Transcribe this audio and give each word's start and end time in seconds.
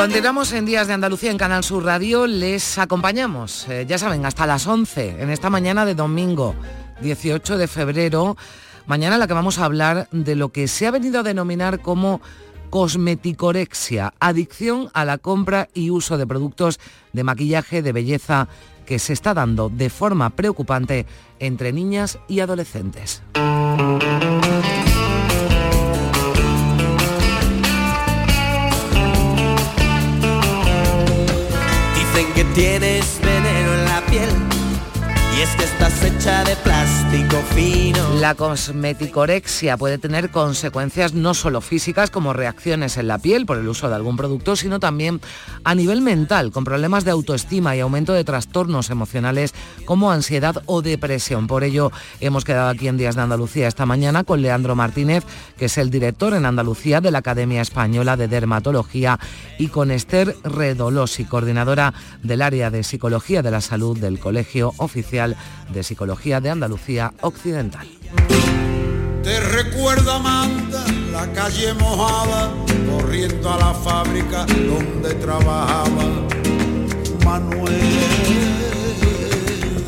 Continuamos 0.00 0.50
en 0.54 0.64
Días 0.64 0.86
de 0.86 0.94
Andalucía 0.94 1.30
en 1.30 1.36
Canal 1.36 1.62
Sur 1.62 1.84
Radio. 1.84 2.26
Les 2.26 2.78
acompañamos, 2.78 3.68
eh, 3.68 3.84
ya 3.86 3.98
saben, 3.98 4.24
hasta 4.24 4.46
las 4.46 4.66
11 4.66 5.20
en 5.20 5.28
esta 5.28 5.50
mañana 5.50 5.84
de 5.84 5.94
domingo 5.94 6.54
18 7.02 7.58
de 7.58 7.68
febrero. 7.68 8.34
Mañana 8.86 9.16
en 9.16 9.20
la 9.20 9.26
que 9.26 9.34
vamos 9.34 9.58
a 9.58 9.66
hablar 9.66 10.08
de 10.10 10.36
lo 10.36 10.48
que 10.52 10.68
se 10.68 10.86
ha 10.86 10.90
venido 10.90 11.20
a 11.20 11.22
denominar 11.22 11.80
como 11.80 12.22
cosmeticorexia, 12.70 14.14
adicción 14.20 14.88
a 14.94 15.04
la 15.04 15.18
compra 15.18 15.68
y 15.74 15.90
uso 15.90 16.16
de 16.16 16.26
productos 16.26 16.80
de 17.12 17.22
maquillaje, 17.22 17.82
de 17.82 17.92
belleza, 17.92 18.48
que 18.86 18.98
se 18.98 19.12
está 19.12 19.34
dando 19.34 19.68
de 19.68 19.90
forma 19.90 20.30
preocupante 20.30 21.04
entre 21.40 21.74
niñas 21.74 22.18
y 22.26 22.40
adolescentes. 22.40 23.22
Tienes 32.60 33.19
es 35.42 35.56
que 35.56 35.64
estás 35.64 36.04
hecha 36.04 36.44
de 36.44 36.54
plástico 36.56 37.36
fino. 37.54 38.14
La 38.16 38.34
cosmeticorexia 38.34 39.78
puede 39.78 39.96
tener 39.96 40.30
consecuencias 40.30 41.14
no 41.14 41.32
solo 41.32 41.62
físicas 41.62 42.10
como 42.10 42.34
reacciones 42.34 42.98
en 42.98 43.08
la 43.08 43.16
piel 43.16 43.46
por 43.46 43.56
el 43.56 43.66
uso 43.66 43.88
de 43.88 43.94
algún 43.94 44.18
producto, 44.18 44.54
sino 44.54 44.80
también 44.80 45.22
a 45.64 45.74
nivel 45.74 46.02
mental, 46.02 46.50
con 46.52 46.64
problemas 46.64 47.06
de 47.06 47.12
autoestima 47.12 47.74
y 47.74 47.80
aumento 47.80 48.12
de 48.12 48.22
trastornos 48.22 48.90
emocionales 48.90 49.54
como 49.86 50.10
ansiedad 50.10 50.62
o 50.66 50.82
depresión. 50.82 51.46
Por 51.46 51.64
ello, 51.64 51.90
hemos 52.20 52.44
quedado 52.44 52.68
aquí 52.68 52.88
en 52.88 52.98
Días 52.98 53.16
de 53.16 53.22
Andalucía 53.22 53.66
esta 53.66 53.86
mañana 53.86 54.24
con 54.24 54.42
Leandro 54.42 54.76
Martínez, 54.76 55.24
que 55.56 55.66
es 55.66 55.78
el 55.78 55.88
director 55.88 56.34
en 56.34 56.44
Andalucía 56.44 57.00
de 57.00 57.12
la 57.12 57.18
Academia 57.20 57.62
Española 57.62 58.18
de 58.18 58.28
Dermatología, 58.28 59.18
y 59.58 59.68
con 59.68 59.90
Esther 59.90 60.36
Redolosi, 60.44 61.24
coordinadora 61.24 61.94
del 62.22 62.42
área 62.42 62.70
de 62.70 62.82
Psicología 62.82 63.40
de 63.40 63.50
la 63.50 63.62
Salud 63.62 63.96
del 63.98 64.18
Colegio 64.18 64.74
Oficial 64.76 65.29
de 65.72 65.82
Psicología 65.82 66.40
de 66.40 66.50
Andalucía 66.50 67.12
Occidental. 67.20 67.86
Te 69.22 69.38
Amanda, 70.10 70.84
la 71.12 71.30
calle 71.32 71.74
mojada, 71.74 72.50
corriendo 72.90 73.52
a 73.52 73.58
la 73.58 73.74
fábrica 73.74 74.46
donde 74.46 75.14
trabajaba 75.14 76.04
Manuel. 77.24 77.80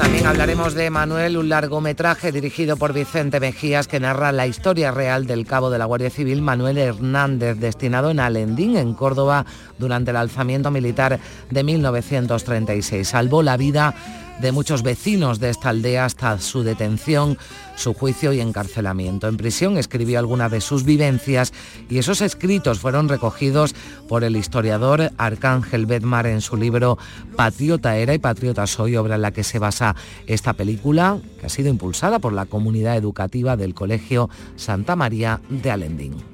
También 0.02 0.26
hablaremos 0.26 0.74
de 0.74 0.90
Manuel, 0.90 1.36
un 1.36 1.48
largometraje 1.48 2.32
dirigido 2.32 2.76
por 2.76 2.92
Vicente 2.92 3.38
Mejías 3.38 3.86
que 3.86 4.00
narra 4.00 4.32
la 4.32 4.46
historia 4.46 4.90
real 4.90 5.26
del 5.26 5.46
cabo 5.46 5.70
de 5.70 5.78
la 5.78 5.84
Guardia 5.84 6.10
Civil 6.10 6.42
Manuel 6.42 6.76
Hernández, 6.76 7.58
destinado 7.58 8.10
en 8.10 8.18
Alendín, 8.18 8.76
en 8.76 8.94
Córdoba, 8.94 9.46
durante 9.78 10.10
el 10.10 10.16
alzamiento 10.16 10.70
militar 10.70 11.20
de 11.50 11.62
1936. 11.62 13.06
Salvó 13.06 13.42
la 13.42 13.56
vida 13.56 13.94
de 14.40 14.52
muchos 14.52 14.82
vecinos 14.82 15.38
de 15.38 15.50
esta 15.50 15.68
aldea 15.68 16.04
hasta 16.04 16.38
su 16.38 16.62
detención, 16.62 17.38
su 17.76 17.94
juicio 17.94 18.32
y 18.32 18.40
encarcelamiento. 18.40 19.28
En 19.28 19.36
prisión 19.36 19.78
escribió 19.78 20.18
algunas 20.18 20.50
de 20.50 20.60
sus 20.60 20.84
vivencias 20.84 21.52
y 21.88 21.98
esos 21.98 22.20
escritos 22.20 22.78
fueron 22.78 23.08
recogidos 23.08 23.74
por 24.08 24.24
el 24.24 24.36
historiador 24.36 25.12
Arcángel 25.18 25.86
Bedmar 25.86 26.26
en 26.26 26.40
su 26.40 26.56
libro 26.56 26.98
Patriota 27.36 27.96
era 27.96 28.14
y 28.14 28.18
Patriota 28.18 28.66
soy, 28.66 28.96
obra 28.96 29.16
en 29.16 29.22
la 29.22 29.32
que 29.32 29.44
se 29.44 29.58
basa 29.58 29.96
esta 30.26 30.52
película, 30.52 31.18
que 31.40 31.46
ha 31.46 31.50
sido 31.50 31.68
impulsada 31.68 32.18
por 32.18 32.32
la 32.32 32.46
comunidad 32.46 32.96
educativa 32.96 33.56
del 33.56 33.74
Colegio 33.74 34.28
Santa 34.56 34.96
María 34.96 35.40
de 35.48 35.70
Alendín. 35.70 36.31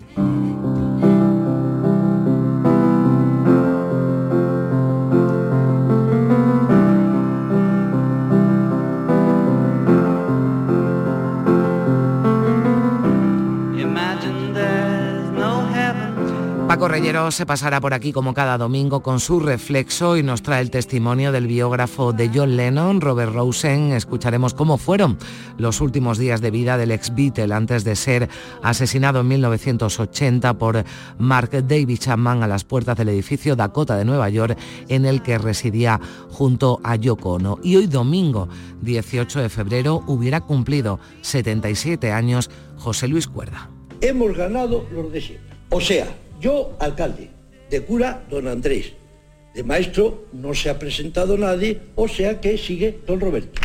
Paco 16.88 17.00
Reyero 17.00 17.30
se 17.30 17.44
pasará 17.44 17.82
por 17.82 17.92
aquí 17.92 18.14
como 18.14 18.32
cada 18.32 18.56
domingo 18.56 19.02
con 19.02 19.20
su 19.20 19.40
reflexo 19.40 20.16
y 20.16 20.22
nos 20.22 20.40
trae 20.40 20.62
el 20.62 20.70
testimonio 20.70 21.32
del 21.32 21.46
biógrafo 21.46 22.14
de 22.14 22.30
John 22.34 22.56
Lennon, 22.56 23.02
Robert 23.02 23.34
Rosen. 23.34 23.92
Escucharemos 23.92 24.54
cómo 24.54 24.78
fueron 24.78 25.18
los 25.58 25.82
últimos 25.82 26.16
días 26.16 26.40
de 26.40 26.50
vida 26.50 26.78
del 26.78 26.90
ex 26.90 27.14
Beatle 27.14 27.52
antes 27.52 27.84
de 27.84 27.94
ser 27.94 28.30
asesinado 28.62 29.20
en 29.20 29.28
1980 29.28 30.56
por 30.56 30.82
Mark 31.18 31.50
David 31.50 31.98
Chapman 31.98 32.42
a 32.42 32.48
las 32.48 32.64
puertas 32.64 32.96
del 32.96 33.10
edificio 33.10 33.54
Dakota 33.54 33.94
de 33.94 34.06
Nueva 34.06 34.30
York 34.30 34.56
en 34.88 35.04
el 35.04 35.20
que 35.20 35.36
residía 35.36 36.00
junto 36.30 36.80
a 36.84 36.96
Yoko 36.96 37.34
Ono. 37.34 37.58
Y 37.62 37.76
hoy 37.76 37.86
domingo 37.86 38.48
18 38.80 39.42
de 39.42 39.50
febrero 39.50 40.04
hubiera 40.06 40.40
cumplido 40.40 41.00
77 41.20 42.12
años 42.12 42.48
José 42.78 43.08
Luis 43.08 43.28
Cuerda. 43.28 43.68
Hemos 44.00 44.34
ganado 44.34 44.86
los 44.90 45.12
de. 45.12 45.38
O 45.68 45.82
sea, 45.82 46.06
yo, 46.40 46.76
alcalde, 46.78 47.30
de 47.70 47.82
cura, 47.82 48.22
don 48.30 48.48
Andrés, 48.48 48.92
de 49.54 49.64
maestro 49.64 50.26
no 50.32 50.54
se 50.54 50.70
ha 50.70 50.78
presentado 50.78 51.36
nadie, 51.36 51.80
o 51.96 52.06
sea 52.06 52.40
que 52.40 52.56
sigue 52.56 53.00
don 53.06 53.20
Roberto. 53.20 53.60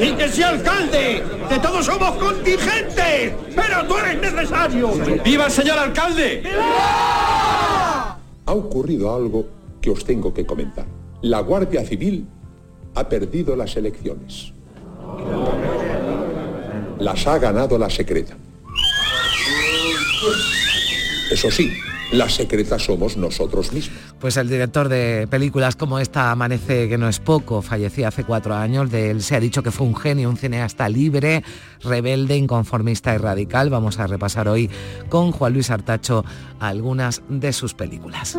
¡Y 0.00 0.12
que 0.12 0.28
sea 0.28 0.50
alcalde! 0.50 1.22
¡Que 1.48 1.58
todos 1.58 1.84
somos 1.84 2.16
contingentes! 2.16 3.32
¡Pero 3.54 3.86
tú 3.86 3.96
eres 3.98 4.20
necesario! 4.20 4.90
¡Viva 5.22 5.46
el 5.46 5.50
señor 5.50 5.78
alcalde! 5.78 6.42
Ha 8.46 8.52
ocurrido 8.52 9.14
algo 9.14 9.46
que 9.80 9.90
os 9.90 10.04
tengo 10.04 10.32
que 10.32 10.46
comentar. 10.46 10.86
La 11.20 11.40
Guardia 11.40 11.84
Civil 11.84 12.26
ha 12.94 13.08
perdido 13.08 13.54
las 13.54 13.76
elecciones. 13.76 14.52
Las 16.98 17.26
ha 17.26 17.38
ganado 17.38 17.78
la 17.78 17.90
secreta. 17.90 18.36
Eso 21.30 21.50
sí, 21.50 21.72
las 22.12 22.34
secretas 22.34 22.84
somos 22.84 23.16
nosotros 23.16 23.72
mismos. 23.72 23.98
Pues 24.18 24.36
el 24.36 24.48
director 24.48 24.88
de 24.88 25.26
películas 25.30 25.76
como 25.76 25.98
esta, 25.98 26.30
Amanece, 26.30 26.88
que 26.88 26.98
no 26.98 27.08
es 27.08 27.18
poco, 27.18 27.62
falleció 27.62 28.06
hace 28.06 28.24
cuatro 28.24 28.54
años. 28.54 28.90
De 28.90 29.10
él 29.10 29.22
se 29.22 29.36
ha 29.36 29.40
dicho 29.40 29.62
que 29.62 29.70
fue 29.70 29.86
un 29.86 29.96
genio, 29.96 30.28
un 30.28 30.36
cineasta 30.36 30.88
libre, 30.88 31.42
rebelde, 31.82 32.36
inconformista 32.36 33.14
y 33.14 33.18
radical. 33.18 33.70
Vamos 33.70 33.98
a 33.98 34.06
repasar 34.06 34.48
hoy 34.48 34.70
con 35.08 35.32
Juan 35.32 35.54
Luis 35.54 35.70
Artacho 35.70 36.24
algunas 36.60 37.22
de 37.28 37.52
sus 37.52 37.74
películas. 37.74 38.38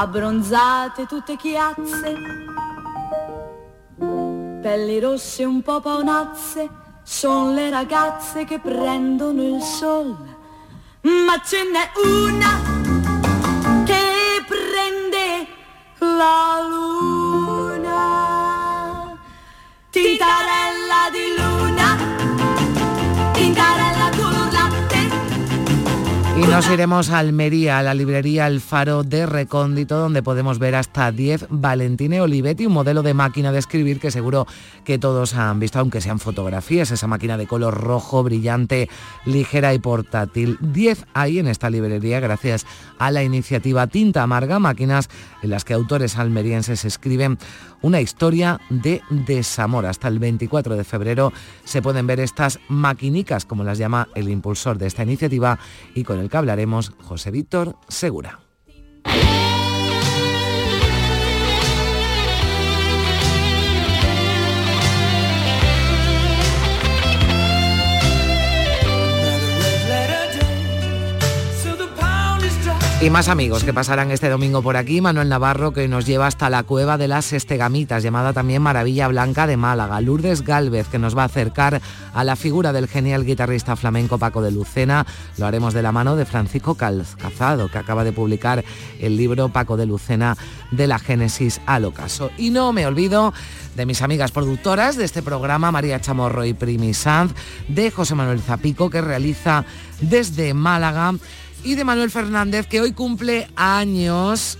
abbronzate 0.00 1.04
tutte 1.04 1.36
chiazze, 1.36 2.16
pelli 4.62 4.98
rosse 4.98 5.44
un 5.44 5.60
po' 5.60 5.82
paonazze, 5.82 6.70
son 7.02 7.54
le 7.54 7.68
ragazze 7.68 8.46
che 8.46 8.58
prendono 8.60 9.42
il 9.42 9.60
sol, 9.60 10.29
ma 11.02 11.40
ce 11.42 11.62
n'è 11.64 11.90
una 12.04 12.60
che 13.84 14.44
prende 14.46 15.46
la 15.98 16.60
luna, 16.68 17.98
tintarella 19.90 20.69
di 20.69 20.69
Y 26.40 26.42
nos 26.44 26.70
iremos 26.70 27.10
a 27.10 27.18
Almería, 27.18 27.78
a 27.78 27.82
la 27.82 27.92
librería 27.92 28.46
El 28.46 28.62
Faro 28.62 29.02
de 29.02 29.26
Recóndito, 29.26 29.98
donde 29.98 30.22
podemos 30.22 30.58
ver 30.58 30.74
hasta 30.74 31.12
10 31.12 31.48
Valentine 31.50 32.22
Olivetti, 32.22 32.64
un 32.64 32.72
modelo 32.72 33.02
de 33.02 33.12
máquina 33.12 33.52
de 33.52 33.58
escribir 33.58 34.00
que 34.00 34.10
seguro 34.10 34.46
que 34.82 34.98
todos 34.98 35.34
han 35.34 35.60
visto, 35.60 35.78
aunque 35.78 36.00
sean 36.00 36.18
fotografías, 36.18 36.92
esa 36.92 37.06
máquina 37.06 37.36
de 37.36 37.46
color 37.46 37.74
rojo, 37.74 38.22
brillante, 38.22 38.88
ligera 39.26 39.74
y 39.74 39.80
portátil. 39.80 40.56
10 40.62 41.04
hay 41.12 41.40
en 41.40 41.46
esta 41.46 41.68
librería 41.68 42.20
gracias 42.20 42.64
a 42.98 43.10
la 43.10 43.22
iniciativa 43.22 43.86
Tinta 43.86 44.22
Amarga, 44.22 44.58
máquinas 44.58 45.10
en 45.42 45.50
las 45.50 45.66
que 45.66 45.74
autores 45.74 46.16
almerienses 46.16 46.86
escriben 46.86 47.36
una 47.82 48.00
historia 48.00 48.60
de 48.70 49.02
desamor. 49.10 49.84
Hasta 49.84 50.08
el 50.08 50.18
24 50.18 50.76
de 50.76 50.84
febrero 50.84 51.34
se 51.64 51.82
pueden 51.82 52.06
ver 52.06 52.20
estas 52.20 52.60
maquinicas, 52.68 53.44
como 53.44 53.62
las 53.62 53.76
llama 53.76 54.08
el 54.14 54.30
impulsor 54.30 54.78
de 54.78 54.86
esta 54.86 55.02
iniciativa 55.02 55.58
y 55.94 56.04
con 56.04 56.18
el 56.18 56.29
que 56.30 56.36
hablaremos 56.36 56.92
José 57.02 57.30
Víctor 57.30 57.76
Segura. 57.88 58.38
Y 73.02 73.08
más 73.08 73.30
amigos 73.30 73.64
que 73.64 73.72
pasarán 73.72 74.10
este 74.10 74.28
domingo 74.28 74.60
por 74.60 74.76
aquí, 74.76 75.00
Manuel 75.00 75.30
Navarro 75.30 75.72
que 75.72 75.88
nos 75.88 76.04
lleva 76.04 76.26
hasta 76.26 76.50
la 76.50 76.64
cueva 76.64 76.98
de 76.98 77.08
las 77.08 77.32
Estegamitas, 77.32 78.02
llamada 78.02 78.34
también 78.34 78.60
Maravilla 78.60 79.08
Blanca 79.08 79.46
de 79.46 79.56
Málaga, 79.56 80.02
Lourdes 80.02 80.42
Gálvez 80.42 80.86
que 80.88 80.98
nos 80.98 81.16
va 81.16 81.22
a 81.22 81.26
acercar 81.26 81.80
a 82.12 82.24
la 82.24 82.36
figura 82.36 82.74
del 82.74 82.88
genial 82.88 83.24
guitarrista 83.24 83.74
flamenco 83.74 84.18
Paco 84.18 84.42
de 84.42 84.50
Lucena, 84.50 85.06
lo 85.38 85.46
haremos 85.46 85.72
de 85.72 85.80
la 85.80 85.92
mano 85.92 86.14
de 86.14 86.26
Francisco 86.26 86.74
Calzado, 86.74 87.70
que 87.70 87.78
acaba 87.78 88.04
de 88.04 88.12
publicar 88.12 88.62
el 88.98 89.16
libro 89.16 89.48
Paco 89.48 89.78
de 89.78 89.86
Lucena 89.86 90.36
de 90.70 90.86
la 90.86 90.98
Génesis 90.98 91.58
al 91.64 91.86
ocaso. 91.86 92.30
Y 92.36 92.50
no 92.50 92.74
me 92.74 92.84
olvido 92.84 93.32
de 93.76 93.86
mis 93.86 94.02
amigas 94.02 94.30
productoras 94.30 94.98
de 94.98 95.06
este 95.06 95.22
programa, 95.22 95.72
María 95.72 96.02
Chamorro 96.02 96.44
y 96.44 96.52
Primi 96.52 96.92
Sanz, 96.92 97.32
de 97.66 97.90
José 97.90 98.14
Manuel 98.14 98.42
Zapico, 98.42 98.90
que 98.90 99.00
realiza 99.00 99.64
desde 100.02 100.52
Málaga 100.52 101.14
y 101.64 101.74
de 101.74 101.84
Manuel 101.84 102.10
Fernández, 102.10 102.66
que 102.66 102.80
hoy 102.80 102.92
cumple 102.92 103.48
años. 103.56 104.58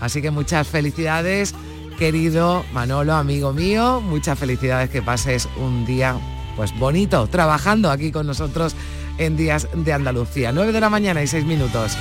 Así 0.00 0.22
que 0.22 0.30
muchas 0.30 0.66
felicidades, 0.66 1.54
querido 1.98 2.64
Manolo, 2.72 3.14
amigo 3.14 3.52
mío. 3.52 4.00
Muchas 4.00 4.38
felicidades, 4.38 4.90
que 4.90 5.02
pases 5.02 5.48
un 5.56 5.84
día 5.84 6.16
pues 6.56 6.76
bonito, 6.78 7.26
trabajando 7.26 7.90
aquí 7.90 8.10
con 8.10 8.26
nosotros 8.26 8.74
en 9.18 9.36
Días 9.36 9.68
de 9.74 9.92
Andalucía. 9.92 10.52
9 10.52 10.72
de 10.72 10.80
la 10.80 10.90
mañana 10.90 11.22
y 11.22 11.26
6 11.26 11.44
minutos. 11.44 11.96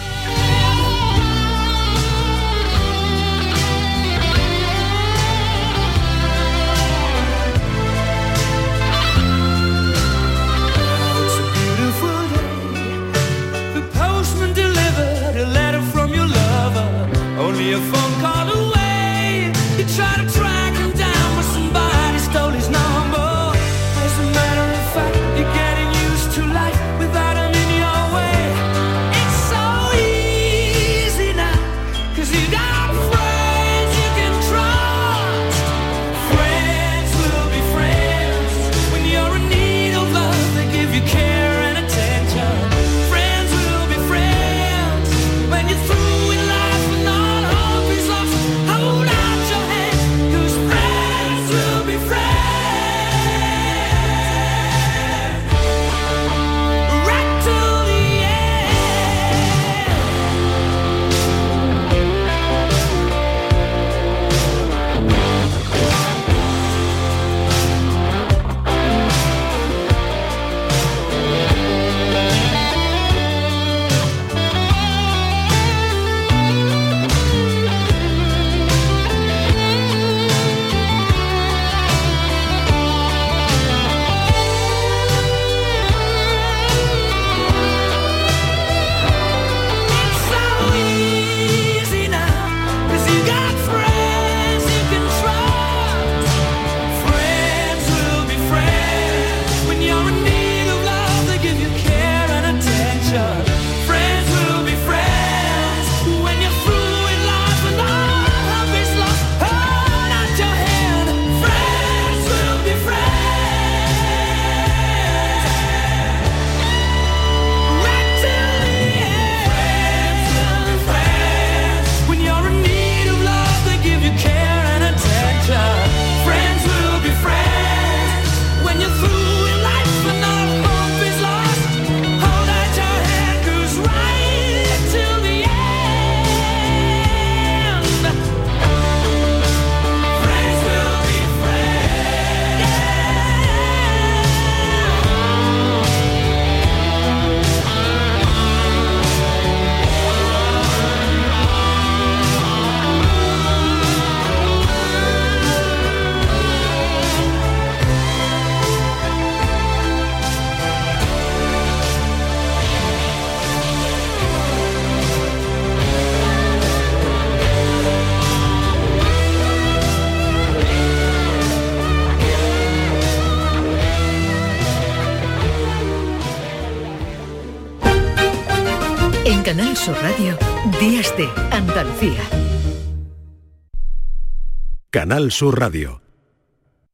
Canal 185.19 185.31
Sur 185.33 185.59
Radio. 185.59 186.01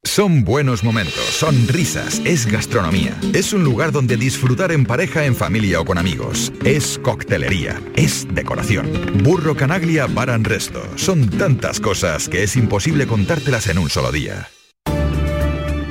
Son 0.02 0.42
buenos 0.42 0.82
momentos, 0.82 1.22
son 1.22 1.68
risas, 1.68 2.20
es 2.24 2.46
gastronomía. 2.46 3.16
Es 3.32 3.52
un 3.52 3.62
lugar 3.62 3.92
donde 3.92 4.16
disfrutar 4.16 4.72
en 4.72 4.84
pareja, 4.84 5.26
en 5.26 5.36
familia 5.36 5.80
o 5.80 5.84
con 5.84 5.96
amigos. 5.96 6.52
Es 6.64 6.98
coctelería, 6.98 7.80
es 7.94 8.26
decoración. 8.34 8.90
Burro 9.22 9.54
Canaglia 9.54 10.08
Baran 10.08 10.42
Resto. 10.42 10.82
Son 10.96 11.28
tantas 11.38 11.78
cosas 11.78 12.28
que 12.28 12.42
es 12.42 12.56
imposible 12.56 13.06
contártelas 13.06 13.68
en 13.68 13.78
un 13.78 13.90
solo 13.90 14.10
día. 14.10 14.48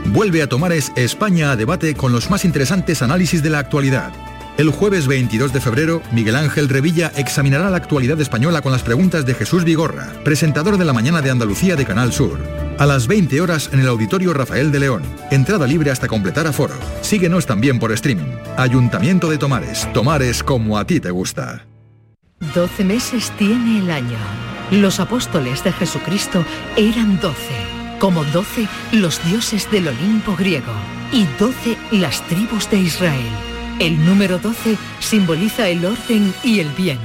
Vuelve 0.08 0.42
a 0.42 0.50
Tomares 0.50 0.92
España 0.98 1.52
a 1.52 1.56
debate 1.56 1.96
con 1.96 2.12
los 2.12 2.30
más 2.30 2.44
interesantes 2.44 3.02
análisis 3.02 3.42
de 3.44 3.50
la 3.50 3.60
actualidad 3.60 4.12
el 4.58 4.70
jueves 4.70 5.08
22 5.08 5.52
de 5.52 5.60
febrero, 5.60 6.02
Miguel 6.12 6.38
Ángel 6.38 6.70
Revilla 6.70 7.12
examinará 7.18 7.70
la 7.70 7.78
actualidad 7.78 8.20
española 8.22 8.62
con 8.62 8.72
las 8.72 8.84
preguntas 8.84 9.26
de 9.26 9.34
Jesús 9.34 9.66
Vigorra, 9.66 10.14
presentador 10.24 10.78
de 10.78 10.86
la 10.86 10.94
Mañana 10.94 11.22
de 11.22 11.30
Andalucía 11.30 11.76
de 11.76 11.86
Canal 11.86 12.14
Sur. 12.14 12.40
A 12.78 12.86
las 12.86 13.08
20 13.08 13.42
horas 13.42 13.70
en 13.74 13.82
el 13.82 13.88
Auditorio 13.88 14.34
Rafael 14.34 14.72
de 14.72 14.80
León. 14.80 15.04
Entrada 15.30 15.68
libre 15.68 15.92
hasta 15.92 16.08
completar 16.08 16.48
aforo. 16.48 16.76
Síguenos 17.02 17.46
también 17.46 17.80
por 17.80 17.92
streaming. 17.92 18.32
Ayuntamiento 18.56 19.30
de 19.30 19.38
Tomares. 19.38 19.92
Tomares 19.94 20.42
como 20.42 20.78
a 20.78 20.86
ti 20.86 21.02
te 21.02 21.12
gusta. 21.12 21.66
12 22.54 22.84
meses 22.86 23.32
tiene 23.38 23.80
el 23.80 23.92
año. 23.92 24.18
Los 24.72 25.02
apóstoles 25.02 25.64
de 25.64 25.74
Jesucristo 25.74 26.46
eran 26.78 27.20
12. 27.20 27.36
Como 28.00 28.24
12 28.24 28.68
los 28.94 29.24
dioses 29.26 29.70
del 29.70 29.90
Olimpo 29.90 30.36
griego. 30.36 30.74
Y 31.12 31.26
12 31.40 31.78
las 31.92 32.22
tribus 32.28 32.70
de 32.70 32.80
Israel. 32.80 33.55
El 33.80 34.06
número 34.06 34.40
12 34.40 34.78
simboliza 35.00 35.68
el 35.68 35.86
orden 35.86 36.34
y 36.44 36.60
el 36.60 36.70
bien, 36.70 36.98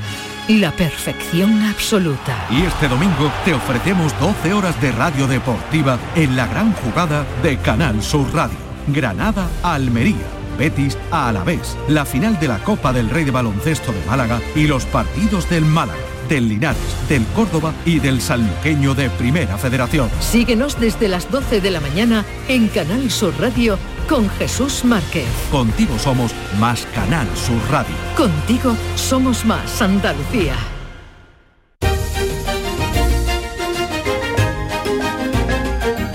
la 0.48 0.70
perfección 0.72 1.62
absoluta. 1.62 2.46
Y 2.50 2.62
este 2.62 2.88
domingo 2.88 3.30
te 3.44 3.54
ofrecemos 3.54 4.18
12 4.20 4.52
horas 4.52 4.80
de 4.80 4.92
radio 4.92 5.26
deportiva 5.26 5.98
en 6.14 6.36
la 6.36 6.46
gran 6.46 6.72
jugada 6.72 7.26
de 7.42 7.56
Canal 7.58 8.02
Sur 8.02 8.32
Radio. 8.32 8.58
Granada, 8.86 9.48
Almería 9.62 10.40
Betis 10.60 10.98
a 11.10 11.28
Alavés, 11.30 11.76
la 11.88 12.04
final 12.04 12.38
de 12.38 12.46
la 12.46 12.58
Copa 12.58 12.92
del 12.92 13.08
Rey 13.08 13.24
de 13.24 13.30
Baloncesto 13.30 13.92
de 13.92 14.04
Málaga 14.04 14.40
y 14.54 14.66
los 14.66 14.84
partidos 14.84 15.48
del 15.48 15.64
Málaga 15.64 15.98
del 16.28 16.48
Linares, 16.48 16.80
del 17.08 17.24
Córdoba 17.34 17.72
y 17.84 17.98
del 17.98 18.20
Sanluqueño 18.20 18.94
de 18.94 19.10
Primera 19.10 19.58
Federación. 19.58 20.08
Síguenos 20.20 20.78
desde 20.78 21.08
las 21.08 21.30
12 21.30 21.60
de 21.60 21.70
la 21.70 21.80
mañana 21.80 22.24
en 22.46 22.68
Canal 22.68 23.10
Sur 23.10 23.34
Radio 23.40 23.78
con 24.10 24.28
Jesús 24.30 24.84
Márquez. 24.84 25.28
Contigo 25.52 25.96
somos 25.96 26.32
más 26.58 26.84
Canal 26.86 27.28
Sur 27.36 27.62
Radio. 27.70 27.94
Contigo 28.16 28.74
somos 28.96 29.44
más 29.44 29.80
Andalucía. 29.80 30.56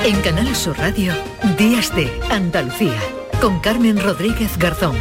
En 0.04 0.22
Canal 0.22 0.54
Sur 0.54 0.78
Radio, 0.78 1.14
Días 1.58 1.96
de 1.96 2.12
Andalucía, 2.30 3.00
con 3.40 3.62
Carmen 3.62 3.98
Rodríguez 4.04 4.58
Garzón. 4.58 4.98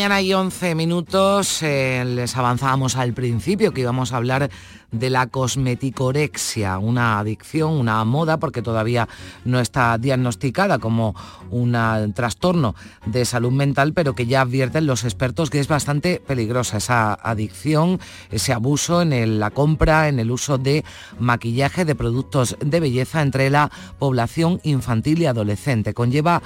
Mañana 0.00 0.22
y 0.22 0.32
11 0.32 0.74
minutos. 0.76 1.62
eh, 1.62 2.02
les 2.06 2.34
avanzábamos 2.34 2.96
al 2.96 3.12
principio 3.12 3.74
que 3.74 3.82
íbamos 3.82 4.14
a 4.14 4.16
hablar 4.16 4.48
de 4.90 5.10
la 5.10 5.26
cosmeticorexia, 5.26 6.78
una 6.78 7.18
adicción, 7.18 7.72
una 7.72 8.02
moda, 8.06 8.38
porque 8.38 8.62
todavía 8.62 9.10
no 9.44 9.60
está 9.60 9.98
diagnosticada 9.98 10.78
como 10.78 11.14
un 11.50 11.76
trastorno 12.14 12.74
de 13.04 13.26
salud 13.26 13.52
mental, 13.52 13.92
pero 13.92 14.14
que 14.14 14.24
ya 14.24 14.40
advierten 14.40 14.86
los 14.86 15.04
expertos 15.04 15.50
que 15.50 15.60
es 15.60 15.68
bastante 15.68 16.22
peligrosa 16.26 16.78
esa 16.78 17.12
adicción, 17.12 18.00
ese 18.30 18.54
abuso 18.54 19.02
en 19.02 19.38
la 19.38 19.50
compra, 19.50 20.08
en 20.08 20.18
el 20.18 20.30
uso 20.30 20.56
de 20.56 20.82
maquillaje, 21.18 21.84
de 21.84 21.94
productos 21.94 22.56
de 22.58 22.80
belleza 22.80 23.20
entre 23.20 23.50
la 23.50 23.70
población 23.98 24.60
infantil 24.64 25.20
y 25.20 25.26
adolescente. 25.26 25.92
Conlleva 25.92 26.40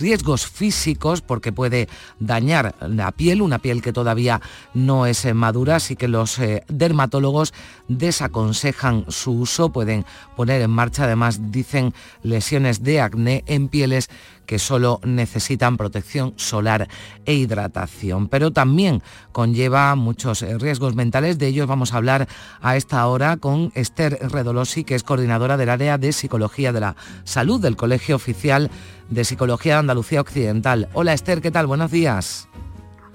riesgos 0.00 0.46
físicos 0.46 1.20
porque 1.20 1.52
puede 1.52 1.88
dañar 2.18 2.74
la 2.80 3.12
piel, 3.12 3.42
una 3.42 3.58
piel 3.58 3.82
que 3.82 3.92
todavía 3.92 4.40
no 4.74 5.06
es 5.06 5.24
eh, 5.24 5.34
madura, 5.34 5.76
así 5.76 5.96
que 5.96 6.08
los 6.08 6.38
eh, 6.38 6.64
dermatólogos 6.68 7.54
desaconsejan 7.88 9.04
su 9.08 9.32
uso, 9.32 9.70
pueden 9.70 10.04
poner 10.36 10.62
en 10.62 10.70
marcha, 10.70 11.04
además 11.04 11.52
dicen 11.52 11.94
lesiones 12.22 12.82
de 12.82 13.00
acné 13.00 13.44
en 13.46 13.68
pieles 13.68 14.08
que 14.50 14.58
solo 14.58 14.98
necesitan 15.04 15.76
protección 15.76 16.34
solar 16.34 16.88
e 17.24 17.34
hidratación. 17.34 18.26
Pero 18.26 18.50
también 18.50 19.00
conlleva 19.30 19.94
muchos 19.94 20.42
eh, 20.42 20.58
riesgos 20.58 20.96
mentales. 20.96 21.38
De 21.38 21.46
ellos 21.46 21.68
vamos 21.68 21.94
a 21.94 21.98
hablar 21.98 22.26
a 22.60 22.74
esta 22.74 23.06
hora 23.06 23.36
con 23.36 23.70
Esther 23.76 24.18
Redolosi, 24.28 24.82
que 24.82 24.96
es 24.96 25.04
coordinadora 25.04 25.56
del 25.56 25.68
área 25.68 25.98
de 25.98 26.12
Psicología 26.12 26.72
de 26.72 26.80
la 26.80 26.96
Salud 27.22 27.60
del 27.60 27.76
Colegio 27.76 28.16
Oficial 28.16 28.72
de 29.10 29.24
Psicología 29.24 29.74
de 29.74 29.80
Andalucía 29.80 30.20
Occidental. 30.20 30.88
Hola 30.94 31.12
Esther, 31.12 31.42
¿qué 31.42 31.50
tal? 31.50 31.66
Buenos 31.66 31.90
días. 31.90 32.48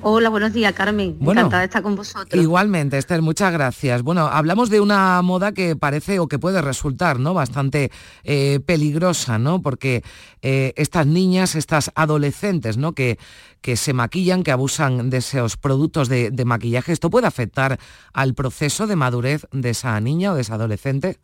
Hola, 0.08 0.30
buenos 0.30 0.54
días, 0.54 0.72
Carmen. 0.74 1.18
Bueno, 1.20 1.42
Encantada 1.42 1.62
de 1.62 1.66
estar 1.66 1.82
con 1.82 1.96
vosotros. 1.96 2.40
Igualmente, 2.40 3.00
Esther, 3.00 3.24
muchas 3.24 3.52
gracias. 3.52 4.04
Bueno, 4.04 4.28
hablamos 4.28 4.70
de 4.70 4.80
una 4.80 5.20
moda 5.24 5.52
que 5.52 5.76
parece 5.76 6.20
o 6.20 6.28
que 6.28 6.38
puede 6.38 6.62
resultar 6.62 7.20
¿no? 7.20 7.34
bastante 7.34 7.92
eh, 8.24 8.60
peligrosa, 8.68 9.40
¿no? 9.40 9.64
Porque 9.64 10.04
eh, 10.44 10.74
estas 10.76 11.08
niñas, 11.08 11.56
estas 11.56 11.92
adolescentes, 11.96 12.78
¿no? 12.78 12.94
Que, 12.94 13.18
que 13.62 13.76
se 13.78 13.94
maquillan, 13.94 14.44
que 14.44 14.52
abusan 14.52 15.10
de 15.10 15.18
esos 15.18 15.58
productos 15.58 16.08
de, 16.08 16.30
de 16.30 16.46
maquillaje, 16.46 16.92
¿esto 16.92 17.10
puede 17.10 17.26
afectar 17.26 17.80
al 18.14 18.36
proceso 18.36 18.86
de 18.86 18.96
madurez 18.96 19.48
de 19.52 19.72
esa 19.72 20.00
niña 20.02 20.34
o 20.34 20.36
de 20.36 20.42
esa 20.42 20.54
adolescente? 20.54 21.18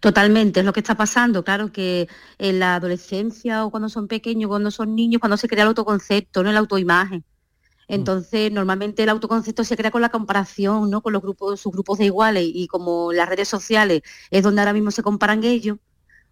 Totalmente, 0.00 0.60
es 0.60 0.66
lo 0.66 0.72
que 0.72 0.80
está 0.80 0.96
pasando. 0.96 1.44
Claro 1.44 1.72
que 1.72 2.08
en 2.38 2.58
la 2.58 2.76
adolescencia 2.76 3.64
o 3.64 3.70
cuando 3.70 3.88
son 3.88 4.08
pequeños, 4.08 4.48
cuando 4.48 4.70
son 4.70 4.94
niños, 4.94 5.20
cuando 5.20 5.36
se 5.36 5.48
crea 5.48 5.62
el 5.64 5.68
autoconcepto, 5.68 6.42
no 6.42 6.52
la 6.52 6.58
autoimagen. 6.60 7.24
Entonces, 7.88 8.52
normalmente 8.52 9.02
el 9.04 9.10
autoconcepto 9.10 9.64
se 9.64 9.76
crea 9.76 9.90
con 9.90 10.02
la 10.02 10.10
comparación, 10.10 10.90
¿no? 10.90 11.02
Con 11.02 11.12
los 11.14 11.22
grupos, 11.22 11.60
sus 11.60 11.72
grupos 11.72 11.98
de 11.98 12.06
iguales 12.06 12.44
y 12.46 12.68
como 12.68 13.12
las 13.12 13.28
redes 13.28 13.48
sociales 13.48 14.02
es 14.30 14.42
donde 14.42 14.60
ahora 14.62 14.74
mismo 14.74 14.90
se 14.90 15.02
comparan 15.02 15.44
ellos, 15.44 15.78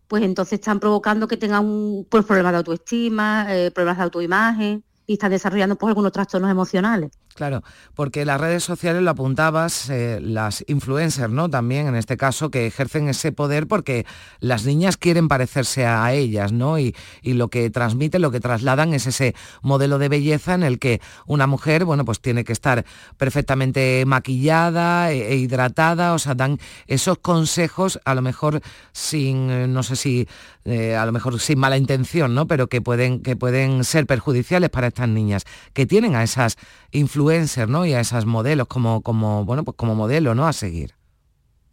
pues 0.09 0.23
entonces 0.25 0.61
están 0.61 0.81
provocando 0.81 1.29
que 1.29 1.37
tengan 1.39 1.65
un, 1.67 2.07
pues, 2.11 2.25
problemas 2.27 2.53
de 2.53 2.59
autoestima, 2.59 3.47
eh, 3.51 3.71
problemas 3.73 3.99
de 3.99 4.05
autoimagen 4.05 4.85
y 5.07 5.15
están 5.15 5.31
desarrollando 5.33 5.77
pues 5.77 5.91
algunos 5.91 6.13
trastornos 6.13 6.51
emocionales. 6.51 7.13
Claro, 7.37 7.63
porque 7.95 8.25
las 8.25 8.41
redes 8.41 8.65
sociales 8.65 9.03
lo 9.03 9.11
apuntabas, 9.11 9.91
eh, 9.91 10.21
las 10.23 10.65
influencers, 10.69 11.31
¿no? 11.31 11.51
También 11.51 11.87
en 11.87 11.95
este 11.95 12.17
caso 12.17 12.51
que 12.51 12.67
ejercen 12.67 13.11
ese 13.11 13.31
poder 13.31 13.67
porque 13.67 14.07
las 14.41 14.65
niñas 14.65 14.97
quieren 14.97 15.29
parecerse 15.29 15.85
a 15.85 16.11
ellas, 16.15 16.53
¿no? 16.53 16.79
Y, 16.79 16.95
lo 17.23 17.49
que 17.49 17.69
transmiten, 17.69 18.23
lo 18.23 18.31
que 18.31 18.41
trasladan 18.41 18.95
es 18.95 19.07
ese 19.07 19.35
modelo 19.61 19.99
de 19.99 20.09
belleza 20.09 20.55
en 20.55 20.63
el 20.63 20.79
que 20.79 21.03
una 21.27 21.47
mujer, 21.47 21.85
bueno, 21.85 22.07
pues 22.07 22.21
tiene 22.21 22.45
que 22.45 22.55
estar 22.55 22.87
perfectamente 23.19 24.05
maquillada 24.07 25.13
e, 25.13 25.33
e 25.33 25.37
hidratada, 25.37 26.15
o 26.15 26.19
sea, 26.19 26.35
dan 26.35 26.59
esos 26.87 27.19
consejos, 27.19 28.01
a 28.07 28.15
lo 28.15 28.23
mejor 28.23 28.63
sin, 28.93 29.51
eh, 29.51 29.67
no 29.67 29.83
sé 29.83 29.97
si, 29.97 30.27
eh, 30.65 30.97
a 30.97 31.05
lo 31.05 31.13
mejor 31.13 31.39
sin 31.39 31.59
mala 31.59 31.77
intención, 31.77 32.35
¿no? 32.35 32.47
Pero 32.47 32.69
que 32.69 32.81
pueden, 32.81 33.21
que 33.21 33.37
pueden 33.37 33.85
ser 33.85 34.07
perjudiciales 34.07 34.71
para 34.71 34.87
estas 34.87 35.09
niñas, 35.09 35.45
que 35.75 35.85
tienen 35.85 36.15
a 36.15 36.23
esas 36.23 36.57
influencers, 36.93 37.26
¿no? 37.69 37.87
Y 37.87 37.93
a 37.95 38.01
esas 38.01 38.27
modelos 38.27 38.67
como, 38.69 39.03
como, 39.03 39.45
bueno, 39.45 39.65
pues 39.65 39.77
como 39.77 39.95
modelo, 39.95 40.35
¿no? 40.35 40.47
A 40.47 40.53
seguir. 40.53 40.95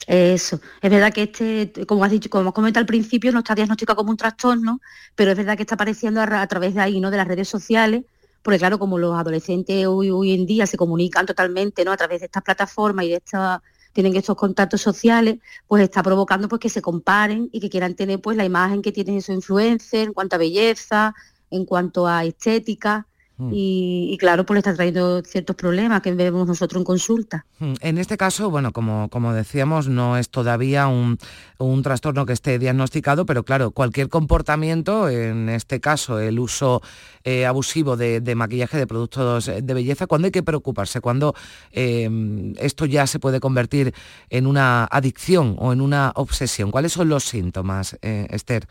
Eso, 0.06 0.60
es 0.82 0.92
verdad 0.92 1.14
que 1.14 1.24
este, 1.24 1.86
como 1.86 2.04
has 2.04 2.12
dicho, 2.12 2.30
como 2.30 2.50
has 2.50 2.54
comentado 2.56 2.82
al 2.82 2.86
principio, 2.88 3.32
no 3.32 3.40
está 3.40 3.56
diagnosticado 3.56 3.96
como 3.98 4.12
un 4.12 4.18
trastorno, 4.18 4.82
pero 5.16 5.32
es 5.32 5.38
verdad 5.38 5.56
que 5.56 5.64
está 5.64 5.76
apareciendo 5.76 6.20
a, 6.22 6.26
ra- 6.26 6.42
a 6.42 6.48
través 6.48 6.74
de 6.76 6.82
ahí, 6.82 7.00
¿no? 7.00 7.10
De 7.10 7.16
las 7.18 7.28
redes 7.28 7.48
sociales, 7.48 8.04
porque 8.42 8.60
claro, 8.60 8.80
como 8.80 8.98
los 9.00 9.16
adolescentes 9.16 9.86
hoy, 9.88 10.34
en 10.34 10.46
día 10.46 10.68
se 10.68 10.76
comunican 10.78 11.26
totalmente, 11.26 11.86
¿no? 11.86 11.94
A 11.94 11.98
través 11.98 12.20
de 12.20 12.26
estas 12.26 12.44
plataformas 12.44 13.06
y 13.06 13.10
de 13.12 13.16
esta, 13.16 13.64
tienen 13.94 14.16
estos 14.18 14.36
contactos 14.36 14.82
sociales, 14.82 15.38
pues 15.68 15.82
está 15.84 16.04
provocando 16.04 16.50
pues 16.50 16.60
que 16.60 16.70
se 16.70 16.82
comparen 16.82 17.48
y 17.54 17.62
que 17.62 17.70
quieran 17.70 17.96
tener 17.96 18.20
pues 18.20 18.36
la 18.36 18.44
imagen 18.46 18.82
que 18.82 18.92
tienen 18.92 19.18
esos 19.18 19.36
influencers 19.36 20.08
en 20.08 20.14
cuanto 20.14 20.36
a 20.36 20.40
belleza, 20.40 21.14
en 21.50 21.66
cuanto 21.66 22.08
a 22.08 22.26
estética. 22.26 23.08
Y, 23.40 24.10
y 24.12 24.18
claro, 24.18 24.46
pues 24.46 24.56
le 24.56 24.60
está 24.60 24.74
trayendo 24.76 25.22
ciertos 25.24 25.56
problemas 25.56 26.02
que 26.02 26.14
vemos 26.14 26.48
nosotros 26.48 26.80
en 26.80 26.86
consulta. 26.86 27.46
Mm, 27.60 27.74
En 27.82 27.98
este 27.98 28.16
caso, 28.16 28.50
bueno, 28.50 28.72
como, 28.72 29.10
como 29.10 29.34
decíamos, 29.34 29.88
no 29.88 30.18
es 30.18 30.30
todavía 30.30 30.88
un, 30.88 31.18
un 31.58 31.82
trastorno 31.82 32.26
que 32.26 32.34
esté 32.34 32.60
diagnosticado, 32.60 33.26
pero 33.26 33.44
claro, 33.44 33.72
cualquier 33.72 34.10
comportamiento, 34.10 35.10
en 35.10 35.50
este 35.50 35.80
caso 35.80 36.20
el 36.20 36.40
uso 36.40 36.82
eh, 37.24 37.46
abusivo 37.46 37.98
de, 37.98 38.22
de 38.22 38.36
maquillaje 38.36 38.78
de 38.78 38.88
productos 38.88 39.48
de 39.48 39.74
belleza, 39.74 40.08
¿cuándo 40.08 40.28
hay 40.28 40.32
que 40.32 40.44
preocuparse? 40.44 41.02
¿Cuándo 41.02 41.34
eh, 41.72 42.54
esto 42.60 42.86
ya 42.86 43.08
se 43.08 43.20
puede 43.20 43.40
convertir 43.40 43.94
en 44.30 44.48
una 44.48 44.86
adicción 44.86 45.56
o 45.58 45.74
en 45.74 45.82
una 45.82 46.12
obsesión? 46.16 46.72
¿Cuáles 46.72 46.94
son 46.94 47.10
los 47.10 47.24
síntomas, 47.24 47.98
eh, 48.02 48.28
Esther? 48.30 48.68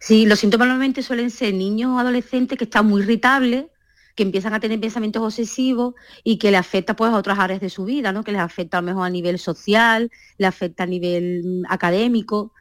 Sí, 0.00 0.26
los 0.26 0.38
síntomas 0.38 0.68
normalmente 0.68 1.02
suelen 1.02 1.30
ser 1.30 1.54
niños 1.54 1.90
o 1.90 1.98
adolescentes 1.98 2.58
que 2.58 2.64
están 2.64 2.86
muy 2.86 3.02
irritables, 3.02 3.66
que 4.14 4.22
empiezan 4.22 4.54
a 4.54 4.60
tener 4.60 4.80
pensamientos 4.80 5.22
obsesivos 5.22 5.94
y 6.24 6.38
que 6.38 6.50
le 6.50 6.56
afecta 6.56 6.96
pues 6.96 7.12
a 7.12 7.16
otras 7.16 7.38
áreas 7.38 7.60
de 7.60 7.68
su 7.70 7.84
vida, 7.84 8.12
¿no? 8.12 8.24
Que 8.24 8.32
les 8.32 8.40
afecta 8.40 8.78
a 8.78 8.80
lo 8.80 8.86
mejor 8.86 9.06
a 9.06 9.10
nivel 9.10 9.38
social, 9.38 10.10
le 10.38 10.46
afecta 10.46 10.84
a 10.84 10.86
nivel 10.86 11.42
mm, 11.44 11.62
académico. 11.68 12.52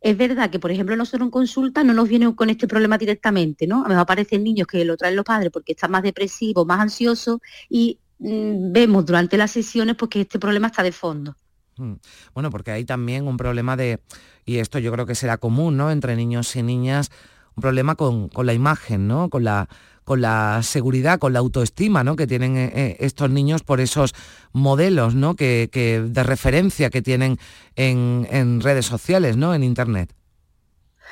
Es 0.00 0.16
verdad 0.16 0.50
que, 0.50 0.58
por 0.58 0.72
ejemplo, 0.72 0.96
nosotros 0.96 1.26
en 1.26 1.30
consulta 1.30 1.84
no 1.84 1.92
nos 1.92 2.08
vienen 2.08 2.32
con 2.32 2.50
este 2.50 2.66
problema 2.66 2.98
directamente, 2.98 3.66
¿no? 3.66 3.80
A 3.80 3.82
lo 3.82 3.88
mejor 3.90 4.02
aparecen 4.02 4.42
niños 4.42 4.66
que 4.66 4.84
lo 4.84 4.96
traen 4.96 5.14
los 5.14 5.24
padres 5.24 5.50
porque 5.52 5.72
están 5.72 5.90
más 5.90 6.02
depresivos, 6.02 6.66
más 6.66 6.80
ansiosos 6.80 7.40
y 7.68 8.00
mm, 8.18 8.72
vemos 8.72 9.04
durante 9.04 9.36
las 9.36 9.50
sesiones 9.50 9.96
pues 9.96 10.08
que 10.08 10.22
este 10.22 10.38
problema 10.38 10.68
está 10.68 10.82
de 10.82 10.92
fondo. 10.92 11.36
Mm. 11.76 11.94
Bueno, 12.34 12.50
porque 12.50 12.70
hay 12.70 12.84
también 12.84 13.26
un 13.26 13.36
problema 13.36 13.76
de, 13.76 14.00
y 14.44 14.58
esto 14.58 14.78
yo 14.78 14.92
creo 14.92 15.06
que 15.06 15.14
será 15.14 15.38
común, 15.38 15.76
¿no? 15.76 15.90
Entre 15.90 16.16
niños 16.16 16.54
y 16.56 16.62
niñas, 16.62 17.10
un 17.56 17.60
problema 17.60 17.94
con, 17.94 18.28
con 18.28 18.46
la 18.46 18.54
imagen, 18.54 19.06
¿no? 19.06 19.28
Con 19.30 19.44
la, 19.44 19.68
con 20.04 20.20
la 20.20 20.60
seguridad, 20.62 21.18
con 21.18 21.32
la 21.32 21.38
autoestima, 21.38 22.02
¿no? 22.04 22.16
Que 22.16 22.26
tienen 22.26 22.56
eh, 22.56 22.72
eh, 22.74 22.96
estos 23.00 23.30
niños 23.30 23.62
por 23.62 23.80
esos 23.80 24.14
modelos, 24.52 25.14
¿no? 25.14 25.34
Que, 25.34 25.68
que 25.70 26.00
de 26.00 26.22
referencia 26.22 26.90
que 26.90 27.02
tienen 27.02 27.38
en, 27.76 28.26
en 28.30 28.60
redes 28.60 28.86
sociales, 28.86 29.36
¿no? 29.36 29.54
En 29.54 29.62
internet. 29.62 30.12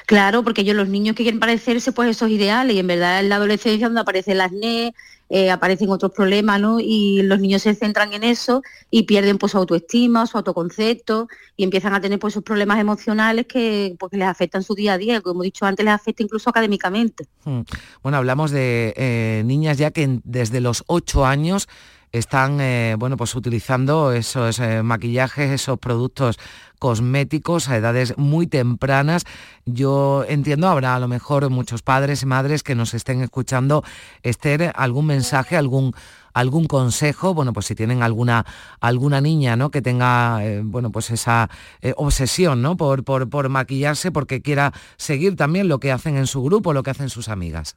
Claro, 0.07 0.43
porque 0.43 0.63
ellos 0.63 0.77
los 0.77 0.89
niños 0.89 1.15
que 1.15 1.23
quieren 1.23 1.41
parecerse 1.41 1.93
pues 1.93 2.11
esos 2.11 2.31
ideales 2.31 2.75
y 2.75 2.79
en 2.79 2.87
verdad 2.87 3.21
en 3.21 3.29
la 3.29 3.37
adolescencia 3.37 3.87
donde 3.87 4.01
aparece 4.01 4.33
el 4.33 4.41
acné, 4.41 4.95
eh, 5.33 5.49
aparecen 5.51 5.89
otros 5.91 6.11
problemas, 6.11 6.61
¿no? 6.61 6.81
Y 6.81 7.23
los 7.23 7.39
niños 7.39 7.63
se 7.63 7.77
centran 7.77 8.13
en 8.13 8.25
eso 8.25 8.63
y 8.91 9.05
pierden 9.05 9.39
pues 9.39 9.53
su 9.53 9.59
autoestima, 9.59 10.27
su 10.27 10.37
autoconcepto 10.37 11.29
y 11.57 11.63
empiezan 11.63 11.95
a 11.95 12.01
tener 12.01 12.19
pues 12.19 12.35
esos 12.35 12.43
problemas 12.43 12.81
emocionales 12.81 13.47
que, 13.47 13.95
pues, 13.97 14.13
les 14.13 14.27
afectan 14.27 14.65
su 14.65 14.75
día 14.75 14.95
a 14.95 14.99
día, 14.99 15.21
como 15.21 15.43
he 15.43 15.47
dicho 15.47 15.65
antes, 15.65 15.85
les 15.85 15.95
afecta 15.95 16.25
incluso 16.25 16.51
académicamente. 16.51 17.29
Mm. 17.45 17.61
Bueno, 18.03 18.19
hablamos 18.19 18.51
de 18.51 18.93
eh, 18.97 19.43
niñas 19.47 19.79
ya 19.79 19.93
que 19.93 20.21
desde 20.25 20.61
los 20.61 20.83
ocho 20.89 21.25
años 21.25 21.69
están 22.13 22.61
eh, 22.61 22.97
bueno, 22.99 23.17
pues 23.17 23.35
utilizando 23.35 24.13
esos 24.13 24.59
eh, 24.59 24.83
maquillajes, 24.83 25.51
esos 25.51 25.79
productos 25.79 26.39
cosméticos 26.79 27.69
a 27.69 27.77
edades 27.77 28.17
muy 28.17 28.47
tempranas. 28.47 29.25
Yo 29.67 30.25
entiendo, 30.29 30.69
habrá 30.69 30.97
a 30.97 31.01
lo 31.01 31.09
mejor 31.09 31.49
muchos 31.51 31.83
padres 31.83 32.23
y 32.23 32.27
madres 32.27 32.63
que 32.63 32.75
nos 32.75 32.95
estén 32.95 33.21
escuchando. 33.23 33.85
Esther, 34.23 34.73
algún 34.75 35.07
mensaje, 35.07 35.57
algún 35.57 35.95
algún 36.33 36.67
consejo, 36.67 37.35
bueno, 37.35 37.53
pues 37.53 37.67
si 37.67 37.75
tienen 37.75 38.05
alguna, 38.05 38.47
alguna 38.79 39.21
niña, 39.21 39.57
¿no? 39.57 39.73
Que 39.73 39.83
tenga, 39.83 40.45
eh, 40.45 40.63
bueno, 40.65 40.93
pues 40.93 41.11
esa 41.11 41.51
obsesión, 41.97 42.63
¿no? 42.63 42.77
Por, 42.77 43.03
por, 43.03 43.29
por 43.29 43.49
maquillarse 43.49 44.13
porque 44.13 44.41
quiera 44.41 44.73
seguir 44.97 45.35
también 45.35 45.67
lo 45.67 45.81
que 45.81 45.91
hacen 45.91 46.17
en 46.17 46.29
su 46.29 46.45
grupo, 46.45 46.73
lo 46.73 46.85
que 46.85 46.91
hacen 46.91 47.11
sus 47.11 47.29
amigas. 47.29 47.77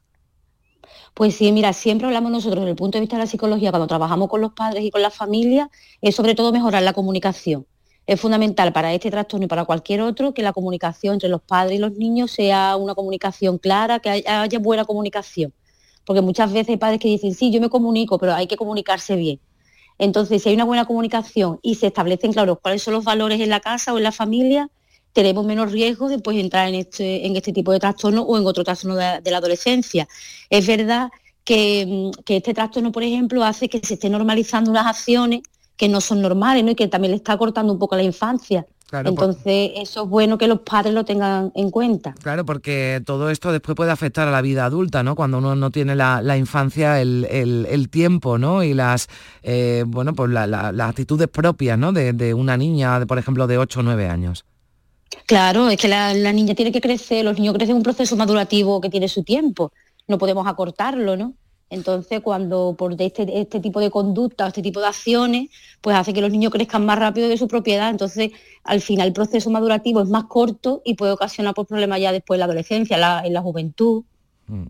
Pues 1.14 1.36
sí, 1.36 1.52
mira, 1.52 1.72
siempre 1.72 2.06
hablamos 2.06 2.32
nosotros 2.32 2.60
desde 2.60 2.70
el 2.70 2.76
punto 2.76 2.98
de 2.98 3.00
vista 3.00 3.16
de 3.16 3.22
la 3.22 3.26
psicología, 3.28 3.70
cuando 3.70 3.86
trabajamos 3.86 4.28
con 4.28 4.40
los 4.40 4.52
padres 4.52 4.84
y 4.84 4.90
con 4.90 5.00
la 5.00 5.10
familia, 5.10 5.70
es 6.00 6.16
sobre 6.16 6.34
todo 6.34 6.52
mejorar 6.52 6.82
la 6.82 6.92
comunicación. 6.92 7.66
Es 8.06 8.20
fundamental 8.20 8.72
para 8.72 8.92
este 8.92 9.10
trastorno 9.10 9.46
y 9.46 9.48
para 9.48 9.64
cualquier 9.64 10.02
otro 10.02 10.34
que 10.34 10.42
la 10.42 10.52
comunicación 10.52 11.14
entre 11.14 11.28
los 11.28 11.40
padres 11.42 11.78
y 11.78 11.80
los 11.80 11.92
niños 11.92 12.32
sea 12.32 12.76
una 12.76 12.94
comunicación 12.94 13.58
clara, 13.58 14.00
que 14.00 14.10
haya 14.10 14.58
buena 14.58 14.84
comunicación 14.84 15.54
porque 16.04 16.20
muchas 16.20 16.52
veces 16.52 16.70
hay 16.70 16.76
padres 16.76 17.00
que 17.00 17.08
dicen, 17.08 17.34
sí, 17.34 17.50
yo 17.50 17.60
me 17.60 17.68
comunico, 17.70 18.18
pero 18.18 18.34
hay 18.34 18.46
que 18.46 18.56
comunicarse 18.56 19.16
bien. 19.16 19.40
Entonces, 19.98 20.42
si 20.42 20.48
hay 20.48 20.54
una 20.54 20.64
buena 20.64 20.84
comunicación 20.86 21.60
y 21.62 21.76
se 21.76 21.86
establecen 21.86 22.32
claros 22.32 22.58
cuáles 22.60 22.82
son 22.82 22.94
los 22.94 23.04
valores 23.04 23.40
en 23.40 23.48
la 23.48 23.60
casa 23.60 23.94
o 23.94 23.98
en 23.98 24.04
la 24.04 24.12
familia, 24.12 24.70
tenemos 25.14 25.46
menos 25.46 25.72
riesgo 25.72 26.08
de 26.10 26.18
pues, 26.18 26.36
entrar 26.36 26.68
en 26.68 26.74
este, 26.74 27.26
en 27.26 27.34
este 27.36 27.52
tipo 27.52 27.72
de 27.72 27.80
trastorno 27.80 28.20
o 28.22 28.36
en 28.36 28.44
otro 28.46 28.62
trastorno 28.64 28.96
de, 28.96 29.30
la 29.30 29.38
adolescencia. 29.38 30.06
Es 30.50 30.66
verdad 30.66 31.08
que, 31.44 31.86
mm, 31.86 32.22
que, 32.24 32.36
este 32.36 32.52
trastorno, 32.52 32.92
por 32.92 33.02
ejemplo, 33.02 33.42
hace 33.42 33.70
que 33.70 33.80
se 33.80 33.94
esté 33.94 34.10
normalizando 34.10 34.70
unas 34.70 34.86
acciones 34.86 35.40
que 35.76 35.88
no 35.88 36.00
son 36.02 36.20
normales 36.20 36.62
¿no? 36.62 36.72
y 36.72 36.74
que 36.74 36.88
también 36.88 37.12
le 37.12 37.16
está 37.16 37.38
cortando 37.38 37.72
un 37.72 37.78
poco 37.78 37.96
la 37.96 38.02
infancia. 38.02 38.66
Entonces, 38.92 39.72
eso 39.76 40.04
es 40.04 40.08
bueno 40.08 40.38
que 40.38 40.46
los 40.46 40.60
padres 40.60 40.94
lo 40.94 41.04
tengan 41.04 41.50
en 41.56 41.70
cuenta. 41.70 42.14
Claro, 42.22 42.44
porque 42.44 43.02
todo 43.04 43.30
esto 43.30 43.50
después 43.50 43.74
puede 43.74 43.90
afectar 43.90 44.28
a 44.28 44.30
la 44.30 44.40
vida 44.40 44.64
adulta, 44.64 45.02
¿no? 45.02 45.16
Cuando 45.16 45.38
uno 45.38 45.56
no 45.56 45.70
tiene 45.72 45.96
la, 45.96 46.36
infancia, 46.36 47.00
el, 47.00 47.88
tiempo, 47.90 48.38
¿no? 48.38 48.62
Y 48.62 48.74
las, 48.74 49.08
eh, 49.42 49.84
bueno, 49.86 50.12
pues 50.12 50.30
las 50.30 50.80
actitudes 50.80 51.26
propias, 51.28 51.76
¿no? 51.76 51.92
De, 51.92 52.34
una 52.34 52.56
niña, 52.56 53.04
por 53.06 53.18
ejemplo, 53.18 53.46
de 53.48 53.58
8 53.58 53.80
o 53.80 53.82
9 53.82 54.08
años. 54.08 54.44
Claro, 55.26 55.68
es 55.68 55.78
que 55.78 55.88
la, 55.88 56.12
niña 56.32 56.54
tiene 56.54 56.72
que 56.72 56.80
crecer, 56.80 57.24
los 57.24 57.38
niños 57.38 57.54
crecen 57.54 57.70
en 57.70 57.76
un 57.78 57.82
proceso 57.82 58.16
madurativo 58.16 58.80
que 58.80 58.90
tiene 58.90 59.08
su 59.08 59.22
tiempo, 59.22 59.72
no 60.06 60.18
podemos 60.18 60.46
acortarlo, 60.46 61.16
¿no? 61.16 61.34
Entonces, 61.70 62.20
cuando 62.20 62.74
por 62.78 62.94
este, 63.00 63.40
este 63.40 63.58
tipo 63.58 63.80
de 63.80 63.90
conducta 63.90 64.46
este 64.46 64.62
tipo 64.62 64.80
de 64.80 64.86
acciones, 64.86 65.48
pues 65.80 65.96
hace 65.96 66.12
que 66.12 66.20
los 66.20 66.30
niños 66.30 66.52
crezcan 66.52 66.84
más 66.84 66.98
rápido 66.98 67.28
de 67.28 67.38
su 67.38 67.48
propiedad. 67.48 67.90
Entonces, 67.90 68.30
al 68.62 68.80
final 68.80 69.08
el 69.08 69.12
proceso 69.12 69.50
madurativo 69.50 70.00
es 70.02 70.08
más 70.08 70.24
corto 70.24 70.82
y 70.84 70.94
puede 70.94 71.12
ocasionar 71.12 71.54
pues, 71.54 71.66
problemas 71.66 72.00
ya 72.00 72.12
después 72.12 72.36
en 72.36 72.40
la 72.40 72.44
adolescencia, 72.44 73.22
en 73.24 73.32
la 73.32 73.40
juventud. 73.40 74.04
Mm. 74.46 74.66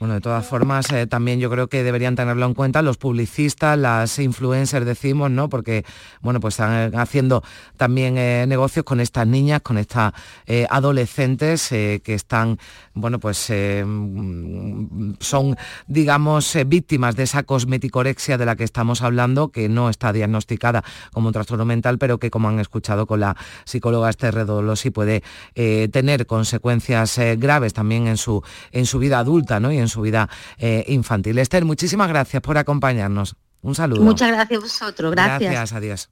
Bueno, 0.00 0.14
de 0.14 0.20
todas 0.20 0.44
formas, 0.44 0.90
eh, 0.90 1.06
también 1.06 1.38
yo 1.38 1.48
creo 1.50 1.68
que 1.68 1.84
deberían 1.84 2.16
tenerlo 2.16 2.44
en 2.46 2.54
cuenta 2.54 2.82
los 2.82 2.96
publicistas, 2.96 3.78
las 3.78 4.18
influencers, 4.18 4.84
decimos, 4.84 5.30
¿no? 5.30 5.48
Porque, 5.48 5.84
bueno, 6.20 6.40
pues 6.40 6.54
están 6.54 6.96
haciendo 6.96 7.44
también 7.76 8.18
eh, 8.18 8.44
negocios 8.48 8.84
con 8.84 8.98
estas 8.98 9.26
niñas, 9.28 9.60
con 9.62 9.78
estas 9.78 10.12
eh, 10.46 10.66
adolescentes 10.68 11.68
que 11.68 12.02
están, 12.06 12.58
bueno, 12.94 13.20
pues 13.20 13.36
son, 15.20 15.56
digamos, 15.86 16.56
víctimas 16.66 17.16
de 17.16 17.22
esa 17.22 17.44
cosmeticorexia 17.44 18.36
de 18.36 18.46
la 18.46 18.56
que 18.56 18.64
estamos 18.64 19.02
hablando, 19.02 19.48
que 19.48 19.68
no 19.68 19.90
está 19.90 20.12
diagnosticada 20.12 20.82
como 21.12 21.28
un 21.28 21.32
trastorno 21.32 21.64
mental, 21.64 21.98
pero 21.98 22.18
que, 22.18 22.30
como 22.30 22.48
han 22.48 22.58
escuchado 22.58 23.06
con 23.06 23.20
la 23.20 23.36
psicóloga 23.64 24.10
Esther 24.10 24.34
Redolosi, 24.34 24.90
puede 24.90 25.22
tener 25.54 26.26
consecuencias 26.26 27.18
graves 27.36 27.74
también 27.74 28.06
en 28.06 28.16
su, 28.16 28.42
en 28.72 28.86
su 28.86 28.98
vida 28.98 29.18
adulta, 29.18 29.60
¿no? 29.60 29.70
Su 29.88 30.02
vida 30.02 30.28
eh, 30.58 30.84
infantil. 30.88 31.38
Esther, 31.38 31.64
muchísimas 31.64 32.08
gracias 32.08 32.42
por 32.42 32.58
acompañarnos. 32.58 33.36
Un 33.62 33.74
saludo. 33.74 34.02
Muchas 34.02 34.28
gracias 34.28 34.58
a 34.58 34.60
vosotros. 34.60 35.10
Gracias. 35.12 35.52
Gracias, 35.52 35.72
adiós. 35.72 36.10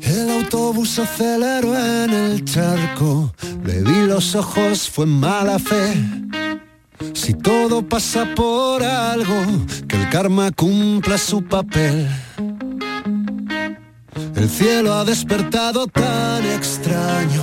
El 0.00 0.30
autobús 0.30 0.98
aceleró 1.00 1.76
en 1.76 2.10
el 2.12 2.44
charco, 2.44 3.34
le 3.64 3.82
vi 3.82 4.06
los 4.06 4.36
ojos, 4.36 4.88
fue 4.88 5.06
mala 5.06 5.58
fe. 5.58 5.94
Si 7.14 7.34
todo 7.34 7.82
pasa 7.82 8.32
por 8.36 8.82
algo, 8.82 9.34
que 9.88 9.96
el 9.96 10.08
karma 10.08 10.52
cumpla 10.52 11.18
su 11.18 11.42
papel. 11.42 12.08
El 14.36 14.48
cielo 14.48 14.94
ha 14.94 15.04
despertado 15.04 15.88
tan 15.88 16.44
extraño, 16.44 17.42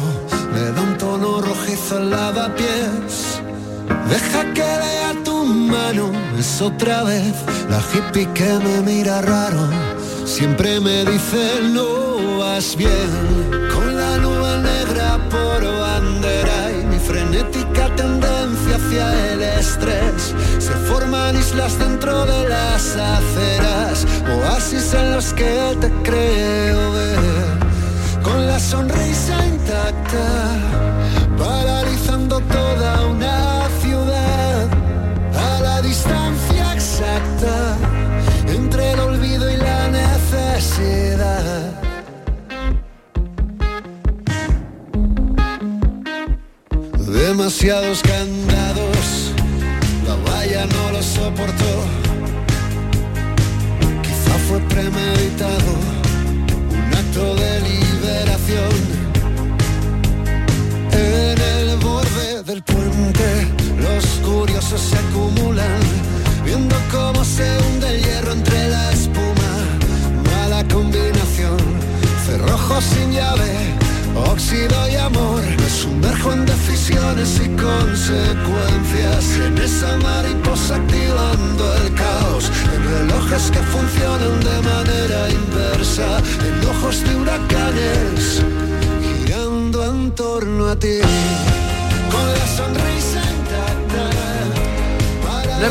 le 0.54 0.72
da 0.72 0.82
un 0.82 0.98
tono 0.98 1.42
rojizo 1.42 1.98
al 1.98 2.10
lavapiés. 2.10 3.42
Deja 4.10 4.54
que 4.54 4.62
lea 4.62 5.09
tu 5.09 5.09
mano, 5.70 6.12
es 6.38 6.62
otra 6.62 7.04
vez 7.04 7.34
la 7.70 7.80
hippie 7.94 8.28
que 8.34 8.60
me 8.60 8.82
mira 8.82 9.22
raro. 9.22 9.68
Siempre 10.26 10.80
me 10.80 11.06
dice 11.06 11.62
no 11.74 12.40
vas 12.40 12.76
bien, 12.76 13.12
con 13.74 13.96
la 13.96 14.18
nube 14.18 14.58
negra 14.72 15.18
por 15.30 15.62
bandera 15.80 16.72
y 16.72 16.86
mi 16.86 17.00
frenética 17.00 17.94
tendencia 17.96 18.76
hacia 18.76 19.32
el 19.32 19.42
estrés. 19.42 20.36
Se 20.60 20.74
forman 20.90 21.38
islas 21.38 21.78
dentro 21.80 22.26
de 22.26 22.50
las 22.50 22.96
aceras, 22.96 24.06
oasis 24.38 24.94
en 24.94 25.14
los 25.14 25.34
que 25.34 25.78
te 25.82 25.90
creo 26.04 26.92
ver, 26.92 28.24
con 28.24 28.48
la 28.48 28.60
sonrisa 28.60 29.46
intacta, 29.46 30.28
paralizando 31.38 31.79
Demasiados 47.10 48.04
candados, 48.04 49.34
la 50.06 50.16
valla 50.32 50.66
no 50.68 50.92
lo 50.92 51.02
soportó. 51.02 51.74
Quizá 54.04 54.38
fue 54.48 54.60
premeditado, 54.70 55.72
un 56.70 56.94
acto 56.94 57.36
de 57.36 57.62
liberación. 57.62 58.76
En 60.92 61.42
el 61.42 61.78
borde 61.78 62.44
del 62.44 62.62
puente 62.62 63.48
los 63.82 64.06
curiosos 64.24 64.80
se 64.80 64.98
acumulan, 64.98 65.29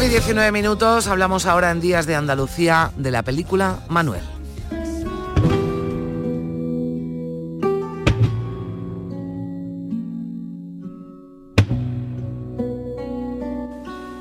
y 0.09 0.11
19 0.11 0.53
minutos, 0.53 1.07
hablamos 1.07 1.44
ahora 1.44 1.71
en 1.71 1.81
Días 1.81 2.07
de 2.07 2.14
Andalucía 2.14 2.92
de 2.97 3.11
la 3.11 3.23
película 3.23 3.81
Manuel. 3.88 4.23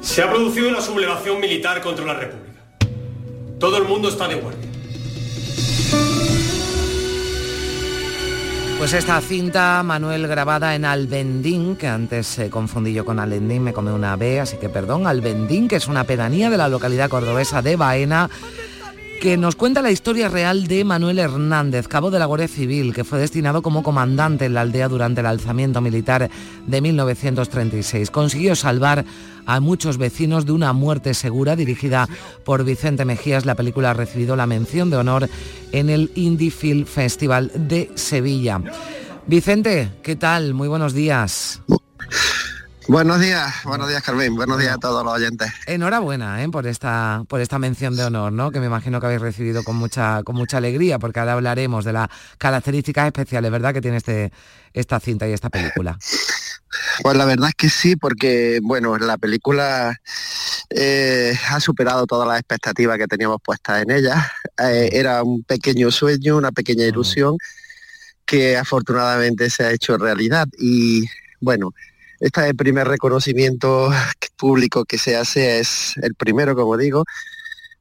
Se 0.01 0.21
ha 0.21 0.29
producido 0.29 0.67
una 0.69 0.81
sublevación 0.81 1.39
militar 1.39 1.81
contra 1.81 2.05
la 2.05 2.15
República. 2.15 2.59
Todo 3.57 3.77
el 3.77 3.85
mundo 3.85 4.09
está 4.09 4.27
de 4.27 4.35
guardia. 4.35 4.66
Pues 8.77 8.93
esta 8.93 9.19
cinta, 9.21 9.81
Manuel, 9.81 10.27
grabada 10.27 10.75
en 10.75 10.85
Albendín, 10.85 11.75
que 11.75 11.87
antes 11.87 12.27
se 12.27 12.51
confundí 12.51 12.93
yo 12.93 13.03
con 13.03 13.19
Alendín, 13.19 13.63
me 13.63 13.73
come 13.73 13.91
una 13.91 14.15
B, 14.15 14.39
así 14.39 14.57
que 14.57 14.69
perdón, 14.69 15.07
Albendín, 15.07 15.67
que 15.67 15.77
es 15.77 15.87
una 15.87 16.03
pedanía 16.03 16.51
de 16.51 16.57
la 16.57 16.69
localidad 16.69 17.09
cordobesa 17.09 17.63
de 17.63 17.75
Baena, 17.75 18.29
que 19.21 19.37
nos 19.37 19.55
cuenta 19.55 19.81
la 19.81 19.91
historia 19.91 20.29
real 20.29 20.67
de 20.67 20.83
Manuel 20.83 21.19
Hernández, 21.19 21.87
cabo 21.87 22.11
de 22.11 22.19
la 22.19 22.25
Guardia 22.25 22.47
Civil, 22.47 22.93
que 22.93 23.03
fue 23.03 23.19
destinado 23.19 23.61
como 23.61 23.81
comandante 23.81 24.45
en 24.45 24.53
la 24.53 24.61
aldea 24.61 24.87
durante 24.87 25.21
el 25.21 25.27
alzamiento 25.27 25.81
militar 25.81 26.29
de 26.67 26.81
1936. 26.81 28.11
Consiguió 28.11 28.55
salvar 28.55 29.05
a 29.45 29.59
muchos 29.59 29.97
vecinos 29.97 30.45
de 30.45 30.51
una 30.51 30.73
muerte 30.73 31.13
segura 31.13 31.55
dirigida 31.55 32.07
por 32.43 32.63
Vicente 32.63 33.05
Mejías. 33.05 33.45
La 33.45 33.55
película 33.55 33.91
ha 33.91 33.93
recibido 33.93 34.35
la 34.35 34.45
mención 34.45 34.89
de 34.89 34.97
honor 34.97 35.29
en 35.71 35.89
el 35.89 36.11
Indie 36.15 36.51
Film 36.51 36.85
Festival 36.85 37.51
de 37.55 37.91
Sevilla. 37.95 38.61
Vicente, 39.25 39.91
¿qué 40.03 40.15
tal? 40.15 40.53
Muy 40.53 40.67
buenos 40.67 40.93
días. 40.93 41.61
Buenos 42.89 43.19
días, 43.19 43.53
buenos 43.65 43.89
días 43.89 44.01
Carmen, 44.01 44.33
buenos 44.35 44.59
días 44.59 44.75
a 44.75 44.77
todos 44.77 45.03
los 45.03 45.13
oyentes. 45.13 45.51
Enhorabuena 45.65 46.41
¿eh? 46.41 46.47
por 46.47 46.65
esta 46.67 47.23
por 47.27 47.41
esta 47.41 47.59
mención 47.59 47.97
de 47.97 48.05
honor, 48.05 48.31
¿no? 48.31 48.49
Que 48.49 48.61
me 48.61 48.67
imagino 48.67 49.01
que 49.01 49.07
habéis 49.07 49.21
recibido 49.21 49.63
con 49.65 49.75
mucha 49.75 50.23
con 50.23 50.37
mucha 50.37 50.57
alegría, 50.57 50.97
porque 50.97 51.19
ahora 51.19 51.33
hablaremos 51.33 51.83
de 51.83 51.91
las 51.91 52.07
características 52.37 53.07
especiales, 53.07 53.51
¿verdad? 53.51 53.73
Que 53.73 53.81
tiene 53.81 53.97
este 53.97 54.31
esta 54.71 55.01
cinta 55.01 55.27
y 55.27 55.33
esta 55.33 55.49
película. 55.49 55.97
Pues 57.03 57.17
la 57.17 57.25
verdad 57.25 57.49
es 57.49 57.55
que 57.55 57.69
sí, 57.69 57.97
porque 57.97 58.59
bueno, 58.63 58.97
la 58.97 59.17
película 59.17 59.93
eh, 60.69 61.37
ha 61.49 61.59
superado 61.59 62.05
todas 62.05 62.25
las 62.25 62.39
expectativas 62.39 62.97
que 62.97 63.07
teníamos 63.07 63.39
puestas 63.43 63.83
en 63.83 63.91
ella. 63.91 64.31
Eh, 64.63 64.91
era 64.93 65.23
un 65.23 65.43
pequeño 65.43 65.91
sueño, 65.91 66.37
una 66.37 66.53
pequeña 66.53 66.85
ilusión 66.85 67.37
que 68.25 68.55
afortunadamente 68.55 69.49
se 69.49 69.65
ha 69.65 69.71
hecho 69.71 69.97
realidad 69.97 70.47
y 70.57 71.03
bueno 71.41 71.73
este 72.19 72.41
es 72.41 72.47
el 72.47 72.55
primer 72.55 72.87
reconocimiento 72.87 73.89
público 74.37 74.85
que 74.85 74.97
se 74.97 75.15
hace, 75.15 75.59
es 75.59 75.95
el 76.01 76.15
primero, 76.15 76.55
como 76.55 76.77
digo, 76.77 77.03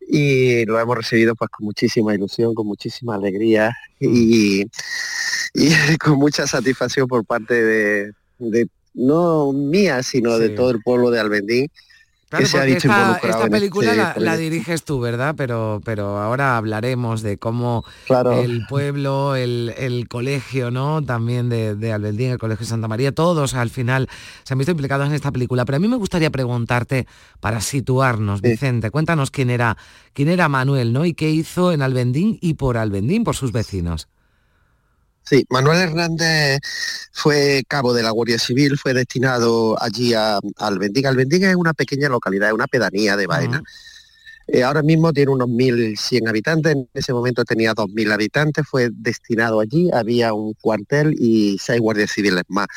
y 0.09 0.65
lo 0.67 0.79
hemos 0.79 0.97
recibido 0.97 1.35
pues 1.35 1.51
con 1.51 1.67
muchísima 1.67 2.15
ilusión, 2.15 2.55
con 2.55 2.67
muchísima 2.67 3.17
alegría 3.17 3.77
y, 3.99 4.67
con 6.03 6.19
mucha 6.19 6.47
satisfacción 6.47 7.09
por 7.09 7.25
parte 7.25 7.55
de, 7.55 8.13
no 8.95 9.53
mía, 9.53 10.03
sino 10.03 10.39
de 10.39 10.51
todo 10.51 10.71
el 10.71 10.81
pueblo 10.83 11.11
de 11.11 11.21
Albendín 11.21 11.71
esta, 12.39 13.49
película 13.49 14.15
la, 14.17 14.37
diriges 14.37 14.85
tú, 14.85 15.01
¿verdad? 15.01 15.35
Pero, 15.37 15.81
pero 15.85 16.19
ahora 16.19 16.57
hablaremos 16.57 17.23
de 17.23 17.39
cómo 17.39 17.85
el 18.09 18.67
pueblo, 18.69 19.37
el, 19.37 20.07
colegio, 20.09 20.71
¿no? 20.71 21.03
También 21.03 21.49
de, 21.49 21.75
de 21.75 21.93
Albeldín, 21.93 22.31
el 22.31 22.39
Colegio 22.39 22.65
de 22.65 22.71
Santa 22.71 22.89
María, 22.89 23.13
todos 23.13 23.55
al 23.55 23.71
final 23.71 24.09
se 24.43 24.55
han 24.55 24.59
visto 24.59 24.73
implicados 24.73 25.07
en 25.07 25.15
esta 25.15 25.33
película. 25.33 25.65
Pero 25.65 25.77
a 25.77 25.79
mí 25.79 25.89
me 25.89 25.97
gustaría 25.97 26.31
preguntarte, 26.31 27.07
para 27.41 27.61
situarnos, 27.61 28.41
Vicente, 28.41 28.91
cuéntanos 28.91 29.31
quién 29.31 29.51
era, 29.51 29.77
quién 30.13 30.29
era 30.29 30.49
Manuel, 30.49 30.93
¿no? 30.93 31.05
Y 31.05 31.15
qué 31.15 31.31
hizo 31.31 31.73
en 31.73 31.83
Albendín 31.83 32.39
y 32.41 32.55
por 32.55 32.77
Albendín, 32.77 33.25
por 33.25 33.37
sus 33.37 33.53
vecinos. 33.53 34.09
Sí, 35.29 35.45
Manuel 35.51 35.81
Hernández 35.81 36.61
fue 37.11 37.65
cabo 37.67 37.93
de 37.93 38.05
la 38.05 38.11
Guardia 38.11 38.39
Civil, 38.39 38.79
fue 38.79 38.95
destinado 38.95 39.77
allí 39.83 40.15
a, 40.15 40.39
Albendín. 40.59 41.05
Albendín 41.05 41.43
es 41.45 41.57
una 41.57 41.75
pequeña 41.75 42.09
localidad, 42.09 42.49
es 42.49 42.55
una 42.55 42.69
pedanía 42.69 43.17
de 43.17 43.27
Baena. 43.27 43.61
Eh, 44.47 44.63
ahora 44.63 44.83
mismo 44.83 45.13
tiene 45.13 45.33
unos 45.33 45.49
1.100 45.49 46.29
habitantes, 46.29 46.73
en 46.73 46.89
ese 46.95 47.13
momento 47.13 47.45
tenía 47.45 47.75
2.000 47.75 48.13
habitantes, 48.13 48.65
fue 48.69 48.91
destinado 48.93 49.59
allí, 49.59 49.91
había 49.93 50.33
un 50.33 50.55
cuartel 50.55 51.17
y 51.19 51.59
seis 51.59 51.81
guardias 51.81 52.13
civiles 52.13 52.45
más 52.47 52.69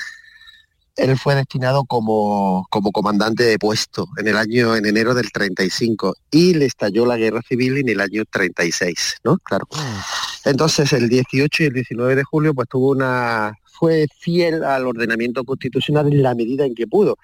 él 0.99 1.17
fue 1.17 1.35
destinado 1.35 1.85
como, 1.85 2.67
como, 2.69 2.91
comandante 2.91 3.43
de 3.43 3.57
puesto 3.57 4.07
en 4.17 4.27
el 4.27 4.37
año, 4.37 4.75
en 4.75 4.85
enero 4.85 5.13
del 5.13 5.31
35, 5.31 6.15
y 6.31 6.53
le 6.53 6.65
estalló 6.65 7.05
la 7.05 7.17
guerra 7.17 7.41
civil 7.41 7.77
en 7.77 7.89
el 7.89 8.01
año 8.01 8.23
36, 8.29 9.17
¿no? 9.23 9.37
Claro. 9.37 9.67
Ah. 9.73 10.05
Entonces, 10.45 10.91
el 10.93 11.09
18 11.09 11.63
y 11.63 11.65
el 11.67 11.73
19 11.73 12.15
de 12.15 12.23
julio, 12.23 12.53
pues 12.53 12.67
tuvo 12.69 12.91
una, 12.91 13.53
fue 13.65 14.07
fiel 14.19 14.63
al 14.63 14.85
ordenamiento 14.85 15.43
constitucional 15.43 16.07
en 16.11 16.21
la 16.21 16.35
medida 16.35 16.65
en 16.65 16.75
que 16.75 16.87
pudo. 16.87 17.17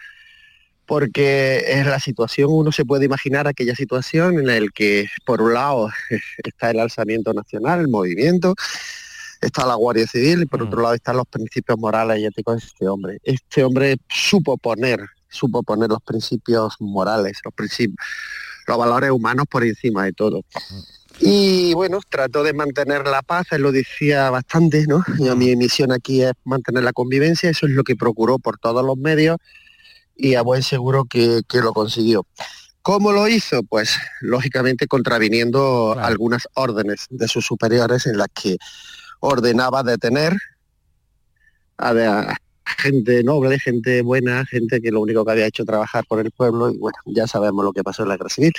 Porque 0.85 1.63
es 1.67 1.85
la 1.85 1.99
situación, 1.99 2.49
uno 2.51 2.71
se 2.71 2.85
puede 2.85 3.05
imaginar 3.05 3.47
aquella 3.47 3.75
situación 3.75 4.37
en 4.37 4.45
la 4.45 4.67
que, 4.73 5.07
por 5.25 5.41
un 5.41 5.53
lado, 5.55 5.89
está 6.43 6.71
el 6.71 6.79
alzamiento 6.79 7.33
nacional, 7.33 7.79
el 7.79 7.87
movimiento, 7.87 8.53
está 9.45 9.65
la 9.65 9.75
Guardia 9.75 10.07
Civil 10.07 10.43
y 10.43 10.45
por 10.45 10.61
otro 10.63 10.79
mm. 10.79 10.83
lado 10.83 10.95
están 10.95 11.17
los 11.17 11.27
principios 11.27 11.77
morales 11.77 12.19
y 12.19 12.25
éticos 12.25 12.61
de 12.61 12.65
este 12.65 12.87
hombre. 12.87 13.17
Este 13.23 13.63
hombre 13.63 13.97
supo 14.09 14.57
poner, 14.57 14.99
supo 15.29 15.63
poner 15.63 15.89
los 15.89 16.01
principios 16.01 16.75
morales, 16.79 17.39
los 17.43 17.53
principios, 17.53 17.97
los 18.67 18.77
valores 18.77 19.11
humanos 19.11 19.45
por 19.49 19.63
encima 19.63 20.05
de 20.05 20.13
todo. 20.13 20.39
Mm. 20.39 20.79
Y 21.19 21.73
bueno, 21.73 21.99
trató 22.09 22.43
de 22.43 22.53
mantener 22.53 23.07
la 23.07 23.21
paz, 23.21 23.47
él 23.51 23.61
lo 23.61 23.71
decía 23.71 24.29
bastante, 24.29 24.85
¿no? 24.87 25.03
Mm. 25.07 25.37
mi 25.37 25.55
misión 25.55 25.91
aquí 25.91 26.21
es 26.23 26.33
mantener 26.43 26.83
la 26.83 26.93
convivencia, 26.93 27.49
eso 27.49 27.67
es 27.67 27.71
lo 27.71 27.83
que 27.83 27.95
procuró 27.95 28.39
por 28.39 28.57
todos 28.57 28.83
los 28.83 28.97
medios 28.97 29.37
y 30.15 30.35
a 30.35 30.41
buen 30.41 30.63
seguro 30.63 31.05
que, 31.05 31.41
lo 31.53 31.73
consiguió. 31.73 32.25
¿Cómo 32.81 33.11
lo 33.11 33.27
hizo? 33.27 33.63
Pues 33.63 33.97
lógicamente 34.21 34.87
contraviniendo 34.87 35.97
algunas 35.99 36.47
órdenes 36.53 37.07
de 37.09 37.27
sus 37.27 37.45
superiores 37.45 38.05
en 38.05 38.17
las 38.17 38.27
que 38.33 38.57
ordenaba 39.19 39.83
detener 39.83 40.33
a, 41.77 42.35
gente 42.77 43.23
noble, 43.23 43.59
gente 43.59 44.01
buena, 44.01 44.45
gente 44.45 44.81
que 44.81 44.91
lo 44.91 45.01
único 45.01 45.23
que 45.23 45.31
había 45.31 45.45
hecho 45.45 45.65
trabajar 45.65 46.03
por 46.07 46.19
el 46.19 46.31
pueblo 46.31 46.69
y 46.69 46.77
bueno, 46.77 46.97
ya 47.05 47.27
sabemos 47.27 47.63
lo 47.63 47.73
que 47.73 47.83
pasó 47.83 48.03
en 48.03 48.09
la 48.09 48.17
guerra 48.17 48.29
civil. 48.29 48.53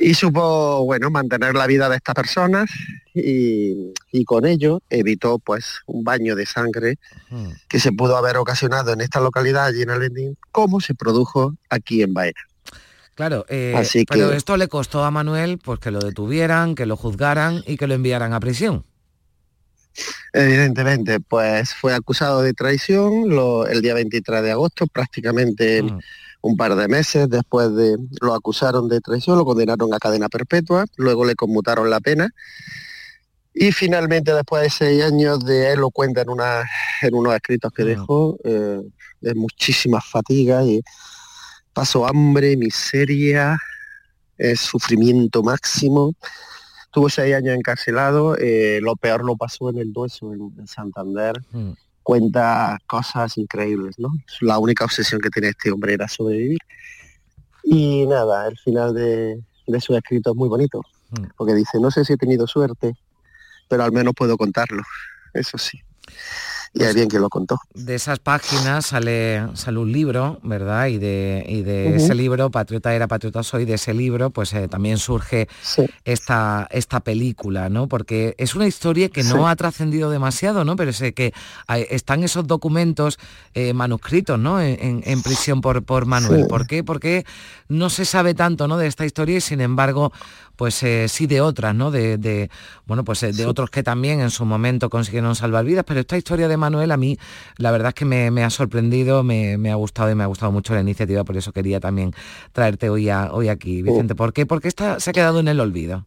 Y 0.00 0.14
supo, 0.14 0.84
bueno, 0.84 1.10
mantener 1.10 1.54
la 1.54 1.66
vida 1.66 1.88
de 1.88 1.96
estas 1.96 2.14
personas 2.14 2.70
y, 3.14 3.92
con 4.24 4.46
ello 4.46 4.80
evitó 4.88 5.38
pues 5.38 5.80
un 5.86 6.04
baño 6.04 6.34
de 6.34 6.46
sangre 6.46 6.96
que 7.68 7.80
se 7.80 7.92
pudo 7.92 8.16
haber 8.16 8.36
ocasionado 8.36 8.92
en 8.92 9.00
esta 9.00 9.20
localidad, 9.20 9.66
allí 9.66 9.82
en 9.82 9.90
Alendín, 9.90 10.38
como 10.50 10.80
se 10.80 10.94
produjo 10.94 11.54
aquí 11.68 12.02
en 12.02 12.14
Baena. 12.14 12.40
Claro, 13.14 13.44
eh, 13.48 13.74
pero 14.08 14.32
esto 14.32 14.56
le 14.56 14.68
costó 14.68 15.04
a 15.04 15.10
Manuel 15.10 15.58
pues 15.58 15.78
que 15.80 15.90
lo 15.90 16.00
detuvieran, 16.00 16.74
que 16.74 16.86
lo 16.86 16.96
juzgaran 16.96 17.62
y 17.66 17.76
que 17.76 17.86
lo 17.86 17.94
enviaran 17.94 18.32
a 18.32 18.40
prisión. 18.40 18.84
Evidentemente, 20.32 21.20
pues 21.20 21.74
fue 21.74 21.94
acusado 21.94 22.42
de 22.42 22.54
traición 22.54 23.30
el 23.68 23.82
día 23.82 23.94
23 23.94 24.42
de 24.42 24.50
agosto, 24.52 24.86
prácticamente 24.86 25.82
mm. 25.82 25.98
un 26.42 26.56
par 26.56 26.74
de 26.74 26.88
meses 26.88 27.28
después 27.28 27.74
de 27.74 27.96
lo 28.20 28.34
acusaron 28.34 28.88
de 28.88 29.00
traición, 29.00 29.38
lo 29.38 29.44
condenaron 29.44 29.92
a 29.92 29.98
cadena 29.98 30.28
perpetua, 30.28 30.86
luego 30.96 31.24
le 31.24 31.34
conmutaron 31.34 31.90
la 31.90 32.00
pena 32.00 32.28
y 33.54 33.70
finalmente 33.72 34.32
después 34.32 34.62
de 34.62 34.70
seis 34.70 35.02
años 35.02 35.44
de 35.44 35.72
él 35.72 35.80
lo 35.80 35.90
cuenta 35.90 36.22
en, 36.22 36.30
una, 36.30 36.62
en 37.02 37.14
unos 37.14 37.34
escritos 37.34 37.72
que 37.72 37.84
mm. 37.84 37.86
dejó, 37.86 38.38
eh, 38.44 38.80
de 39.20 39.34
muchísimas 39.34 40.04
fatigas 40.04 40.66
y 40.66 40.82
pasó 41.72 42.06
hambre, 42.06 42.56
miseria, 42.56 43.58
sufrimiento 44.56 45.42
máximo 45.44 46.14
Tuvo 46.92 47.08
seis 47.08 47.34
años 47.34 47.56
encarcelado, 47.56 48.36
eh, 48.36 48.80
lo 48.82 48.96
peor 48.96 49.24
lo 49.24 49.36
pasó 49.36 49.70
en 49.70 49.78
el 49.78 49.92
Dueso, 49.92 50.32
en, 50.32 50.66
Santander. 50.66 51.40
Mm. 51.50 51.72
Cuenta 52.02 52.78
cosas 52.86 53.38
increíbles, 53.38 53.98
¿no? 53.98 54.10
La 54.40 54.58
única 54.58 54.84
obsesión 54.84 55.20
que 55.20 55.30
tenía 55.30 55.50
este 55.50 55.70
hombre 55.70 55.94
era 55.94 56.08
sobrevivir. 56.08 56.58
Y 57.64 58.06
nada, 58.06 58.48
el 58.48 58.58
final 58.58 58.92
de, 58.92 59.40
su 59.80 59.96
escrito 59.96 60.30
es 60.30 60.36
muy 60.36 60.48
bonito, 60.48 60.82
mm. 61.10 61.26
porque 61.36 61.54
dice, 61.54 61.78
no 61.80 61.90
sé 61.90 62.04
si 62.04 62.12
he 62.12 62.16
tenido 62.16 62.46
suerte, 62.46 62.94
pero 63.68 63.84
al 63.84 63.92
menos 63.92 64.14
puedo 64.14 64.36
contarlo, 64.36 64.82
eso 65.32 65.56
sí 65.58 65.80
y 66.74 66.78
pues 66.78 66.94
bien 66.94 67.08
que 67.08 67.18
lo 67.18 67.28
contó. 67.28 67.58
De 67.74 67.94
esas 67.94 68.18
páginas 68.18 68.86
sale, 68.86 69.46
sale 69.54 69.78
un 69.78 69.92
libro, 69.92 70.40
¿verdad? 70.42 70.86
Y 70.86 70.96
de, 70.96 71.62
de 71.64 71.96
ese 71.96 72.14
libro, 72.14 72.50
Patriota 72.50 72.94
era, 72.94 73.06
Patriota 73.08 73.42
soy, 73.42 73.66
de 73.66 73.74
ese 73.74 73.92
libro, 73.92 74.30
pues 74.30 74.54
eh, 74.54 74.68
también 74.68 74.96
surge 74.96 75.48
esta, 76.04 76.66
esta 76.70 77.00
película, 77.00 77.68
¿no? 77.68 77.88
Porque 77.88 78.34
es 78.38 78.54
una 78.54 78.66
historia 78.66 79.10
que 79.10 79.22
no 79.22 79.48
ha 79.48 79.56
trascendido 79.56 80.08
demasiado, 80.08 80.64
¿no? 80.64 80.74
Pero 80.76 80.94
sé 80.94 81.12
que 81.12 81.34
están 81.90 82.24
esos 82.24 82.46
documentos 82.46 83.18
eh, 83.52 83.74
manuscritos, 83.74 84.38
¿no? 84.38 84.60
En, 84.60 85.22
prisión 85.22 85.60
por, 85.60 85.84
por 85.84 86.06
Manuel. 86.06 86.46
¿Por 86.46 86.66
qué? 86.66 86.82
Porque 86.82 87.26
no 87.68 87.90
se 87.90 88.06
sabe 88.06 88.32
tanto, 88.32 88.66
¿no? 88.66 88.78
De 88.78 88.86
esta 88.86 89.04
historia 89.04 89.36
y 89.36 89.40
sin 89.42 89.60
embargo, 89.60 90.10
pues 90.62 90.80
eh, 90.84 91.08
sí 91.08 91.26
de 91.26 91.40
otras, 91.40 91.74
¿no? 91.74 91.90
De, 91.90 92.48
bueno, 92.86 93.02
pues 93.02 93.20
de 93.36 93.46
otros 93.46 93.68
que 93.68 93.82
también 93.82 94.20
en 94.20 94.30
su 94.30 94.44
momento 94.44 94.90
consiguieron 94.90 95.34
salvar 95.34 95.64
vidas, 95.64 95.84
pero 95.84 95.98
esta 95.98 96.16
historia 96.16 96.46
de 96.46 96.56
Manuel 96.56 96.92
a 96.92 96.96
mí 96.96 97.18
la 97.56 97.72
verdad 97.72 97.88
es 97.88 97.94
que 97.94 98.04
me, 98.04 98.44
ha 98.44 98.48
sorprendido, 98.48 99.24
me, 99.24 99.72
ha 99.72 99.74
gustado 99.74 100.12
y 100.12 100.14
me 100.14 100.22
ha 100.22 100.28
gustado 100.28 100.52
mucho 100.52 100.72
la 100.72 100.80
iniciativa, 100.80 101.24
por 101.24 101.36
eso 101.36 101.50
quería 101.50 101.80
también 101.80 102.14
traerte 102.52 102.90
hoy, 102.90 103.10
hoy 103.10 103.48
aquí, 103.48 103.82
Vicente. 103.82 104.14
¿Por 104.14 104.32
qué? 104.32 104.46
Porque 104.46 104.68
esta 104.68 105.00
se 105.00 105.10
ha 105.10 105.12
quedado 105.12 105.40
en 105.40 105.48
el 105.48 105.58
olvido. 105.58 106.06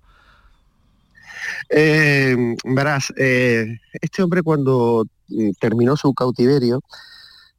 Eh, 1.67 2.55
verás, 2.63 3.11
eh, 3.17 3.77
este 3.91 4.23
hombre 4.23 4.41
cuando 4.41 5.05
mm, 5.27 5.49
terminó 5.59 5.97
su 5.97 6.13
cautiverio, 6.13 6.79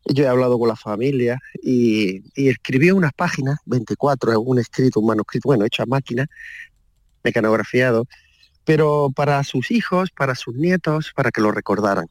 yo 0.06 0.24
he 0.24 0.28
hablado 0.28 0.58
con 0.58 0.68
la 0.68 0.76
familia 0.76 1.38
y, 1.62 2.22
escribió 2.36 2.96
unas 2.96 3.12
páginas, 3.12 3.58
24, 3.66 4.40
un 4.40 4.58
escrito, 4.58 5.00
un 5.00 5.08
manuscrito, 5.08 5.48
bueno, 5.48 5.66
hecho 5.66 5.82
a 5.82 5.86
máquina, 5.86 6.26
mecanografiado, 7.26 8.06
pero 8.64 9.10
para 9.14 9.42
sus 9.42 9.70
hijos, 9.70 10.10
para 10.10 10.34
sus 10.34 10.54
nietos, 10.54 11.12
para 11.14 11.30
que 11.30 11.40
lo 11.40 11.50
recordaran. 11.50 12.06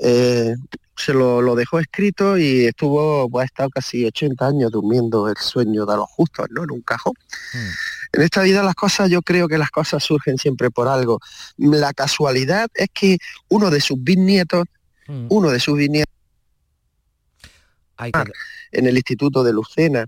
Eh, 0.00 0.54
se 0.96 1.12
lo, 1.12 1.54
dejó 1.54 1.78
escrito 1.78 2.38
y 2.38 2.66
estuvo, 2.66 3.28
pues, 3.30 3.42
ha 3.42 3.46
estado 3.46 3.70
casi 3.70 4.04
80 4.04 4.46
años 4.46 4.70
durmiendo 4.70 5.28
el 5.28 5.36
sueño 5.36 5.86
de 5.86 5.96
los 5.96 6.08
justos, 6.08 6.46
¿no? 6.50 6.64
En 6.64 6.70
un 6.72 6.82
cajón. 6.82 7.14
Hmm. 7.52 7.70
En 8.14 8.22
esta 8.22 8.42
vida 8.42 8.62
las 8.62 8.74
cosas, 8.74 9.10
yo 9.10 9.22
creo 9.22 9.48
que 9.48 9.58
las 9.58 9.70
cosas 9.70 10.02
surgen 10.02 10.38
siempre 10.38 10.70
por 10.70 10.88
algo. 10.88 11.20
La 11.56 11.92
casualidad 11.92 12.68
es 12.74 12.88
que 12.92 13.18
uno 13.48 13.70
de 13.70 13.80
sus 13.80 14.02
bisnietos, 14.02 14.64
hmm. 15.06 15.26
uno 15.28 15.50
de 15.50 15.60
sus 15.60 15.76
bisnietos, 15.76 16.14
en 18.72 18.86
el 18.86 18.96
Instituto 18.96 19.42
de 19.42 19.52
Lucena, 19.52 20.06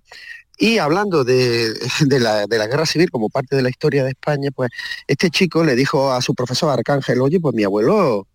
y 0.60 0.76
hablando 0.76 1.24
de, 1.24 1.74
la, 2.06 2.46
guerra 2.46 2.84
civil 2.84 3.10
como 3.10 3.30
parte 3.30 3.56
de 3.56 3.62
la 3.62 3.70
historia 3.70 4.04
de 4.04 4.10
España, 4.10 4.50
pues 4.54 4.70
este 5.06 5.30
chico 5.30 5.64
le 5.64 5.74
dijo 5.74 6.12
a 6.12 6.20
su 6.20 6.34
profesor 6.34 6.70
Arcángel, 6.70 7.22
oye, 7.22 7.40
pues 7.40 7.54
mi 7.54 7.64
abuelo 7.64 8.28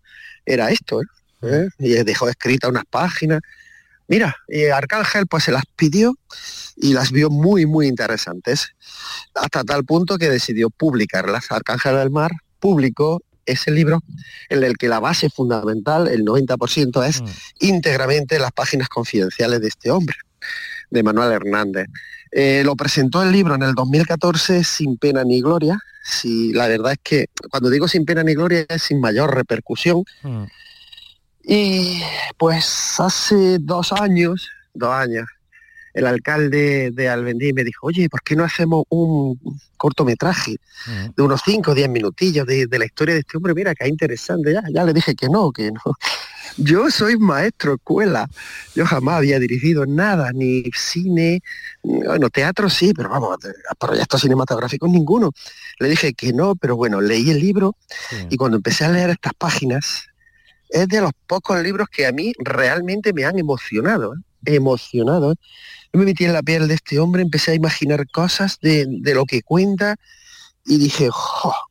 era 0.44 0.70
esto, 0.72 1.00
¿eh? 1.00 1.06
¿Eh? 1.42 1.68
y 1.78 1.90
dejó 2.02 2.28
escrita 2.28 2.68
unas 2.68 2.84
páginas. 2.90 3.40
Mira, 4.08 4.36
y 4.48 4.64
Arcángel 4.66 5.28
pues 5.28 5.44
se 5.44 5.52
las 5.52 5.62
pidió 5.76 6.14
y 6.76 6.94
las 6.94 7.12
vio 7.12 7.30
muy, 7.30 7.64
muy 7.64 7.86
interesantes, 7.86 8.74
hasta 9.34 9.62
tal 9.62 9.84
punto 9.84 10.18
que 10.18 10.28
decidió 10.28 10.68
publicarlas. 10.68 11.52
Arcángel 11.52 11.94
del 11.94 12.10
Mar 12.10 12.32
publicó 12.58 13.22
ese 13.44 13.70
libro 13.70 14.00
en 14.48 14.64
el 14.64 14.76
que 14.76 14.88
la 14.88 14.98
base 14.98 15.30
fundamental, 15.30 16.08
el 16.08 16.24
90%, 16.24 17.06
es 17.06 17.22
mm. 17.22 17.26
íntegramente 17.60 18.40
las 18.40 18.50
páginas 18.50 18.88
confidenciales 18.88 19.60
de 19.60 19.68
este 19.68 19.92
hombre, 19.92 20.16
de 20.90 21.02
Manuel 21.04 21.30
Hernández. 21.30 21.86
Eh, 22.32 22.62
lo 22.64 22.76
presentó 22.76 23.22
el 23.22 23.32
libro 23.32 23.54
en 23.54 23.62
el 23.62 23.74
2014 23.74 24.64
sin 24.64 24.96
pena 24.96 25.24
ni 25.24 25.40
gloria. 25.40 25.78
Si, 26.04 26.52
la 26.52 26.68
verdad 26.68 26.92
es 26.92 26.98
que 27.02 27.26
cuando 27.50 27.70
digo 27.70 27.88
sin 27.88 28.04
pena 28.04 28.22
ni 28.22 28.34
gloria 28.34 28.64
es 28.68 28.82
sin 28.82 29.00
mayor 29.00 29.34
repercusión. 29.34 30.04
Mm. 30.22 30.44
Y 31.48 32.02
pues 32.36 32.94
hace 32.98 33.58
dos 33.60 33.92
años, 33.92 34.48
dos 34.74 34.92
años, 34.92 35.26
el 35.96 36.06
alcalde 36.06 36.90
de 36.92 37.08
Albendí 37.08 37.54
me 37.54 37.64
dijo, 37.64 37.86
oye, 37.86 38.10
¿por 38.10 38.22
qué 38.22 38.36
no 38.36 38.44
hacemos 38.44 38.84
un 38.90 39.40
cortometraje 39.78 40.56
de 41.16 41.22
unos 41.22 41.40
5 41.42 41.70
o 41.70 41.74
10 41.74 41.88
minutillos 41.88 42.46
de, 42.46 42.68
la 42.70 42.84
historia 42.84 43.14
de 43.14 43.20
este 43.20 43.38
hombre? 43.38 43.54
Mira, 43.54 43.74
que 43.74 43.84
es 43.84 43.90
interesante. 43.90 44.52
Ya, 44.52 44.62
ya 44.70 44.84
le 44.84 44.92
dije 44.92 45.14
que 45.14 45.28
no, 45.28 45.50
que 45.52 45.70
no. 45.70 45.80
Yo 46.56 46.90
soy 46.90 47.18
maestro 47.18 47.74
escuela. 47.74 48.28
Yo 48.74 48.86
jamás 48.86 49.16
había 49.16 49.38
dirigido 49.38 49.86
nada, 49.86 50.32
ni 50.32 50.64
cine, 50.74 51.40
bueno, 51.82 52.30
teatro 52.30 52.68
sí, 52.70 52.92
pero 52.94 53.08
vamos, 53.08 53.36
proyectos 53.78 54.20
cinematográficos 54.20 54.90
ninguno. 54.90 55.32
Le 55.78 55.88
dije 55.88 56.14
que 56.14 56.32
no, 56.32 56.54
pero 56.56 56.76
bueno, 56.76 57.00
leí 57.00 57.30
el 57.30 57.40
libro 57.40 57.76
y 58.30 58.36
cuando 58.36 58.56
empecé 58.56 58.84
a 58.84 58.90
leer 58.90 59.10
estas 59.10 59.34
páginas, 59.34 60.06
es 60.68 60.88
de 60.88 61.00
los 61.00 61.12
pocos 61.26 61.60
libros 61.62 61.88
que 61.88 62.06
a 62.06 62.12
mí 62.12 62.32
realmente 62.38 63.12
me 63.12 63.24
han 63.24 63.38
emocionado, 63.38 64.14
¿eh? 64.14 64.18
emocionado. 64.44 65.32
¿eh? 65.32 65.36
Yo 65.92 66.00
me 66.00 66.06
metí 66.06 66.24
en 66.24 66.32
la 66.32 66.42
piel 66.42 66.68
de 66.68 66.74
este 66.74 66.98
hombre, 66.98 67.22
empecé 67.22 67.52
a 67.52 67.54
imaginar 67.54 68.06
cosas 68.10 68.58
de, 68.60 68.86
lo 69.14 69.24
que 69.24 69.42
cuenta 69.42 69.96
y 70.66 70.78
dije, 70.78 71.08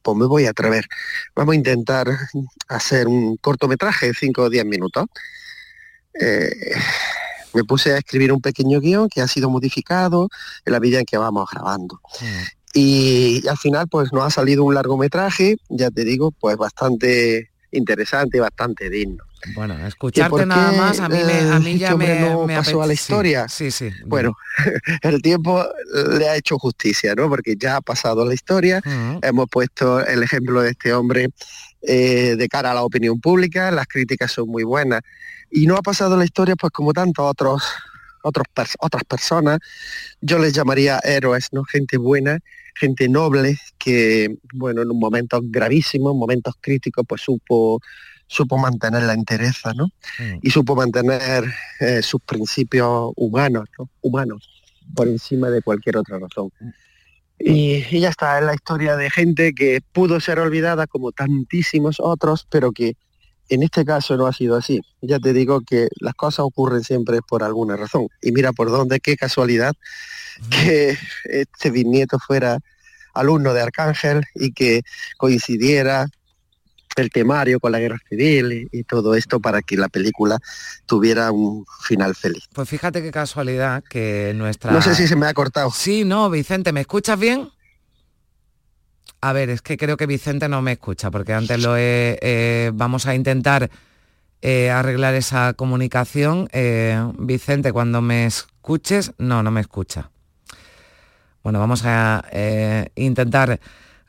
pues 0.01 0.17
me 0.17 0.25
voy 0.25 0.45
a 0.45 0.51
atrever. 0.51 0.85
Vamos 1.35 1.53
a 1.53 1.55
intentar 1.55 2.07
hacer 2.67 3.07
un 3.07 3.37
cortometraje 3.37 4.07
de 4.07 4.13
5 4.13 4.43
o 4.43 4.49
10 4.49 4.65
minutos. 4.65 5.05
Eh, 6.19 6.49
me 7.53 7.63
puse 7.63 7.93
a 7.93 7.97
escribir 7.97 8.31
un 8.31 8.41
pequeño 8.41 8.79
guion 8.79 9.09
que 9.09 9.21
ha 9.21 9.27
sido 9.27 9.49
modificado 9.49 10.29
en 10.65 10.73
la 10.73 10.79
medida 10.79 10.99
en 10.99 11.05
que 11.05 11.17
vamos 11.17 11.47
grabando. 11.51 11.99
Y, 12.73 13.41
y, 13.43 13.47
al 13.47 13.57
final 13.57 13.87
pues 13.87 14.11
nos 14.11 14.25
ha 14.25 14.29
salido 14.29 14.63
un 14.63 14.75
largometraje, 14.75 15.57
ya 15.69 15.89
te 15.91 16.03
digo, 16.03 16.31
pues 16.31 16.57
bastante 16.57 17.49
interesante 17.71 18.37
y 18.37 18.39
bastante 18.39 18.89
digno. 18.89 19.23
Bueno, 19.53 19.75
escucharte 19.85 20.45
nada 20.45 20.71
más 20.71 20.99
a 20.99 21.07
mí, 21.07 21.19
me, 21.23 21.39
a 21.39 21.59
mí 21.59 21.77
ya 21.77 21.95
me, 21.95 22.19
no 22.19 22.47
pasó 22.47 22.81
a 22.81 22.87
la 22.87 22.93
historia. 22.93 23.47
Sí, 23.47 23.69
sí. 23.69 23.91
Bueno, 24.05 24.35
el 25.01 25.21
tiempo 25.21 25.63
le 26.17 26.29
ha 26.29 26.35
hecho 26.35 26.57
justicia, 26.57 27.13
¿no? 27.15 27.29
Porque 27.29 27.55
ya 27.57 27.77
ha 27.77 27.81
pasado 27.81 28.25
la 28.25 28.33
historia, 28.33 28.81
hemos 29.21 29.47
puesto 29.49 30.03
el 30.05 30.23
ejemplo 30.23 30.61
de 30.61 30.71
este 30.71 30.93
hombre 30.93 31.29
eh, 31.81 32.35
de 32.37 32.47
cara 32.47 32.71
a 32.71 32.73
la 32.73 32.83
opinión 32.83 33.19
pública, 33.19 33.69
las 33.69 33.87
críticas 33.87 34.31
son 34.31 34.49
muy 34.49 34.63
buenas 34.63 35.01
y 35.51 35.67
no 35.67 35.75
ha 35.75 35.81
pasado 35.81 36.17
la 36.17 36.25
historia 36.25 36.55
pues 36.55 36.71
como 36.71 36.93
tantos 36.93 37.25
otros 37.29 37.63
otros 38.25 38.45
otras 38.79 39.03
personas, 39.05 39.59
yo 40.21 40.39
les 40.39 40.53
llamaría 40.53 40.99
héroes, 41.03 41.49
¿no? 41.51 41.63
Gente 41.63 41.97
buena 41.97 42.39
gente 42.75 43.07
noble 43.09 43.57
que, 43.77 44.37
bueno, 44.53 44.81
en 44.81 44.91
un 44.91 44.99
momento 44.99 45.39
gravísimo, 45.41 46.11
en 46.11 46.17
momentos 46.17 46.55
críticos, 46.59 47.05
pues 47.07 47.21
supo, 47.21 47.79
supo 48.27 48.57
mantener 48.57 49.03
la 49.03 49.13
entereza, 49.13 49.73
¿no? 49.73 49.85
Mm. 50.19 50.39
Y 50.41 50.49
supo 50.51 50.75
mantener 50.75 51.45
eh, 51.79 52.01
sus 52.01 52.21
principios 52.21 53.11
humanos, 53.15 53.69
Humanos, 54.01 54.49
por 54.93 55.07
encima 55.07 55.49
de 55.49 55.61
cualquier 55.61 55.97
otra 55.97 56.19
razón. 56.19 56.51
Mm. 56.59 56.69
Y, 57.39 57.99
ya 57.99 58.09
está, 58.09 58.39
es 58.39 58.45
la 58.45 58.53
historia 58.53 58.95
de 58.95 59.09
gente 59.09 59.53
que 59.53 59.81
pudo 59.91 60.19
ser 60.19 60.39
olvidada 60.39 60.87
como 60.87 61.11
tantísimos 61.11 61.97
otros, 61.99 62.45
pero 62.49 62.71
que 62.71 62.95
en 63.49 63.63
este 63.63 63.85
caso 63.85 64.17
no 64.17 64.27
ha 64.27 64.33
sido 64.33 64.55
así. 64.55 64.81
Ya 65.01 65.19
te 65.19 65.33
digo 65.33 65.61
que 65.61 65.87
las 65.99 66.13
cosas 66.13 66.39
ocurren 66.39 66.83
siempre 66.83 67.19
por 67.27 67.43
alguna 67.43 67.75
razón. 67.75 68.07
Y 68.21 68.31
mira 68.31 68.51
por 68.53 68.69
dónde, 68.69 68.99
qué 68.99 69.15
casualidad 69.15 69.73
que 70.49 70.97
este 71.25 71.71
bisnieto 71.71 72.19
fuera 72.19 72.59
alumno 73.13 73.53
de 73.53 73.61
Arcángel 73.61 74.23
y 74.35 74.51
que 74.51 74.81
coincidiera 75.17 76.07
el 76.95 77.09
temario 77.09 77.59
con 77.59 77.71
la 77.71 77.79
guerra 77.79 77.97
civil 78.07 78.69
y, 78.71 78.83
todo 78.83 79.15
esto 79.15 79.39
para 79.39 79.61
que 79.61 79.75
la 79.75 79.89
película 79.89 80.37
tuviera 80.85 81.31
un 81.31 81.65
final 81.83 82.15
feliz. 82.15 82.43
Pues 82.53 82.69
fíjate 82.69 83.01
qué 83.01 83.11
casualidad 83.11 83.83
que 83.83 84.33
nuestra... 84.35 84.71
No 84.71 84.81
sé 84.81 84.95
si 84.95 85.07
se 85.07 85.15
me 85.15 85.25
ha 85.27 85.33
cortado. 85.33 85.71
Sí, 85.71 86.05
no, 86.05 86.29
Vicente, 86.29 86.71
¿me 86.71 86.81
escuchas 86.81 87.19
bien? 87.19 87.49
A 89.25 89.33
ver, 89.33 89.49
es 89.49 89.63
que 89.63 89.75
creo 89.75 89.97
que 89.97 90.05
Vicente 90.05 90.47
no 90.47 90.61
me 90.61 90.73
escucha, 90.73 91.09
porque 91.09 91.33
antes 91.33 91.59
lo 91.59 91.75
he... 91.75 92.69
vamos 92.75 93.07
a 93.07 93.15
intentar 93.15 93.71
eh, 94.43 94.69
arreglar 94.69 95.15
esa 95.15 95.53
comunicación. 95.53 96.47
Eh, 96.51 97.03
Vicente, 97.17 97.73
cuando 97.73 98.03
me 98.03 98.27
escuches... 98.27 99.13
No, 99.17 99.41
no 99.41 99.49
me 99.49 99.61
escucha. 99.61 100.11
Bueno, 101.41 101.57
vamos 101.57 101.85
a 101.85 102.23
eh, 102.31 102.89
intentar 102.93 103.59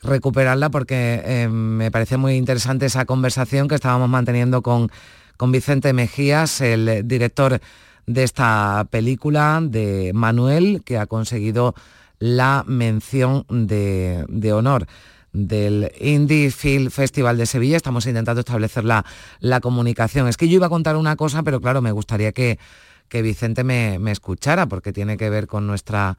recuperarla 0.02 0.68
porque 0.68 1.22
eh, 1.24 1.48
me 1.48 1.90
parece 1.90 2.18
muy 2.18 2.35
interesante 2.35 2.85
esa 2.85 3.07
conversación 3.07 3.68
que 3.68 3.76
estábamos 3.76 4.11
manteniendo 4.11 4.61
con, 4.61 4.90
con 5.38 5.50
Vicente 5.50 5.94
Mejías, 5.94 6.61
el 6.61 7.09
director 7.09 7.59
de 8.07 8.22
esta 8.22 8.87
película, 8.90 9.61
de 9.62 10.12
Manuel, 10.12 10.83
que 10.85 10.98
ha 10.98 11.07
conseguido 11.07 11.74
la 12.18 12.64
mención 12.66 13.44
de, 13.48 14.52
honor 14.52 14.87
del 15.33 15.92
Indie 16.00 16.50
Film 16.50 16.90
Festival 16.90 17.37
de 17.37 17.46
Sevilla. 17.46 17.76
Estamos 17.76 18.07
intentando 18.07 18.40
establecer 18.40 18.85
la, 18.85 19.05
la, 19.40 19.61
comunicación. 19.61 20.29
Es 20.29 20.37
que 20.37 20.48
yo 20.48 20.57
iba 20.57 20.66
a 20.66 20.70
contar 20.70 20.96
una 20.96 21.16
cosa, 21.16 21.42
pero 21.42 21.61
claro, 21.61 21.83
me 21.83 21.92
gustaría 21.92 22.33
que, 22.33 22.59
que 23.09 23.22
Vicente 23.22 23.64
me, 23.64 23.98
me 23.98 24.12
escuchara, 24.12 24.66
porque 24.66 24.92
tiene 24.92 25.16
que 25.16 25.31
ver 25.31 25.46
con 25.46 25.66
nuestra 25.66 26.16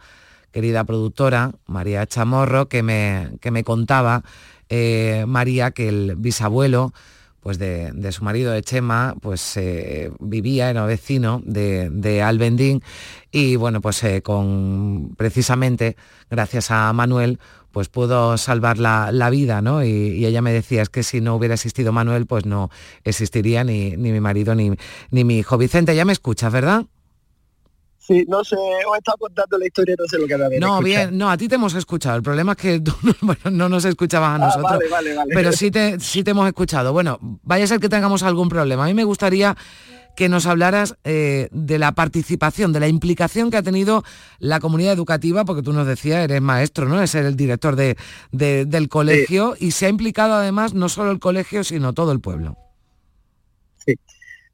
querida 0.51 0.83
productora, 0.83 1.51
María 1.65 2.05
Chamorro, 2.05 2.67
que 2.67 2.83
me, 2.83 3.31
que 3.41 3.51
me 3.51 3.63
contaba, 3.63 4.23
eh, 4.69 5.25
María, 5.27 5.71
que 5.71 5.89
el 5.89 6.15
bisabuelo 6.15 6.93
pues 7.41 7.57
de, 7.59 8.11
su 8.11 8.23
marido 8.23 8.51
de 8.51 8.61
Chema, 8.61 9.15
pues 9.21 9.57
eh, 9.57 10.11
vivía, 10.19 10.69
era 10.69 10.85
vecino 10.85 11.41
de, 11.45 11.89
de 11.89 12.21
Albendín 12.21 12.81
y 13.31 13.55
bueno, 13.55 13.81
pues 13.81 14.03
eh, 14.03 14.21
con 14.21 15.13
precisamente 15.17 15.95
gracias 16.29 16.71
a 16.71 16.91
Manuel 16.93 17.39
pues 17.71 17.89
pudo 17.89 18.37
salvar 18.37 18.79
la, 18.79 19.29
vida, 19.29 19.61
¿no? 19.61 19.83
Y, 19.83 20.25
ella 20.25 20.41
me 20.41 20.51
decía, 20.51 20.81
es 20.81 20.89
que 20.89 21.03
si 21.03 21.21
no 21.21 21.35
hubiera 21.35 21.53
existido 21.53 21.91
Manuel, 21.91 22.25
pues 22.25 22.45
no 22.45 22.71
existiría 23.03 23.63
ni, 23.63 23.91
ni 23.91 24.11
mi 24.11 24.19
marido 24.19 24.55
ni, 24.55 24.71
ni 25.11 25.23
mi 25.23 25.37
hijo. 25.37 25.59
Vicente, 25.59 25.95
ya 25.95 26.03
me 26.03 26.13
escuchas, 26.13 26.51
¿verdad? 26.51 26.85
Sí, 28.07 28.23
no 28.25 28.41
sé, 28.45 28.55
os 28.55 28.95
he 28.95 28.97
estado 28.99 29.17
contando 29.17 29.57
la 29.57 29.65
historia, 29.65 29.95
no 29.99 30.05
sé 30.07 30.17
lo 30.17 30.27
que 30.27 30.37
bien. 30.37 30.61
No, 30.61 30.81
bien, 30.81 31.17
no, 31.17 31.29
a 31.29 31.35
ti 31.35 31.49
te 31.49 31.55
hemos 31.55 31.75
escuchado. 31.75 32.15
El 32.15 32.23
problema 32.23 32.53
es 32.53 32.57
que 32.57 32.79
tú 32.79 32.93
no 33.51 33.67
nos 33.67 33.83
escuchabas 33.83 34.29
a 34.29 34.35
ah, 34.35 34.37
nosotros. 34.37 34.71
vale, 34.71 34.89
vale, 34.89 35.13
vale. 35.13 35.33
Pero 35.33 35.51
sí 35.51 35.71
te, 35.71 35.99
sí 35.99 36.23
te 36.23 36.31
hemos 36.31 36.47
escuchado. 36.47 36.93
Bueno, 36.93 37.19
vaya 37.21 37.65
a 37.65 37.67
ser 37.67 37.81
que 37.81 37.89
tengamos 37.89 38.23
algún 38.23 38.47
problema. 38.47 38.85
A 38.85 38.87
mí 38.87 38.93
me 38.93 39.03
gustaría 39.03 39.57
que 40.15 40.29
nos 40.29 40.45
hablaras 40.45 40.95
eh, 41.03 41.49
de 41.51 41.77
la 41.77 41.91
participación, 41.91 42.71
de 42.71 42.79
la 42.79 42.87
implicación 42.87 43.51
que 43.51 43.57
ha 43.57 43.61
tenido 43.61 44.05
la 44.39 44.61
comunidad 44.61 44.93
educativa, 44.93 45.43
porque 45.43 45.61
tú 45.61 45.73
nos 45.73 45.85
decías, 45.85 46.23
eres 46.23 46.41
maestro, 46.41 46.87
¿no? 46.87 47.03
Es 47.03 47.13
el 47.13 47.35
director 47.35 47.75
de, 47.75 47.97
del 48.31 48.87
colegio 48.89 49.55
y 49.59 49.71
se 49.71 49.85
ha 49.85 49.89
implicado 49.89 50.33
además 50.33 50.73
no 50.73 50.87
solo 50.87 51.11
el 51.11 51.19
colegio, 51.19 51.65
sino 51.65 51.93
todo 51.93 52.13
el 52.13 52.21
pueblo. 52.21 52.57
Sí. 53.85 53.93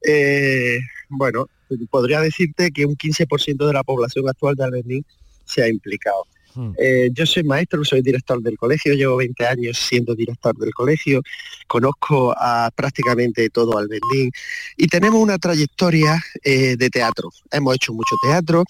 Eh, 0.06 0.80
bueno, 1.08 1.48
podría 1.90 2.22
decirte 2.22 2.72
que 2.72 2.86
un 2.86 2.96
15% 2.96 3.66
de 3.66 3.74
la 3.74 3.84
población 3.84 4.28
actual 4.28 4.56
de 4.56 4.64
Albendín 4.64 5.06
se 5.46 5.64
ha 5.64 5.68
implicado. 5.68 6.26
Hmm. 6.56 6.72
Eh, 6.78 7.10
yo 7.14 7.26
soy 7.26 7.44
maestro, 7.44 7.84
soy 7.84 8.02
director 8.02 8.42
del 8.42 8.58
colegio, 8.58 8.94
llevo 8.94 9.18
20 9.18 9.46
años 9.46 9.78
siendo 9.78 10.14
director 10.14 10.56
del 10.56 10.72
colegio, 10.72 11.22
conozco 11.68 12.34
a 12.38 12.70
prácticamente 12.76 13.50
todo 13.50 13.78
Albendín 13.78 14.32
y 14.78 14.88
tenemos 14.88 15.20
una 15.20 15.38
trayectoria 15.38 16.22
eh, 16.44 16.76
de 16.78 16.90
teatro. 16.90 17.30
Hemos 17.52 17.76
hecho 17.76 17.94
mucho 17.94 18.16
teatro. 18.22 18.64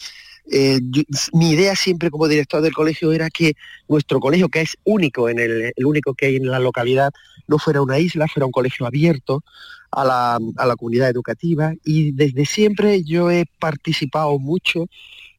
Eh, 0.51 0.79
mi 1.33 1.51
idea 1.51 1.75
siempre 1.75 2.09
como 2.09 2.27
director 2.27 2.61
del 2.61 2.73
colegio 2.73 3.13
era 3.13 3.29
que 3.29 3.53
nuestro 3.87 4.19
colegio, 4.19 4.49
que 4.49 4.61
es 4.61 4.77
único 4.83 5.29
en 5.29 5.39
el, 5.39 5.73
el 5.75 5.85
único 5.85 6.13
que 6.13 6.27
hay 6.27 6.35
en 6.35 6.47
la 6.47 6.59
localidad, 6.59 7.11
no 7.47 7.57
fuera 7.59 7.81
una 7.81 7.99
isla, 7.99 8.27
fuera 8.27 8.45
un 8.45 8.51
colegio 8.51 8.85
abierto 8.85 9.43
a 9.95 10.03
la, 10.03 10.39
a 10.57 10.65
la 10.65 10.75
comunidad 10.75 11.09
educativa 11.09 11.73
y 11.83 12.11
desde 12.11 12.45
siempre 12.45 13.03
yo 13.03 13.29
he 13.29 13.45
participado 13.59 14.39
mucho 14.39 14.87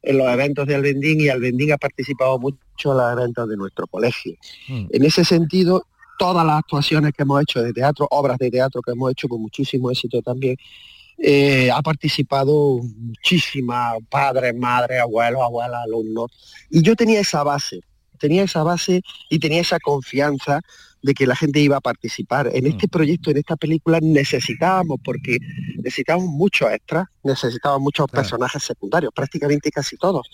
en 0.05 0.19
los 0.19 0.29
eventos 0.29 0.67
de 0.67 0.75
Albendín 0.75 1.21
y 1.21 1.29
Albendín 1.29 1.73
ha 1.73 1.79
participado 1.79 2.39
mucho 2.39 2.93
en 2.93 2.97
los 2.97 3.13
eventos 3.13 3.49
de 3.49 3.57
nuestro 3.57 3.87
colegio. 3.87 4.35
Hmm. 4.69 4.87
En 4.91 5.05
ese 5.05 5.25
sentido, 5.25 5.87
todas 6.19 6.47
las 6.47 6.59
actuaciones 6.59 7.13
que 7.13 7.23
hemos 7.23 7.43
hecho 7.43 7.63
de 7.63 7.73
teatro, 7.73 8.07
obras 8.11 8.39
de 8.39 8.51
teatro 8.51 8.83
que 8.83 8.93
hemos 8.93 9.11
hecho 9.13 9.29
con 9.29 9.41
muchísimo 9.41 9.91
éxito 9.91 10.23
también, 10.23 10.57
eh, 11.19 11.71
ha 11.71 11.81
participado 11.81 12.81
muchísimas 12.97 13.97
padres, 14.11 14.55
madres, 14.55 15.01
abuelos, 15.01 15.43
abuelas, 15.43 15.81
alumnos. 15.85 16.31
Y 16.71 16.83
yo 16.83 16.97
tenía 16.97 17.21
esa 17.21 17.43
base, 17.43 17.81
tenía 18.19 18.45
esa 18.45 18.63
base 18.63 19.03
y 19.29 19.39
tenía 19.39 19.61
esa 19.61 19.79
confianza 19.81 20.61
de 21.05 21.13
que 21.13 21.27
la 21.27 21.37
gente 21.37 21.61
iba 21.61 21.77
a 21.77 21.81
participar. 21.83 22.51
En 22.55 22.67
este 22.67 22.87
mm. 22.87 22.91
proyecto, 22.91 23.31
en 23.31 23.37
esta 23.37 23.57
película, 23.57 23.99
necesitábamos, 24.01 24.99
porque 25.05 25.37
necesitábamos 25.77 26.31
muchos 26.31 26.71
extras, 26.71 27.09
necesitábamos 27.23 27.83
muchos 27.83 28.07
personajes 28.11 28.63
secundarios, 28.63 29.13
prácticamente 29.15 29.71
casi 29.71 29.99
todos. 29.99 30.27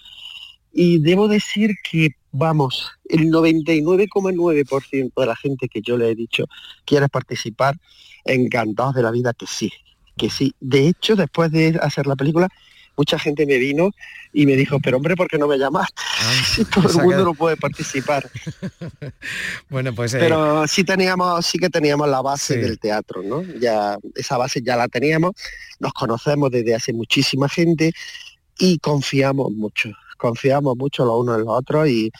Y 0.72 1.00
debo 1.00 1.26
decir 1.26 1.72
que, 1.82 2.10
vamos, 2.30 2.92
el 3.08 3.32
99,9% 3.32 5.12
de 5.16 5.26
la 5.26 5.34
gente 5.34 5.68
que 5.68 5.82
yo 5.82 5.96
le 5.96 6.10
he 6.10 6.14
dicho 6.14 6.44
quiere 6.84 7.08
participar, 7.08 7.76
encantados 8.24 8.94
de 8.94 9.02
la 9.02 9.10
vida 9.10 9.32
que 9.32 9.48
sí, 9.48 9.72
que 10.16 10.30
sí. 10.30 10.54
De 10.60 10.86
hecho, 10.86 11.16
después 11.16 11.50
de 11.50 11.80
hacer 11.82 12.06
la 12.06 12.14
película, 12.14 12.48
mucha 13.00 13.18
gente 13.18 13.46
me 13.46 13.56
vino 13.56 13.92
y 14.30 14.44
me 14.44 14.56
dijo, 14.56 14.78
pero 14.78 14.98
hombre, 14.98 15.16
¿por 15.16 15.26
qué 15.26 15.38
no 15.38 15.48
me 15.48 15.56
llamaste? 15.56 16.02
si 16.54 16.66
todo 16.66 16.86
el 16.86 16.96
mundo 16.96 17.24
no 17.24 17.34
puede 17.34 17.56
participar. 17.56 18.28
bueno, 19.70 19.94
pues... 19.94 20.12
Eh, 20.12 20.18
pero 20.20 20.66
sí 20.66 20.84
teníamos, 20.84 21.46
sí 21.46 21.58
que 21.58 21.70
teníamos 21.70 22.08
la 22.10 22.20
base 22.20 22.58
del 22.58 22.78
teatro, 22.78 23.22
¿no? 23.22 23.42
Ya, 23.58 23.96
esa 24.14 24.36
base 24.36 24.60
ya 24.62 24.76
la 24.76 24.86
teníamos, 24.88 25.32
nos 25.78 25.94
conocemos 25.94 26.50
desde 26.50 26.74
hace 26.74 26.92
muchísima 26.92 27.48
gente 27.48 27.94
y 28.58 28.78
confiamos 28.78 29.50
mucho 29.50 29.88
confiamos 30.18 30.76
mucho 30.76 31.06
los 31.06 31.14
unos 31.18 31.38
en 31.38 31.46
los 31.46 31.56
otros 31.56 31.88
y, 31.88 32.12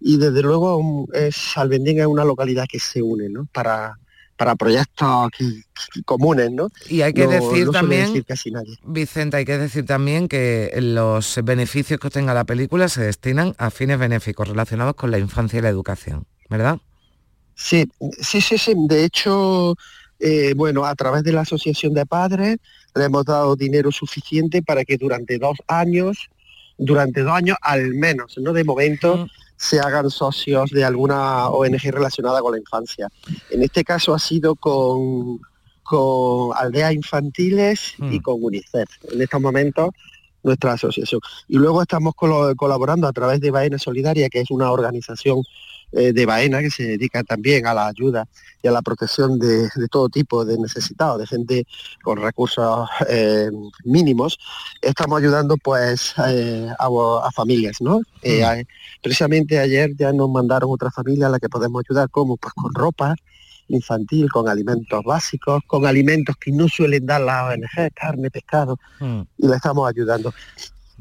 y 0.00 0.16
desde 0.16 0.40
luego 0.40 1.06
es 1.12 1.54
Albendín 1.54 2.00
es 2.00 2.06
una 2.06 2.24
localidad 2.24 2.64
que 2.66 2.78
se 2.78 3.02
une 3.02 3.28
¿no? 3.28 3.46
para, 3.52 3.98
para 4.42 4.56
proyectos 4.56 5.30
comunes, 6.04 6.50
¿no? 6.50 6.66
Y 6.88 7.02
hay 7.02 7.12
que 7.12 7.28
decir 7.28 7.70
también, 7.70 8.24
Vicente, 8.82 9.36
hay 9.36 9.44
que 9.44 9.56
decir 9.56 9.86
también 9.86 10.26
que 10.26 10.72
los 10.82 11.38
beneficios 11.44 12.00
que 12.00 12.08
obtenga 12.08 12.34
la 12.34 12.42
película 12.42 12.88
se 12.88 13.02
destinan 13.02 13.54
a 13.56 13.70
fines 13.70 14.00
benéficos 14.00 14.48
relacionados 14.48 14.96
con 14.96 15.12
la 15.12 15.20
infancia 15.20 15.60
y 15.60 15.62
la 15.62 15.68
educación, 15.68 16.26
¿verdad? 16.50 16.78
Sí, 17.54 17.88
sí, 18.20 18.40
sí, 18.40 18.58
sí. 18.58 18.74
De 18.88 19.04
hecho, 19.04 19.76
eh, 20.18 20.54
bueno, 20.56 20.86
a 20.86 20.96
través 20.96 21.22
de 21.22 21.30
la 21.30 21.42
Asociación 21.42 21.94
de 21.94 22.04
Padres 22.04 22.56
le 22.96 23.04
hemos 23.04 23.24
dado 23.24 23.54
dinero 23.54 23.92
suficiente 23.92 24.60
para 24.60 24.84
que 24.84 24.96
durante 24.96 25.38
dos 25.38 25.56
años, 25.68 26.30
durante 26.78 27.20
dos 27.20 27.34
años 27.34 27.58
al 27.62 27.94
menos, 27.94 28.36
no 28.38 28.52
de 28.52 28.64
momento, 28.64 29.28
se 29.62 29.78
hagan 29.78 30.10
socios 30.10 30.70
de 30.70 30.84
alguna 30.84 31.48
ONG 31.48 31.82
relacionada 31.84 32.40
con 32.40 32.52
la 32.52 32.58
infancia. 32.58 33.08
En 33.48 33.62
este 33.62 33.84
caso 33.84 34.12
ha 34.12 34.18
sido 34.18 34.56
con, 34.56 35.38
con 35.84 36.50
aldeas 36.56 36.92
infantiles 36.92 37.94
y 37.98 38.18
hmm. 38.18 38.22
con 38.22 38.42
UNICEF. 38.42 38.88
En 39.12 39.22
estos 39.22 39.40
momentos 39.40 39.90
nuestra 40.42 40.72
asociación. 40.72 41.20
Y 41.48 41.56
luego 41.56 41.82
estamos 41.82 42.14
colaborando 42.14 43.06
a 43.06 43.12
través 43.12 43.40
de 43.40 43.50
Baena 43.50 43.78
Solidaria, 43.78 44.28
que 44.28 44.40
es 44.40 44.50
una 44.50 44.70
organización 44.70 45.42
eh, 45.92 46.12
de 46.14 46.24
Baena 46.24 46.60
que 46.60 46.70
se 46.70 46.84
dedica 46.84 47.22
también 47.22 47.66
a 47.66 47.74
la 47.74 47.86
ayuda 47.86 48.26
y 48.62 48.68
a 48.68 48.70
la 48.70 48.80
protección 48.80 49.38
de, 49.38 49.68
todo 49.90 50.08
tipo 50.08 50.42
de 50.42 50.56
necesitados, 50.56 51.18
de 51.18 51.26
gente 51.26 51.66
con 52.02 52.16
recursos 52.16 52.88
eh, 53.10 53.50
mínimos, 53.84 54.38
estamos 54.80 55.20
ayudando 55.20 55.58
pues 55.58 56.14
eh, 56.26 56.70
a, 56.78 57.30
familias, 57.32 57.76
¿no? 57.80 57.98
Mm. 58.24 58.62
precisamente 59.02 59.58
ayer 59.58 59.90
ya 59.94 60.12
nos 60.12 60.30
mandaron 60.30 60.70
otra 60.70 60.90
familia 60.90 61.26
a 61.26 61.30
la 61.30 61.38
que 61.38 61.50
podemos 61.50 61.84
ayudar, 61.84 62.08
como 62.08 62.38
pues 62.38 62.54
con 62.54 62.72
ropa 62.72 63.14
infantil, 63.74 64.30
con 64.30 64.48
alimentos 64.48 65.02
básicos, 65.04 65.62
con 65.66 65.86
alimentos 65.86 66.36
que 66.36 66.52
no 66.52 66.68
suelen 66.68 67.06
dar 67.06 67.20
la 67.20 67.46
ONG, 67.46 67.92
carne, 67.94 68.30
pescado, 68.30 68.78
mm. 69.00 69.20
y 69.38 69.48
le 69.48 69.56
estamos 69.56 69.88
ayudando. 69.88 70.32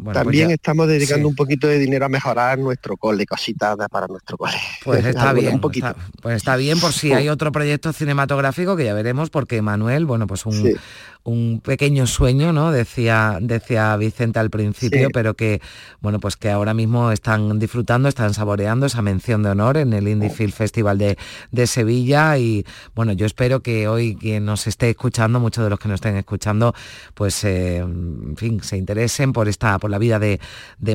Pues 0.04 0.16
También 0.16 0.50
estamos 0.50 0.88
dedicando 0.88 1.28
un 1.28 1.36
poquito 1.36 1.68
de 1.68 1.78
dinero 1.78 2.06
a 2.06 2.10
mejorar 2.10 2.58
nuestro 2.58 2.98
cole, 2.98 3.26
cositas 3.26 3.78
para 3.92 4.08
nuestro 4.08 4.36
cole. 4.36 4.58
Pues 4.84 5.06
está 5.06 5.32
bien, 5.34 5.56
un 5.56 5.62
poquito. 5.62 5.94
pues 6.22 6.38
está 6.38 6.56
bien 6.56 6.80
por 6.80 6.92
si 6.92 7.14
hay 7.14 7.30
otro 7.30 7.52
proyecto 7.52 7.94
cinematográfico 7.94 8.76
que 8.76 8.86
ya 8.86 8.94
veremos, 8.96 9.30
porque 9.30 9.62
Manuel, 9.62 10.06
bueno, 10.06 10.26
pues 10.26 10.46
un, 10.48 10.76
un 11.24 11.62
pequeño 11.64 12.08
sueño, 12.08 12.52
¿no? 12.52 12.72
Decía, 12.72 13.38
decía 13.42 13.96
Vicente 13.98 14.40
al 14.40 14.50
principio, 14.50 15.10
pero 15.14 15.36
que, 15.36 15.62
bueno, 16.00 16.20
pues 16.20 16.36
que 16.36 16.50
ahora 16.50 16.74
mismo 16.74 17.12
están 17.12 17.60
disfrutando, 17.60 18.10
están 18.10 18.34
saboreando 18.34 18.88
esa 18.88 19.02
mención 19.02 19.44
de 19.44 19.50
honor 19.50 19.78
en 19.78 19.94
el 19.94 20.08
Indie 20.08 20.30
Film 20.30 20.52
Festival 20.52 20.98
de, 20.98 21.18
Sevilla 21.68 22.38
y, 22.40 22.66
bueno, 22.96 23.14
yo 23.14 23.28
espero 23.28 23.62
que 23.62 23.88
hoy 23.88 24.16
quien 24.16 24.46
nos 24.46 24.66
esté 24.66 24.90
escuchando, 24.90 25.40
muchos 25.40 25.64
de 25.64 25.70
los 25.70 25.80
que 25.80 25.88
nos 25.88 25.96
estén 25.96 26.18
escuchando, 26.18 26.74
pues, 27.14 27.44
eh, 27.44 27.78
en 27.78 28.36
fin, 28.36 28.64
se 28.64 28.78
interesen 28.78 29.32
por 29.32 29.48
esta, 29.48 29.78
por 29.78 29.91
la 29.92 29.98
vida 29.98 30.20
de, 30.20 30.40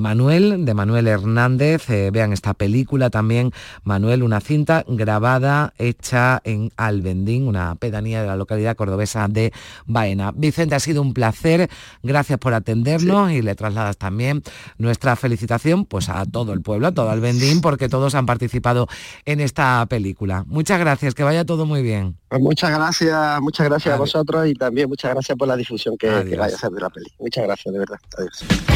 Manuel, 0.01 0.65
de 0.65 0.75
Manuel 0.75 1.07
Hernández, 1.07 1.89
eh, 1.91 2.11
vean 2.13 2.33
esta 2.33 2.55
película 2.55 3.11
también, 3.11 3.53
Manuel, 3.85 4.23
una 4.23 4.41
cinta 4.41 4.85
grabada, 4.89 5.73
hecha 5.79 6.41
en 6.45 6.73
Albendín, 6.77 7.47
una 7.47 7.75
pedanía 7.77 8.21
de 8.21 8.27
la 8.27 8.37
localidad 8.37 8.77
cordobesa 8.77 9.29
de 9.29 9.53
Baena. 9.87 10.33
Vicente, 10.33 10.75
ha 10.75 10.81
sido 10.81 11.03
un 11.03 11.15
placer, 11.15 11.71
gracias 12.03 12.39
por 12.39 12.55
atendernos 12.55 13.31
y 13.31 13.43
le 13.43 13.55
trasladas 13.55 13.97
también 13.97 14.43
nuestra 14.79 15.17
felicitación 15.17 15.85
pues 15.85 16.09
a 16.09 16.25
todo 16.25 16.53
el 16.53 16.63
pueblo, 16.63 16.89
a 16.89 16.93
todo 16.93 17.13
el 17.13 17.21
Bendín, 17.21 17.61
porque 17.61 17.89
todos 17.89 18.15
han 18.15 18.27
participado 18.27 18.89
en 19.25 19.41
esta 19.41 19.85
película. 19.87 20.45
Muchas 20.47 20.79
gracias, 20.81 21.15
que 21.15 21.23
vaya 21.23 21.45
todo 21.45 21.67
muy 21.67 21.83
bien. 21.83 22.17
Pues 22.29 22.41
muchas 22.41 22.71
gracias, 22.71 23.41
muchas 23.41 23.69
gracias 23.69 23.95
a 23.95 23.99
vosotros 23.99 24.47
y 24.49 24.55
también 24.55 24.89
muchas 24.89 25.13
gracias 25.13 25.37
por 25.37 25.49
la 25.49 25.57
difusión 25.57 25.97
que, 25.97 26.09
que 26.29 26.37
vaya 26.37 26.55
a 26.55 26.57
hacer 26.57 26.71
de 26.71 26.81
la 26.81 26.91
peli. 26.91 27.07
Muchas 27.19 27.45
gracias, 27.45 27.73
de 27.73 27.79
verdad. 27.79 27.99
Adiós. 28.17 28.76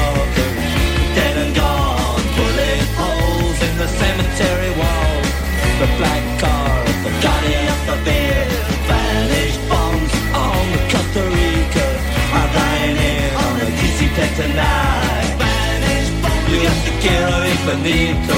tonight 14.35 15.27
Spanish 15.35 16.07
You 16.47 16.57
got 16.63 16.77
to 16.85 16.91
quiero 17.03 17.35
y 17.43 17.55
bonito 17.67 18.35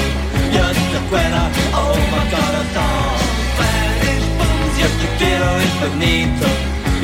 Yo 0.56 0.66
te 0.92 1.00
quiero 1.10 1.44
Oh 1.74 1.96
my 2.12 2.22
corazón 2.34 3.18
Spanish 3.54 4.26
Yo 4.80 4.88
te 5.00 5.08
quiero 5.20 5.48
y 5.62 5.70
bonito 5.82 6.48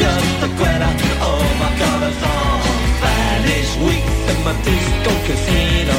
Yo 0.01 0.11
te 0.41 0.47
quiero 0.57 0.87
Oh 1.21 1.45
my 1.61 1.69
God, 1.79 2.01
I'm 2.03 2.79
Spanish 2.97 3.71
weeks 3.85 4.21
in 4.31 4.37
my 4.43 4.53
disco 4.65 5.11
casino 5.27 5.97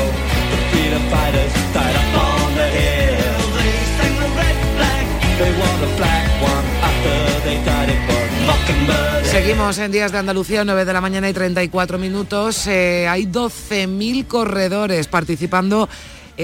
The 0.50 0.58
freedom 0.70 1.04
fighters 1.12 1.54
died 1.74 1.96
up 2.00 2.10
on 2.26 2.54
the 2.58 2.68
hill 2.78 3.40
They 3.56 3.72
sang 3.96 4.16
the 4.22 4.28
red 4.38 4.56
flag 4.74 5.06
They 5.38 5.50
want 5.60 5.78
a 5.84 5.96
black 5.96 6.26
one. 6.42 6.79
Seguimos 9.24 9.78
en 9.78 9.92
Días 9.92 10.10
de 10.10 10.18
Andalucía, 10.18 10.64
9 10.64 10.84
de 10.84 10.92
la 10.92 11.00
mañana 11.00 11.28
y 11.28 11.32
34 11.32 11.98
minutos. 11.98 12.66
Eh, 12.66 13.06
hay 13.08 13.26
12.000 13.26 14.26
corredores 14.26 15.06
participando 15.06 15.88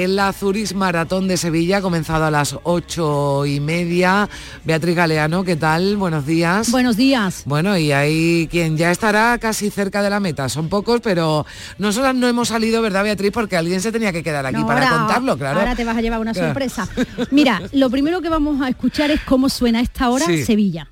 en 0.03 0.15
la 0.17 0.35
Maratón 0.75 1.27
de 1.27 1.39
Sevilla, 1.39 1.81
comenzado 1.81 2.27
a 2.27 2.31
las 2.31 2.57
ocho 2.65 3.47
y 3.47 3.61
media. 3.61 4.29
Beatriz 4.65 4.95
Galeano, 4.95 5.43
¿qué 5.43 5.57
tal? 5.57 5.97
Buenos 5.97 6.27
días. 6.27 6.71
Buenos 6.71 6.97
días. 6.97 7.43
Bueno, 7.47 7.79
y 7.79 7.93
hay 7.93 8.47
quien 8.51 8.77
ya 8.77 8.91
estará 8.91 9.39
casi 9.39 9.71
cerca 9.71 10.03
de 10.03 10.11
la 10.11 10.21
meta. 10.21 10.51
Son 10.51 10.69
pocos, 10.69 11.01
pero 11.01 11.47
nosotras 11.79 12.15
no 12.15 12.29
hemos 12.29 12.49
salido, 12.49 12.83
¿verdad, 12.83 13.05
Beatriz? 13.05 13.33
Porque 13.33 13.57
alguien 13.57 13.81
se 13.81 13.91
tenía 13.91 14.13
que 14.13 14.23
quedar 14.23 14.45
aquí 14.45 14.57
No, 14.59 14.67
para 14.67 14.87
ahora- 14.87 14.99
contarlo, 14.99 15.39
claro. 15.39 15.61
Ahora 15.61 15.75
te 15.75 15.85
vas 15.85 15.97
a 15.97 16.01
llevar 16.03 16.21
una 16.21 16.33
Claro. 16.33 16.49
sorpresa. 16.49 16.89
Mira, 17.31 17.63
lo 17.73 17.89
primero 17.89 18.21
que 18.21 18.29
vamos 18.29 18.61
a 18.61 18.69
escuchar 18.69 19.11
es 19.11 19.23
cómo 19.23 19.49
suena 19.49 19.79
a 19.79 19.83
esta 19.83 20.11
hora 20.11 20.27
Sí. 20.27 20.45
Sevilla. 20.45 20.89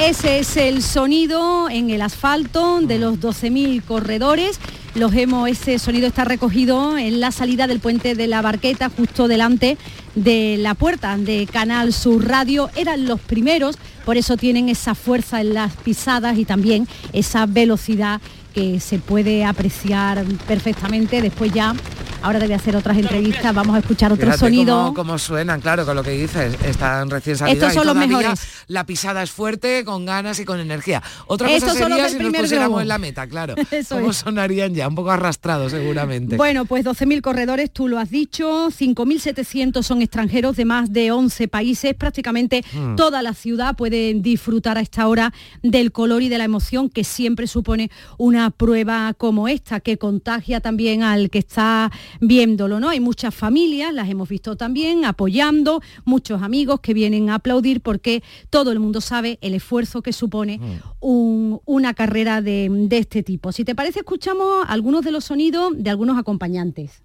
Ese 0.00 0.40
es 0.40 0.56
el 0.56 0.82
sonido 0.82 1.70
en 1.70 1.88
el 1.88 2.02
asfalto 2.02 2.80
de 2.80 2.98
los 2.98 3.20
12.000 3.20 3.82
corredores. 3.84 4.58
Los 4.94 5.14
hemos, 5.14 5.48
ese 5.48 5.78
sonido 5.78 6.08
está 6.08 6.24
recogido 6.24 6.98
en 6.98 7.20
la 7.20 7.30
salida 7.30 7.66
del 7.66 7.80
puente 7.80 8.14
de 8.14 8.26
la 8.26 8.42
Barqueta, 8.42 8.90
justo 8.90 9.28
delante 9.28 9.78
de 10.14 10.56
la 10.58 10.74
puerta 10.74 11.16
de 11.16 11.48
Canal 11.50 11.92
Sur 11.92 12.26
Radio. 12.26 12.70
Eran 12.76 13.06
los 13.06 13.20
primeros, 13.20 13.78
por 14.04 14.16
eso 14.16 14.36
tienen 14.36 14.68
esa 14.68 14.94
fuerza 14.94 15.40
en 15.40 15.54
las 15.54 15.74
pisadas 15.76 16.38
y 16.38 16.44
también 16.44 16.86
esa 17.12 17.46
velocidad 17.46 18.20
que 18.54 18.80
se 18.80 18.98
puede 18.98 19.44
apreciar 19.44 20.24
perfectamente. 20.46 21.20
Después 21.20 21.52
ya, 21.52 21.74
ahora 22.22 22.38
te 22.38 22.46
voy 22.46 22.54
a 22.54 22.56
hacer 22.56 22.76
otras 22.76 22.96
entrevistas, 22.96 23.52
vamos 23.54 23.74
a 23.76 23.80
escuchar 23.80 24.12
otro 24.12 24.24
Fíjate 24.26 24.38
sonido. 24.38 24.76
Cómo, 24.76 24.94
cómo 24.94 25.18
suenan, 25.18 25.60
claro, 25.60 25.84
con 25.84 25.96
lo 25.96 26.02
que 26.02 26.10
dices. 26.12 26.56
Están 26.64 27.10
recién 27.10 27.36
salidos. 27.36 27.58
Estos 27.62 27.74
son 27.74 27.86
los 27.86 27.96
mejores. 27.96 28.40
La 28.68 28.86
pisada 28.86 29.22
es 29.22 29.30
fuerte, 29.30 29.84
con 29.84 30.06
ganas 30.06 30.38
y 30.40 30.44
con 30.44 30.60
energía. 30.60 31.02
Otra 31.26 31.50
Estos 31.50 31.70
cosa 31.70 31.80
son 31.82 31.90
los 31.90 31.98
sería 32.00 32.18
si 32.18 32.24
nos 32.32 32.40
pusiéramos 32.42 32.80
en 32.82 32.88
la 32.88 32.98
meta, 32.98 33.26
claro. 33.26 33.54
Eso 33.70 33.96
cómo 33.96 34.10
es. 34.10 34.16
sonarían 34.18 34.74
ya, 34.74 34.88
un 34.88 34.94
poco 34.94 35.10
arrastrados 35.10 35.72
seguramente. 35.72 36.36
Bueno, 36.36 36.64
pues 36.64 36.84
12.000 36.84 37.20
corredores, 37.20 37.70
tú 37.72 37.88
lo 37.88 37.98
has 37.98 38.10
dicho, 38.10 38.70
5.700 38.70 39.82
son 39.82 40.00
extranjeros 40.02 40.56
de 40.56 40.64
más 40.64 40.92
de 40.92 41.10
11 41.12 41.48
países, 41.48 41.94
prácticamente 41.94 42.62
Mm. 42.74 42.96
toda 42.96 43.22
la 43.22 43.34
ciudad 43.34 43.76
puede 43.76 44.14
disfrutar 44.14 44.78
a 44.78 44.80
esta 44.80 45.06
hora 45.08 45.32
del 45.62 45.92
color 45.92 46.22
y 46.22 46.28
de 46.28 46.38
la 46.38 46.44
emoción 46.44 46.88
que 46.88 47.04
siempre 47.04 47.46
supone 47.46 47.90
una 48.18 48.43
prueba 48.50 49.14
como 49.14 49.48
esta, 49.48 49.80
que 49.80 49.98
contagia 49.98 50.60
también 50.60 51.02
al 51.02 51.30
que 51.30 51.38
está 51.38 51.90
viéndolo, 52.20 52.80
¿no? 52.80 52.88
Hay 52.88 53.00
muchas 53.00 53.34
familias, 53.34 53.92
las 53.92 54.08
hemos 54.08 54.28
visto 54.28 54.56
también, 54.56 55.04
apoyando, 55.04 55.80
muchos 56.04 56.42
amigos 56.42 56.80
que 56.80 56.94
vienen 56.94 57.30
a 57.30 57.36
aplaudir 57.36 57.80
porque 57.80 58.22
todo 58.50 58.72
el 58.72 58.80
mundo 58.80 59.00
sabe 59.00 59.38
el 59.40 59.54
esfuerzo 59.54 60.02
que 60.02 60.12
supone 60.12 60.60
un- 61.00 61.60
una 61.64 61.94
carrera 61.94 62.40
de, 62.42 62.68
de 62.70 62.98
este 62.98 63.22
tipo. 63.22 63.52
Si 63.52 63.64
te 63.64 63.74
parece, 63.74 64.00
escuchamos 64.00 64.64
algunos 64.68 65.04
de 65.04 65.10
los 65.12 65.24
sonidos 65.24 65.72
de 65.76 65.90
algunos 65.90 66.18
acompañantes. 66.18 67.00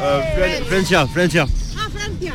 Euh, 0.00 0.64
Francia, 0.68 1.06
Francia. 1.06 1.46
Ah, 1.76 1.88
Francia. 1.90 2.34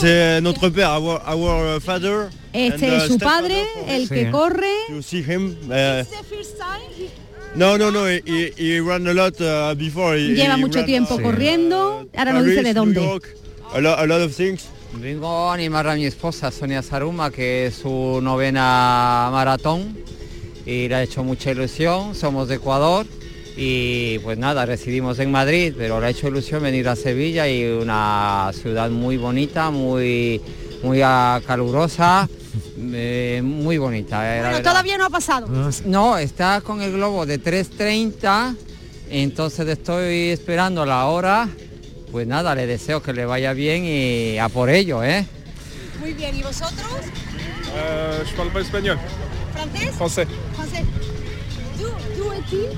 C'est 0.00 0.40
notre 0.40 0.68
père, 0.70 0.90
our, 1.00 1.20
our 1.26 1.80
father. 1.80 2.28
Este 2.56 2.86
and, 2.86 2.94
uh, 2.94 2.96
es 2.96 3.08
su 3.08 3.18
padre, 3.18 3.62
el 3.88 4.08
que 4.08 4.30
corre. 4.30 4.72
Uh, 4.88 5.02
no, 7.54 7.76
no, 7.76 7.90
no. 7.90 8.08
He, 8.08 8.22
he, 8.56 8.80
ran 8.80 9.06
a 9.06 9.12
lot 9.12 9.38
uh, 9.40 9.74
before. 9.76 10.16
He, 10.16 10.34
Lleva 10.34 10.54
he 10.54 10.56
mucho 10.56 10.78
ran, 10.78 10.86
tiempo 10.86 11.16
uh, 11.16 11.22
corriendo. 11.22 12.08
Ahora 12.16 12.32
nos 12.32 12.44
dice 12.44 12.56
Paris, 12.56 12.68
de 12.68 12.74
dónde. 12.74 13.02
York, 13.02 13.36
a, 13.72 13.80
lo- 13.80 13.96
a 13.96 14.06
lot 14.06 14.22
of 14.22 14.34
things. 14.34 14.68
Vengo 14.94 15.50
a 15.50 15.54
animar 15.54 15.86
a 15.86 15.94
mi 15.94 16.06
esposa 16.06 16.50
Sonia 16.50 16.82
Saruma, 16.82 17.30
que 17.30 17.66
es 17.66 17.74
su 17.74 18.20
novena 18.22 19.28
maratón 19.30 19.96
y 20.64 20.88
le 20.88 20.94
ha 20.94 21.02
hecho 21.02 21.22
mucha 21.22 21.52
ilusión, 21.52 22.14
somos 22.14 22.48
de 22.48 22.56
Ecuador 22.56 23.06
y 23.56 24.18
pues 24.18 24.36
nada, 24.36 24.66
residimos 24.66 25.18
en 25.18 25.30
Madrid, 25.30 25.74
pero 25.76 26.00
le 26.00 26.06
ha 26.06 26.10
hecho 26.10 26.28
ilusión 26.28 26.62
venir 26.62 26.88
a 26.88 26.96
Sevilla 26.96 27.48
y 27.48 27.64
una 27.64 28.50
ciudad 28.52 28.90
muy 28.90 29.16
bonita, 29.16 29.70
muy, 29.70 30.40
muy 30.82 31.00
ah, 31.02 31.40
calurosa, 31.46 32.28
eh, 32.92 33.40
muy 33.44 33.78
bonita. 33.78 34.36
eh, 34.36 34.40
Bueno, 34.40 34.62
todavía 34.62 34.98
no 34.98 35.06
ha 35.06 35.10
pasado. 35.10 35.46
No, 35.84 36.18
está 36.18 36.60
con 36.60 36.82
el 36.82 36.92
globo 36.92 37.26
de 37.26 37.40
3.30, 37.42 38.54
entonces 39.10 39.68
estoy 39.68 40.30
esperando 40.30 40.84
la 40.86 41.06
hora. 41.06 41.48
Pues 42.12 42.26
nada, 42.26 42.54
le 42.54 42.66
deseo 42.66 43.02
que 43.02 43.12
le 43.12 43.24
vaya 43.26 43.52
bien 43.52 43.84
y 43.84 44.38
a 44.38 44.48
por 44.48 44.70
ello, 44.70 45.02
¿eh? 45.02 45.26
Muy 46.00 46.12
bien, 46.14 46.36
¿y 46.36 46.42
vosotros? 46.42 46.86
Je 48.24 48.34
parle 48.36 48.50
pas 48.52 48.62
espagnol. 48.62 48.98
¿Francés? 49.52 49.94
Français. 49.98 50.26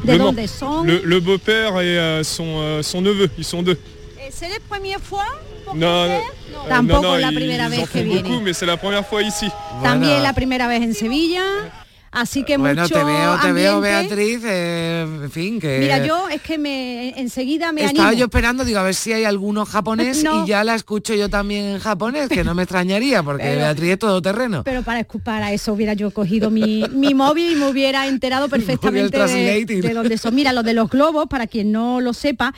¿De 0.03 0.13
Le 0.13 0.19
dónde 0.19 0.49
son? 0.49 0.87
Le, 0.87 1.03
le 1.05 1.21
beau-père 1.21 1.79
et 1.81 1.99
euh, 1.99 2.25
son, 2.25 2.45
euh, 2.47 2.83
son 2.83 3.03
neveu, 3.03 3.29
ils 3.37 3.45
sont 3.45 3.63
deux. 3.63 3.79
Eh, 4.19 4.31
¿C'est 4.31 4.49
la 4.49 4.59
primera 4.69 4.99
fois? 4.99 5.27
Non, 5.75 6.11
euh, 6.11 6.21
Tampoco 6.69 7.03
non, 7.03 7.21
la 7.21 7.31
primera 7.33 7.69
vez 7.69 7.89
que 7.89 8.03
viene. 8.03 8.41
mais 8.41 8.63
la 8.63 8.77
première 8.77 9.05
fois 9.07 9.23
ici. 9.23 9.51
También 9.83 10.23
la 10.23 10.33
primera 10.33 10.67
vez 10.69 10.83
en 10.83 10.95
Sevilla. 10.95 11.43
Así 12.11 12.43
que 12.43 12.57
Bueno, 12.57 12.83
mucho 12.83 12.95
te 12.95 13.05
veo, 13.05 13.37
te 13.41 13.53
veo. 13.53 13.81
Beatriz, 13.83 14.41
eh, 14.43 15.03
en 15.25 15.31
fin, 15.31 15.61
que... 15.61 15.79
Mira, 15.79 16.05
yo 16.07 16.27
es 16.31 16.41
que 16.41 16.57
me 16.57 17.11
enseguida 17.21 17.71
me 17.71 17.85
Estaba 17.85 18.09
animo. 18.09 18.19
yo 18.19 18.25
esperando, 18.25 18.65
digo, 18.65 18.79
a 18.79 18.83
ver 18.83 18.95
si 18.95 19.13
hay 19.13 19.25
alguno 19.25 19.67
japonés 19.67 20.25
No. 20.25 20.43
y 20.43 20.49
ya 20.49 20.65
la 20.65 20.75
escucho 20.75 21.15
yo 21.15 21.29
también 21.29 21.67
en 21.67 21.79
japonés, 21.79 22.31
que 22.31 22.45
no 22.45 22.55
me 22.55 22.63
extrañaría, 22.63 23.23
porque 23.23 23.43
Pero- 23.45 23.59
Beatriz 23.61 23.91
es 23.93 23.99
todoterreno. 23.99 24.65
Pero 24.65 24.83
para, 24.83 25.05
para 25.05 25.53
eso 25.53 25.75
hubiera 25.75 25.93
yo 25.93 26.11
cogido 26.11 26.51
mi, 26.51 26.83
mi 26.93 27.13
móvil 27.13 27.53
y 27.53 27.57
me 27.57 27.69
hubiera 27.69 28.07
enterado 28.07 28.49
perfectamente 28.57 29.19
de, 29.19 29.65
de 29.67 29.93
dónde 29.95 30.17
son. 30.17 30.35
Mira, 30.35 30.55
lo 30.55 30.63
de 30.63 30.73
los 30.73 30.89
globos, 30.89 31.27
para 31.29 31.47
quien 31.47 31.73
no 31.73 32.01
lo 32.01 32.15
sepa, 32.15 32.55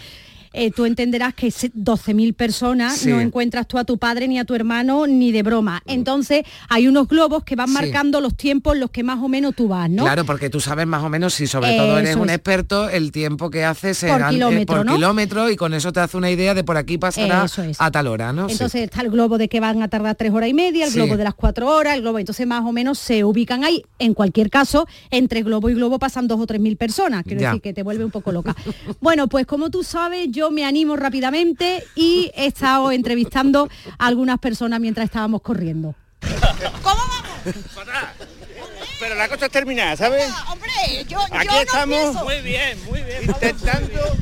eh, 0.52 0.70
tú 0.70 0.84
entenderás 0.84 1.34
que 1.34 1.50
se- 1.50 1.70
12.000 1.74 2.34
personas 2.34 2.96
Sí. 2.98 3.10
no 3.10 3.20
encuentras 3.20 3.66
tú 3.68 3.78
a 3.78 3.84
tu 3.84 3.98
padre 3.98 4.26
ni 4.28 4.38
a 4.38 4.44
tu 4.44 4.54
hermano 4.54 5.06
ni 5.06 5.32
de 5.32 5.42
broma. 5.42 5.82
Entonces 5.86 6.42
hay 6.68 6.88
unos 6.88 7.08
globos 7.08 7.44
que 7.44 7.56
van 7.56 7.68
Sí. 7.68 7.74
marcando 7.74 8.20
los 8.20 8.36
tiempos 8.36 8.76
los 8.76 8.90
que 8.90 9.02
más 9.02 9.18
o 9.22 9.28
menos 9.28 9.54
tú 9.54 9.68
vas, 9.68 9.88
¿no? 9.90 10.02
Claro, 10.04 10.24
porque 10.24 10.50
tú 10.50 10.60
sabes 10.60 10.86
más 10.86 11.02
o 11.02 11.08
menos, 11.08 11.34
si 11.34 11.46
sobre 11.46 11.76
todo 11.76 11.98
eres 11.98 12.16
un 12.16 12.30
experto, 12.30 12.88
el 12.88 13.12
tiempo 13.12 13.50
que 13.50 13.64
haces 13.64 14.00
Por 14.04 14.20
eh, 14.22 14.24
kilómetro, 14.30 14.76
por 14.78 14.86
¿no? 14.86 14.94
kilómetro 14.96 15.50
y 15.50 15.56
con 15.56 15.74
eso 15.74 15.92
te 15.92 16.00
hace 16.00 16.16
una 16.16 16.30
idea 16.30 16.54
de 16.54 16.64
por 16.64 16.76
aquí 16.76 16.98
pasará 16.98 17.44
es. 17.44 17.80
a 17.80 17.90
tal 17.90 18.06
hora, 18.06 18.32
¿no? 18.32 18.48
Sí. 18.48 18.52
Entonces 18.54 18.82
está 18.82 19.02
el 19.02 19.10
globo 19.10 19.38
de 19.38 19.48
que 19.48 19.60
van 19.60 19.82
a 19.82 19.88
tardar 19.88 20.14
tres 20.16 20.32
horas 20.32 20.48
y 20.48 20.54
media, 20.54 20.86
el 20.86 20.92
globo 20.92 21.16
de 21.16 21.24
las 21.24 21.34
cuatro 21.34 21.68
horas, 21.68 21.94
el 21.94 22.02
globo, 22.02 22.18
entonces 22.18 22.46
más 22.46 22.64
o 22.64 22.72
menos 22.72 22.98
se 22.98 23.24
ubican 23.24 23.64
ahí. 23.64 23.82
En 23.98 24.14
cualquier 24.14 24.50
caso, 24.50 24.86
entre 25.10 25.42
globo 25.42 25.68
y 25.70 25.74
globo 25.74 25.98
pasan 25.98 26.26
dos 26.28 26.40
o 26.40 26.46
tres 26.46 26.60
mil 26.60 26.76
personas, 26.76 27.22
quiero 27.24 27.40
Ya. 27.40 27.48
decir 27.50 27.62
que 27.62 27.72
te 27.72 27.82
vuelve 27.82 28.04
un 28.04 28.10
poco 28.10 28.32
loca. 28.32 28.56
bueno, 29.00 29.28
pues 29.28 29.46
como 29.46 29.70
tú 29.70 29.82
sabes, 29.84 30.28
yo 30.30 30.39
me 30.50 30.64
animo 30.64 30.96
rápidamente 30.96 31.84
y 31.94 32.30
he 32.34 32.46
estado 32.46 32.92
entrevistando 32.92 33.68
a 33.98 34.06
algunas 34.06 34.38
personas 34.38 34.80
mientras 34.80 35.04
estábamos 35.06 35.42
corriendo. 35.42 35.94
Pero 38.98 39.14
la 39.14 39.28
cosa 39.28 39.46
es 39.46 39.52
terminada, 39.52 39.96
¿sabes? 39.96 40.30
Hombre, 40.50 40.70
yo, 41.08 41.20
Aquí 41.20 41.46
yo 41.46 41.52
no 41.52 41.60
estamos 41.60 41.98
pienso. 42.00 42.24
muy 42.24 42.40
bien, 42.42 42.78
muy 42.84 43.02
bien. 43.02 43.22
Intentando, 43.24 44.16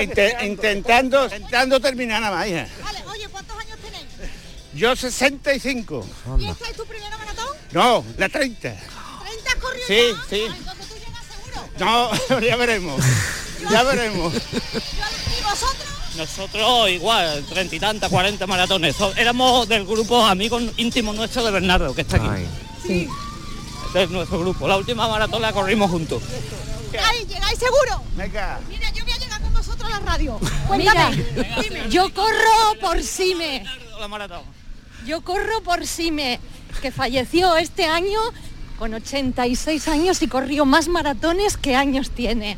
inte- 0.00 0.36
intentando, 0.46 1.24
intentando 1.24 1.80
terminar 1.80 2.20
nada 2.20 2.36
más, 2.36 2.46
hija. 2.48 2.66
Vale, 2.84 2.98
oye, 3.12 3.28
¿cuántos 3.28 3.58
años 3.58 3.78
tenéis? 3.78 4.06
Yo 4.74 4.94
65. 4.94 6.06
¿Y 6.38 6.46
esta 6.46 6.68
es 6.68 6.76
tu 6.76 6.84
primera 6.86 7.16
maratón? 7.18 7.46
No, 7.72 8.04
la 8.18 8.28
30. 8.28 8.68
¿30 8.68 8.76
has 9.48 9.54
corrido 9.56 9.86
Sí, 9.88 10.00
ya? 10.12 10.24
sí. 10.28 10.42
Ah, 10.48 10.74
No, 11.80 12.10
ya 12.40 12.56
veremos. 12.56 13.02
Ya 13.70 13.82
veremos. 13.82 14.32
¿Y 14.34 15.42
vosotros? 15.42 15.86
Nosotros 16.16 16.90
igual, 16.90 17.44
treinta 17.48 17.76
y 17.76 17.80
tantas, 17.80 18.10
40 18.10 18.46
maratones. 18.46 18.96
So- 18.96 19.14
Éramos 19.16 19.68
del 19.68 19.86
grupo 19.86 20.24
amigos 20.24 20.62
íntimos 20.76 21.14
nuestro 21.16 21.42
de 21.44 21.50
Bernardo, 21.50 21.94
que 21.94 22.02
está 22.02 22.16
aquí. 22.16 22.44
Sí. 22.86 23.08
Este 23.86 24.02
es 24.04 24.10
nuestro 24.10 24.38
grupo. 24.40 24.68
La 24.68 24.76
última 24.76 25.08
maratón 25.08 25.42
la 25.42 25.52
corrimos 25.52 25.90
juntos. 25.90 26.22
Ay, 27.02 27.24
¿Llegáis 27.26 27.58
seguro? 27.58 28.02
Venga. 28.16 28.60
Mira, 28.68 28.90
yo 28.92 29.04
voy 29.04 29.12
a 29.12 29.18
llegar 29.18 29.40
con 29.40 29.52
vosotros 29.52 29.84
a 29.92 30.00
la 30.00 30.00
radio. 30.00 30.38
Mira, 30.76 30.92
Cuéntame. 30.92 31.88
yo 31.88 32.12
corro 32.12 32.74
por 32.80 33.02
Sime. 33.02 33.64
La 33.98 34.08
maratón. 34.08 34.42
Yo 35.06 35.22
corro 35.22 35.62
por 35.62 35.86
Sime, 35.86 36.40
que 36.82 36.90
falleció 36.90 37.56
este 37.56 37.86
año 37.86 38.18
con 38.80 38.94
86 38.94 39.88
años 39.88 40.22
y 40.22 40.26
corrió 40.26 40.64
más 40.64 40.88
maratones 40.88 41.58
que 41.58 41.76
años 41.76 42.10
tiene. 42.10 42.56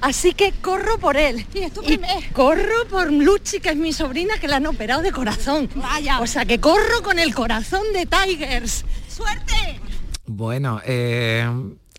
Así 0.00 0.32
que 0.34 0.50
corro 0.50 0.98
por 0.98 1.16
él. 1.16 1.46
Y 1.54 1.60
es 1.60 1.72
tu 1.72 1.82
Y 1.84 1.86
primer. 1.98 2.32
corro 2.32 2.88
por 2.90 3.12
Luchi, 3.12 3.60
que 3.60 3.68
es 3.70 3.76
mi 3.76 3.92
sobrina, 3.92 4.34
que 4.40 4.48
la 4.48 4.56
han 4.56 4.66
operado 4.66 5.02
de 5.02 5.12
corazón. 5.12 5.70
Vaya. 5.76 6.18
O 6.20 6.26
sea 6.26 6.44
que 6.44 6.58
corro 6.58 7.04
con 7.04 7.20
el 7.20 7.32
corazón 7.32 7.82
de 7.94 8.06
Tigers. 8.06 8.84
¡Suerte! 9.08 9.80
Bueno, 10.26 10.80
eh, 10.84 11.48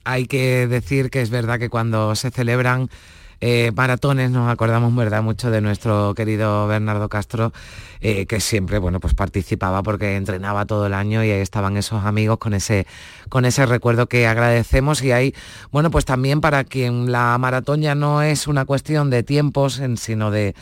hay 0.03 0.27
que 0.27 0.67
decir 0.67 1.09
que 1.09 1.21
es 1.21 1.29
verdad 1.29 1.57
que 1.57 1.69
cuando 1.69 2.15
se 2.15 2.31
celebran 2.31 2.89
eh, 3.41 3.71
maratones 3.75 4.31
nos 4.31 4.49
acordamos 4.49 4.95
verdad 4.95 5.21
mucho 5.21 5.51
de 5.51 5.61
nuestro 5.61 6.13
querido 6.15 6.67
Bernardo 6.67 7.09
Castro 7.09 7.51
eh, 8.05 8.25
que 8.25 8.41
siempre 8.41 8.79
bueno 8.79 8.99
pues 8.99 9.13
participaba 9.13 9.81
porque 9.81 10.17
entrenaba 10.17 10.65
todo 10.65 10.87
el 10.87 10.93
año 10.93 11.23
y 11.23 11.31
ahí 11.31 11.39
estaban 11.39 11.77
esos 11.77 12.03
amigos 12.03 12.37
con 12.37 12.53
ese 12.53 12.85
con 13.29 13.45
ese 13.45 13.65
recuerdo 13.65 14.07
que 14.07 14.27
agradecemos. 14.27 15.01
Y 15.03 15.13
hay 15.13 15.33
bueno 15.71 15.89
pues 15.89 16.03
también 16.03 16.41
para 16.41 16.65
quien 16.65 17.13
la 17.13 17.37
maratón 17.37 17.81
ya 17.81 17.95
no 17.95 18.21
es 18.21 18.47
una 18.47 18.65
cuestión 18.65 19.09
de 19.09 19.23
tiempos 19.23 19.81
sino 19.95 20.31
de 20.31 20.53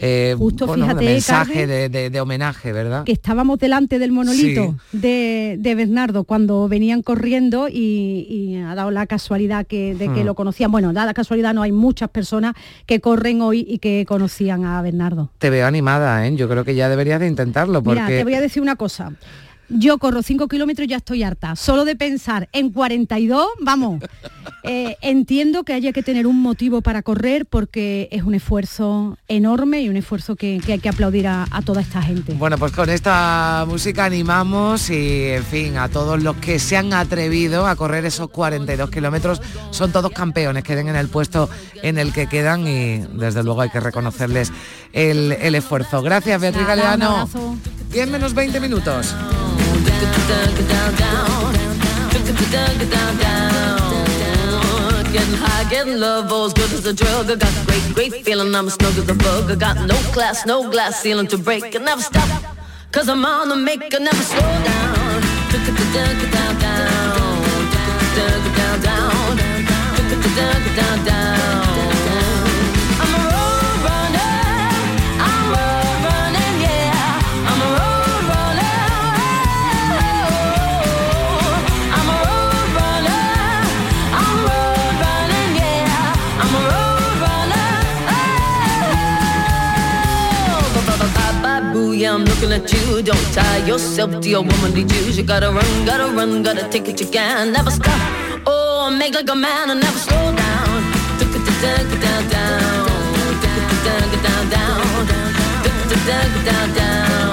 eh, 0.00 0.34
Justo, 0.36 0.66
bueno, 0.66 0.86
fíjate, 0.86 1.04
mensaje 1.04 1.66
de, 1.66 1.88
de- 1.88 2.10
de 2.10 2.20
homenaje 2.20 2.72
verdad 2.72 3.04
que 3.04 3.12
estábamos 3.12 3.58
delante 3.58 3.98
del 3.98 4.12
monolito 4.12 4.76
de, 4.92 5.56
de 5.58 5.74
Bernardo 5.74 6.24
cuando 6.24 6.68
venían 6.68 7.02
corriendo 7.02 7.68
y, 7.68 8.26
y 8.28 8.56
ha 8.56 8.74
dado 8.74 8.90
la 8.90 9.06
casualidad 9.06 9.66
que, 9.66 9.94
de 9.94 10.12
que 10.12 10.22
Hmm. 10.22 10.26
lo 10.26 10.34
conocían. 10.34 10.70
Bueno, 10.72 10.92
da 10.92 11.04
la 11.06 11.14
casualidad, 11.14 11.54
no 11.54 11.62
hay 11.62 11.72
muchas 11.72 12.08
personas 12.10 12.54
que 12.86 13.00
corren 13.00 13.40
hoy 13.42 13.64
y 13.68 13.78
que 13.78 14.04
conocían 14.06 14.64
a 14.64 14.80
Bernardo. 14.82 15.30
te 15.38 15.50
veo 15.50 15.66
animada 15.66 16.26
¿eh? 16.26 16.34
yo 16.36 16.48
creo 16.48 16.64
que 16.64 16.74
ya 16.74 16.88
deberías 16.88 17.20
de 17.20 17.26
intentarlo 17.28 17.82
porque 17.82 18.00
Mira, 18.00 18.06
te 18.08 18.24
voy 18.24 18.34
a 18.34 18.40
decir 18.40 18.62
una 18.62 18.76
cosa. 18.76 19.12
Yo 19.76 19.98
corro 19.98 20.22
5 20.22 20.46
kilómetros 20.46 20.86
y 20.86 20.90
ya 20.90 20.98
estoy 20.98 21.24
harta. 21.24 21.56
Solo 21.56 21.84
de 21.84 21.96
pensar 21.96 22.48
en 22.52 22.70
42, 22.70 23.46
vamos. 23.60 24.02
Eh, 24.66 24.96
entiendo 25.02 25.62
que 25.64 25.74
haya 25.74 25.92
que 25.92 26.02
tener 26.02 26.26
un 26.26 26.40
motivo 26.40 26.80
para 26.80 27.02
correr 27.02 27.44
porque 27.44 28.08
es 28.10 28.22
un 28.22 28.34
esfuerzo 28.34 29.18
enorme 29.28 29.82
y 29.82 29.90
un 29.90 29.96
esfuerzo 29.96 30.36
que, 30.36 30.58
que 30.64 30.72
hay 30.72 30.78
que 30.78 30.88
aplaudir 30.88 31.26
a, 31.26 31.46
a 31.50 31.60
toda 31.60 31.82
esta 31.82 32.00
gente. 32.00 32.32
Bueno, 32.32 32.56
pues 32.56 32.72
con 32.72 32.88
esta 32.88 33.66
música 33.68 34.06
animamos 34.06 34.88
y, 34.88 35.24
en 35.28 35.44
fin, 35.44 35.76
a 35.76 35.90
todos 35.90 36.22
los 36.22 36.36
que 36.36 36.58
se 36.58 36.78
han 36.78 36.94
atrevido 36.94 37.66
a 37.66 37.76
correr 37.76 38.06
esos 38.06 38.30
42 38.30 38.88
kilómetros, 38.88 39.42
son 39.70 39.92
todos 39.92 40.10
campeones, 40.12 40.64
queden 40.64 40.88
en 40.88 40.96
el 40.96 41.08
puesto 41.08 41.50
en 41.82 41.98
el 41.98 42.14
que 42.14 42.26
quedan 42.26 42.66
y 42.66 43.00
desde 43.18 43.44
luego 43.44 43.60
hay 43.60 43.68
que 43.68 43.80
reconocerles 43.80 44.50
el, 44.94 45.32
el 45.32 45.54
esfuerzo. 45.56 46.00
Gracias, 46.00 46.40
Beatriz 46.40 46.66
Galeano. 46.66 47.28
Abrazo. 47.94 47.94
10 47.94 48.10
menos 48.10 48.32
20 48.32 48.60
minutos. 48.60 49.14
Getting 55.12 55.36
high, 55.36 55.64
getting 55.70 56.00
love, 56.00 56.32
as 56.32 56.52
good 56.54 56.72
as 56.72 56.86
a 56.86 56.92
drug. 56.92 57.30
I 57.30 57.36
got 57.36 57.50
a 57.50 57.64
great, 57.66 57.94
great 57.94 58.24
feeling 58.24 58.54
I'm 58.54 58.66
as 58.66 58.74
snug 58.74 58.98
as 58.98 59.08
a 59.08 59.14
bug. 59.14 59.50
I 59.50 59.54
got 59.54 59.76
no 59.86 59.94
class, 60.12 60.44
no 60.44 60.68
glass 60.68 61.00
ceiling 61.02 61.28
to 61.28 61.38
break. 61.38 61.76
I 61.76 61.78
never 61.78 62.02
stop, 62.02 62.28
cause 62.90 63.08
I'm 63.08 63.24
on 63.24 63.48
the 63.48 63.56
make. 63.56 63.94
I 63.94 63.98
never 63.98 64.22
slow 64.22 64.40
down. 64.40 65.22
Down, 65.54 65.64
down, 65.92 66.30
down, 66.30 66.60
down, 66.60 67.36
down, 68.16 68.54
down, 68.56 68.82
down. 68.82 69.04
I'm 71.14 71.23
Yeah, 91.74 92.14
I'm 92.14 92.24
looking 92.24 92.52
at 92.52 92.72
you. 92.72 93.02
Don't 93.02 93.26
tie 93.34 93.66
yourself 93.66 94.20
to 94.20 94.28
your 94.28 94.42
womanly 94.42 94.84
Jews. 94.84 95.18
You 95.18 95.24
gotta 95.24 95.50
run, 95.50 95.84
gotta 95.84 96.06
run, 96.12 96.44
gotta 96.44 96.68
take 96.68 96.86
it 96.86 97.00
you 97.00 97.06
can. 97.08 97.52
Never 97.52 97.70
stop. 97.70 98.00
Oh, 98.46 98.94
make 98.96 99.12
like 99.12 99.28
a 99.28 99.34
man 99.34 99.70
and 99.70 99.80
never 99.80 99.98
slow 99.98 100.36
down. 100.36 100.82
Took 101.18 101.34
it 101.34 101.44
down, 101.62 101.90
get 101.90 102.00
down, 102.00 102.28
down. 102.30 102.86
Took 103.42 103.58
it 103.74 103.84
down, 103.86 104.10
get 104.12 104.22
down, 104.22 104.50
down. 104.50 105.06
Took 105.64 105.98
it 105.98 106.06
down, 106.06 106.34
get 106.34 106.44
down, 106.44 106.74
down. 106.76 107.23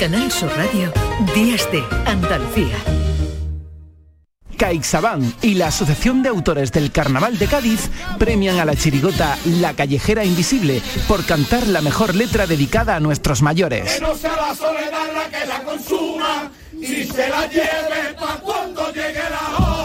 Canal 0.00 0.32
Sur 0.32 0.50
Radio, 0.56 0.90
Días 1.34 1.70
de 1.70 1.84
Andalucía. 2.06 2.74
CaixaBank 4.56 5.44
y 5.44 5.56
la 5.56 5.66
Asociación 5.66 6.22
de 6.22 6.30
Autores 6.30 6.72
del 6.72 6.90
Carnaval 6.90 7.38
de 7.38 7.46
Cádiz 7.46 7.90
premian 8.18 8.58
a 8.60 8.64
la 8.64 8.74
chirigota 8.74 9.36
La 9.60 9.74
Callejera 9.74 10.24
Invisible 10.24 10.80
por 11.06 11.26
cantar 11.26 11.66
la 11.66 11.82
mejor 11.82 12.14
letra 12.14 12.46
dedicada 12.46 12.96
a 12.96 13.00
nuestros 13.00 13.42
mayores. 13.42 13.92
Que 13.92 14.00
no 14.00 14.14
sea 14.14 14.36
la 14.36 14.54
soledad 14.54 15.12
la 15.12 15.38
que 15.38 15.46
la 15.46 15.62
consuma 15.64 16.50
y 16.72 17.04
se 17.04 17.28
la 17.28 17.46
lleve 17.46 18.14
pa' 18.18 18.40
cuando 18.42 18.90
llegue 18.94 19.20
la 19.28 19.58
hora. 19.58 19.79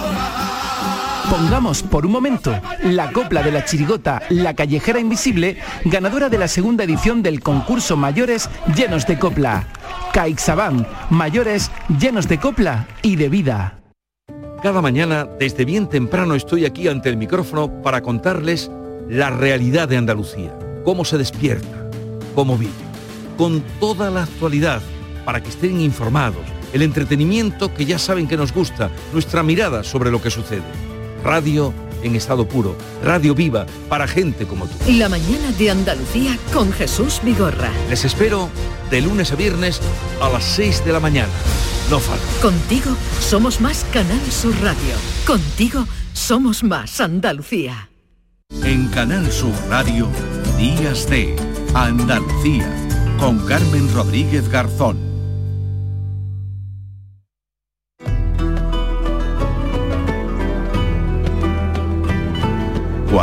Pongamos 1.36 1.84
por 1.84 2.06
un 2.06 2.14
momento 2.14 2.58
la 2.82 3.12
copla 3.12 3.44
de 3.44 3.52
la 3.52 3.66
chirigota 3.66 4.22
La 4.30 4.54
Callejera 4.54 5.02
Invisible, 5.02 5.58
ganadora 5.84 6.30
de 6.30 6.38
la 6.38 6.48
segunda 6.48 6.86
edición 6.86 7.22
del 7.22 7.42
concurso 7.42 7.98
Mayores 7.98 8.50
Llenos 8.74 9.06
de 9.06 9.20
Copla. 9.20 9.68
CaixaBank, 10.14 10.88
mayores 11.10 11.72
llenos 12.00 12.30
de 12.30 12.40
copla 12.40 12.88
y 13.02 13.18
de 13.18 13.28
vida. 13.28 13.82
Cada 14.64 14.82
mañana, 14.82 15.26
desde 15.26 15.66
bien 15.66 15.90
temprano, 15.90 16.36
estoy 16.36 16.64
aquí 16.64 16.88
ante 16.88 17.10
el 17.10 17.18
micrófono 17.18 17.82
para 17.82 18.02
contarles 18.02 18.72
la 19.10 19.30
realidad 19.30 19.90
de 19.90 19.98
Andalucía, 19.98 20.58
cómo 20.86 21.04
se 21.04 21.18
despierta, 21.18 21.90
cómo 22.34 22.58
vive, 22.58 22.72
con 23.38 23.62
toda 23.82 24.10
la 24.10 24.24
actualidad, 24.24 24.82
para 25.26 25.44
que 25.44 25.50
estén 25.50 25.82
informados, 25.82 26.46
el 26.72 26.82
entretenimiento 26.82 27.74
que 27.74 27.84
ya 27.84 28.00
saben 28.00 28.26
que 28.26 28.38
nos 28.38 28.54
gusta, 28.54 28.90
nuestra 29.12 29.44
mirada 29.44 29.84
sobre 29.84 30.12
lo 30.12 30.22
que 30.22 30.32
sucede. 30.32 30.85
Radio 31.26 31.74
en 32.04 32.16
estado 32.16 32.48
puro, 32.48 32.76
radio 33.04 33.34
viva 33.34 33.66
para 33.90 34.08
gente 34.08 34.46
como 34.46 34.68
tú. 34.68 34.76
La 34.92 35.10
mañana 35.10 35.52
de 35.58 35.72
Andalucía 35.72 36.38
con 36.54 36.72
Jesús 36.72 37.20
Vigorra. 37.24 37.72
Les 37.90 38.06
espero 38.06 38.48
de 38.92 39.02
lunes 39.02 39.32
a 39.32 39.36
viernes 39.36 39.82
a 40.22 40.30
las 40.30 40.44
6 40.44 40.86
de 40.86 40.94
la 40.94 41.00
mañana. 41.00 41.34
No 41.90 42.00
falta. 42.00 42.24
Contigo 42.42 42.96
somos 43.20 43.60
más 43.60 43.86
Canal 43.92 44.22
Sur 44.32 44.54
Radio. 44.62 44.94
Contigo 45.26 45.88
somos 46.14 46.64
más 46.64 47.02
Andalucía. 47.02 47.90
En 48.64 48.88
Canal 48.90 49.32
Sur 49.32 49.54
Radio, 49.68 50.08
Días 50.60 51.10
de 51.10 51.36
Andalucía, 51.74 52.72
con 53.20 53.40
Carmen 53.48 53.92
Rodríguez 53.94 54.48
Garzón. 54.50 55.15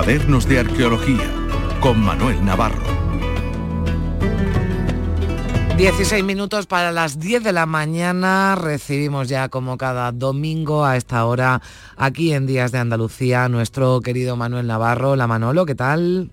Cuadernos 0.04 0.48
de 0.48 0.58
Arqueología, 0.58 1.30
con 1.80 2.00
Manuel 2.00 2.44
Navarro. 2.44 2.82
16 5.78 6.24
minutos 6.24 6.66
para 6.66 6.90
las 6.90 7.20
10 7.20 7.44
de 7.44 7.52
la 7.52 7.66
mañana. 7.66 8.56
Recibimos 8.56 9.28
ya 9.28 9.48
como 9.48 9.78
cada 9.78 10.10
domingo 10.10 10.84
a 10.84 10.96
esta 10.96 11.24
hora 11.24 11.62
aquí 11.96 12.32
en 12.32 12.46
Días 12.48 12.72
de 12.72 12.78
Andalucía 12.78 13.48
nuestro 13.48 14.00
querido 14.00 14.34
Manuel 14.36 14.66
Navarro. 14.66 15.14
La 15.14 15.28
Manolo, 15.28 15.64
¿qué 15.66 15.76
tal? 15.76 16.30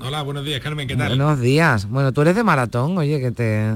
Hola, 0.00 0.22
buenos 0.22 0.42
días, 0.46 0.62
Carmen, 0.62 0.88
¿qué 0.88 0.96
tal? 0.96 1.08
Buenos 1.08 1.40
días. 1.40 1.86
Bueno, 1.90 2.12
tú 2.12 2.22
eres 2.22 2.34
de 2.36 2.42
maratón, 2.42 2.96
oye, 2.96 3.20
que 3.20 3.32
te... 3.32 3.74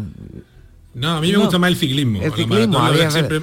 No, 0.94 1.18
a 1.18 1.20
mí 1.20 1.26
me 1.26 1.34
No. 1.34 1.40
gusta 1.40 1.58
más 1.58 1.68
el 1.68 1.76
ciclismo. 1.76 2.22
El 2.22 2.30
La 2.30 2.36
ciclismo, 2.36 2.78
maratón, 2.78 2.98
la 2.98 3.06
había- 3.08 3.42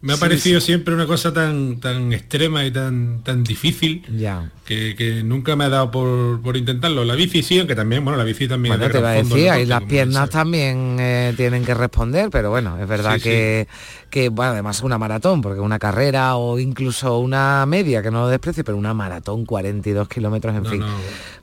me 0.00 0.12
ha 0.12 0.16
sí, 0.16 0.20
parecido 0.20 0.60
siempre 0.60 0.94
una 0.94 1.06
cosa 1.06 1.32
tan 1.32 1.80
tan 1.80 2.12
extrema 2.12 2.64
y 2.64 2.70
tan 2.70 3.22
tan 3.22 3.44
difícil 3.44 4.02
Ya. 4.16 4.50
que, 4.64 4.94
que 4.96 5.22
nunca 5.22 5.56
me 5.56 5.64
ha 5.64 5.68
dado 5.68 5.90
por, 5.90 6.40
por 6.42 6.56
intentarlo. 6.56 7.04
La 7.04 7.14
bici 7.14 7.42
sí, 7.42 7.58
aunque 7.58 7.74
también, 7.74 8.04
bueno, 8.04 8.16
la 8.18 8.24
bici 8.24 8.48
también 8.48 8.76
Bueno, 8.76 8.90
te 8.90 8.98
iba 8.98 9.10
a 9.10 9.12
decir, 9.12 9.36
deporte, 9.36 9.66
las 9.66 9.82
piernas 9.84 10.30
también 10.30 10.96
eh, 11.00 11.34
tienen 11.36 11.64
que 11.64 11.74
responder, 11.74 12.30
pero 12.30 12.50
bueno, 12.50 12.78
es 12.80 12.88
verdad 12.88 13.14
Sí, 13.16 13.22
que, 13.22 13.68
que, 14.10 14.28
bueno, 14.28 14.52
además 14.52 14.82
una 14.82 14.98
maratón, 14.98 15.40
porque 15.42 15.60
una 15.60 15.78
carrera 15.78 16.36
o 16.36 16.58
incluso 16.58 17.18
una 17.18 17.64
media, 17.66 18.02
que 18.02 18.10
no 18.10 18.22
lo 18.22 18.28
desprecie, 18.28 18.64
pero 18.64 18.76
una 18.76 18.94
maratón, 18.94 19.44
42 19.46 20.08
kilómetros, 20.08 20.54
en 20.56 20.62
No, 20.62 20.70
fin. 20.70 20.80
no, 20.80 20.86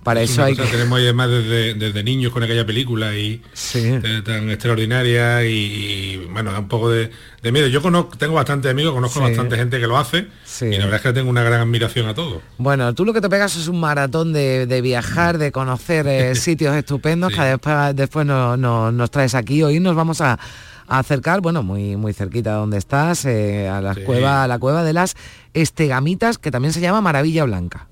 Para 0.04 0.22
es 0.22 0.32
eso 0.32 0.44
hay 0.44 0.56
que... 0.56 0.64
tenemos 0.64 1.00
además 1.00 1.30
desde, 1.30 1.74
desde 1.76 2.04
niños 2.04 2.32
con 2.34 2.44
aquella 2.44 2.66
película 2.66 3.16
y 3.18 3.42
tan 4.26 4.50
extraordinaria 4.50 5.46
y, 5.46 5.54
y, 5.54 6.18
bueno 6.32 6.52
da 6.52 6.60
un 6.60 6.68
poco 6.68 6.90
de, 6.90 7.10
de 7.42 7.52
miedo. 7.52 7.68
Yo 7.68 7.82
conozco 7.82 8.18
tengo 8.24 8.36
bastante 8.36 8.70
amigos 8.70 8.94
conozco 8.94 9.20
Sí. 9.20 9.26
bastante 9.26 9.56
gente 9.58 9.80
que 9.80 9.88
lo 9.88 9.98
hace 9.98 10.28
y 10.62 10.72
la 10.72 10.86
verdad 10.86 10.96
es 10.96 11.02
que 11.02 11.14
tengo 11.14 11.30
una 11.30 11.44
gran 11.44 11.62
admiración 11.62 12.08
a 12.08 12.14
todo 12.14 12.42
Bueno, 12.58 12.94
tú 12.94 13.06
lo 13.06 13.14
que 13.14 13.22
te 13.22 13.30
pegas 13.30 13.56
es 13.56 13.68
un 13.68 13.80
maratón 13.80 14.34
de, 14.34 14.66
de 14.66 14.82
viajar, 14.82 15.38
de 15.38 15.52
conocer 15.52 16.08
eh, 16.08 16.36
sitios 16.36 16.76
estupendos 16.76 17.34
que 17.34 17.42
después, 17.42 17.96
después 17.96 18.26
no- 18.26 18.58
no- 18.58 18.92
nos 18.92 19.12
traes 19.12 19.36
aquí. 19.36 19.62
Hoy 19.64 19.80
nos 19.80 19.96
vamos 19.96 20.22
a, 20.22 20.40
a 20.88 21.00
acercar, 21.00 21.42
bueno, 21.42 21.64
muy, 21.64 21.96
muy 21.96 22.14
cerquita 22.14 22.52
de 22.52 22.56
donde 22.58 22.78
estás, 22.78 23.26
eh, 23.26 23.68
a, 23.70 23.80
la 23.82 23.94
Sí. 23.94 24.02
cueva, 24.02 24.44
a 24.44 24.48
la 24.48 24.60
cueva 24.60 24.84
de 24.84 24.94
las 24.94 25.16
Estegamitas, 25.54 26.38
que 26.38 26.52
también 26.52 26.74
se 26.74 26.82
llama 26.82 27.00
Maravilla 27.02 27.44
Blanca. 27.46 27.88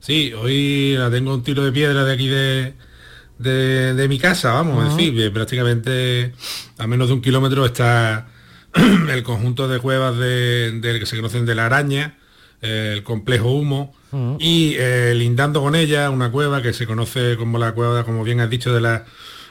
sí 0.00 0.32
hoy 0.32 0.94
la 0.96 1.10
tengo 1.10 1.34
un 1.34 1.42
tiro 1.42 1.64
de 1.64 1.72
piedra 1.72 2.04
de 2.04 2.12
aquí 2.12 2.28
de 2.28 2.74
de, 3.38 3.94
de 3.94 4.08
mi 4.08 4.18
casa 4.18 4.52
vamos 4.52 4.82
a 4.82 4.86
Ajá. 4.88 4.96
decir 4.96 5.32
prácticamente 5.32 6.32
a 6.78 6.86
menos 6.86 7.08
de 7.08 7.14
un 7.14 7.20
kilómetro 7.20 7.64
está 7.66 8.26
el 9.10 9.22
conjunto 9.22 9.68
de 9.68 9.78
cuevas 9.80 10.16
de, 10.18 10.72
de- 10.80 11.00
que 11.00 11.06
se 11.06 11.16
conocen 11.16 11.46
de 11.46 11.54
la 11.54 11.66
araña 11.66 12.16
el 12.60 13.02
complejo 13.04 13.52
humo 13.52 13.94
y 14.40 14.74
eh, 14.78 15.12
lindando 15.14 15.60
con 15.62 15.76
ella 15.76 16.10
una 16.10 16.32
cueva 16.32 16.60
que 16.60 16.72
se 16.72 16.86
conoce 16.86 17.36
como 17.36 17.56
la 17.58 17.72
cueva, 17.72 18.04
como 18.04 18.24
bien 18.24 18.40
has 18.40 18.50
dicho, 18.50 18.72
de, 18.74 18.80
la- 18.80 19.04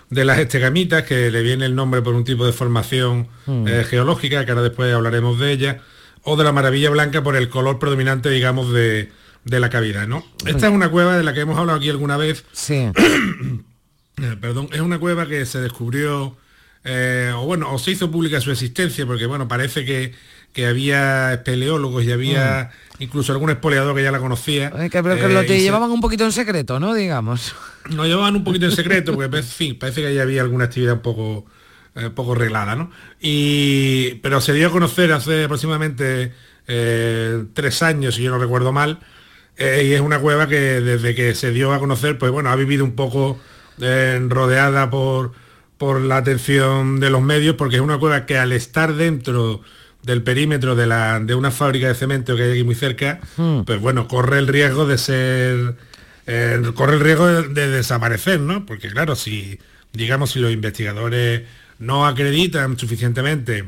de 0.10 0.26
las 0.26 0.40
estegamitas, 0.40 1.04
que 1.04 1.32
le 1.32 1.42
viene 1.42 1.66
el 1.66 1.74
nombre 1.76 2.02
por 2.02 2.16
un 2.16 2.24
tipo 2.26 2.46
de 2.46 2.52
formación 2.54 3.28
Mm. 3.46 3.68
eh, 3.68 3.84
geológica, 3.90 4.44
que 4.46 4.52
ahora 4.52 4.64
después 4.64 4.94
hablaremos 4.94 5.40
de 5.40 5.52
ella, 5.54 5.82
o 6.24 6.36
de 6.36 6.44
la 6.44 6.52
maravilla 6.52 6.90
blanca 6.90 7.24
por 7.24 7.38
el 7.38 7.48
color 7.48 7.80
predominante, 7.80 8.30
digamos, 8.30 8.74
de, 8.74 9.10
de 9.46 9.60
la 9.62 9.70
cavidad. 9.70 10.06
¿no? 10.06 10.26
Esta 10.46 10.68
es 10.68 10.74
una 10.74 10.90
cueva 10.90 11.16
de 11.18 11.24
la 11.24 11.34
que 11.34 11.40
hemos 11.42 11.58
hablado 11.58 11.78
aquí 11.78 11.90
alguna 11.90 12.18
vez. 12.18 12.44
Sí. 12.52 12.90
Eh, 14.20 14.36
perdón, 14.42 14.68
es 14.74 14.82
una 14.82 14.98
cueva 14.98 15.28
que 15.28 15.46
se 15.46 15.62
descubrió, 15.62 16.36
eh, 16.90 17.32
o 17.36 17.46
bueno, 17.46 17.72
o 17.74 17.78
se 17.80 17.92
hizo 17.92 18.10
pública 18.10 18.40
su 18.40 18.50
existencia, 18.52 19.06
porque 19.06 19.26
bueno, 19.26 19.48
parece 19.48 19.84
que, 19.84 20.14
que 20.54 20.66
había 20.68 21.34
espeleólogos 21.34 22.06
y 22.06 22.12
había 22.14 22.72
incluso 23.00 23.34
algún 23.34 23.50
espoleador 23.50 23.94
que 23.96 24.04
ya 24.04 24.12
la 24.12 24.20
conocía. 24.20 24.72
Eh, 24.78 24.90
que, 24.90 25.04
pero 25.04 25.16
que 25.18 25.26
eh, 25.26 25.30
lo 25.30 25.42
te 25.42 25.50
se- 25.50 25.62
llevaban 25.62 25.92
un 25.92 26.00
poquito 26.02 26.24
en 26.24 26.32
secreto, 26.32 26.80
¿no? 26.80 26.94
Digamos. 26.94 27.54
nos 27.90 28.08
llevaban 28.08 28.36
un 28.38 28.44
poquito 28.46 28.66
en 28.66 28.72
secreto, 28.72 29.14
porque 29.14 29.38
en 29.38 29.44
fin, 29.44 29.78
parece 29.78 30.02
que 30.02 30.08
ahí 30.08 30.20
había 30.20 30.42
alguna 30.42 30.66
actividad 30.66 30.94
un 30.94 31.02
poco, 31.02 31.46
eh, 31.96 32.10
poco 32.10 32.34
reglada, 32.36 32.76
¿no? 32.76 32.90
Y, 33.20 34.16
pero 34.24 34.40
se 34.42 34.54
dio 34.54 34.70
a 34.70 34.72
conocer 34.72 35.12
hace 35.12 35.44
aproximadamente 35.44 36.32
eh, 36.68 37.44
tres 37.54 37.84
años, 37.84 38.16
si 38.16 38.24
yo 38.24 38.32
no 38.32 38.40
recuerdo 38.40 38.72
mal, 38.72 39.00
eh, 39.58 39.86
y 39.90 39.94
es 39.94 40.02
una 40.02 40.20
cueva 40.20 40.48
que 40.48 40.56
desde 40.82 41.16
que 41.16 41.36
se 41.36 41.52
dio 41.52 41.74
a 41.74 41.80
conocer, 41.80 42.18
pues 42.18 42.32
bueno, 42.32 42.50
ha 42.50 42.56
vivido 42.56 42.84
un 42.86 42.96
poco 42.96 43.40
eh, 43.82 44.20
rodeada 44.30 44.90
por, 44.90 45.32
por 45.78 46.02
la 46.02 46.18
atención 46.18 47.00
de 47.00 47.10
los 47.10 47.22
medios, 47.22 47.56
porque 47.56 47.76
es 47.78 47.82
una 47.82 47.98
cueva 48.00 48.26
que 48.26 48.38
al 48.38 48.52
estar 48.52 48.96
dentro 48.96 49.62
del 50.04 50.24
perímetro 50.24 50.76
de, 50.76 50.88
la, 50.88 51.20
de 51.20 51.36
una 51.36 51.52
fábrica 51.52 51.88
de 51.88 51.96
cemento 51.96 52.36
que 52.36 52.44
hay 52.44 52.52
aquí 52.52 52.64
muy 52.64 52.76
cerca, 52.76 53.20
Hmm. 53.38 53.62
pues 53.66 53.80
bueno, 53.82 54.08
corre 54.08 54.40
el 54.40 54.48
riesgo 54.48 54.86
de 54.88 54.98
ser 54.98 55.76
eh, 56.28 56.62
corre 56.76 56.96
el 56.96 57.00
riesgo 57.02 57.28
de, 57.28 57.48
de 57.50 57.70
desaparecer, 57.70 58.40
¿no? 58.40 58.66
Porque 58.66 58.90
claro, 58.90 59.16
si 59.16 59.60
digamos 59.94 60.32
si 60.32 60.40
los 60.40 60.52
investigadores 60.52 61.44
no 61.80 62.06
acreditan 62.08 62.78
suficientemente 62.78 63.66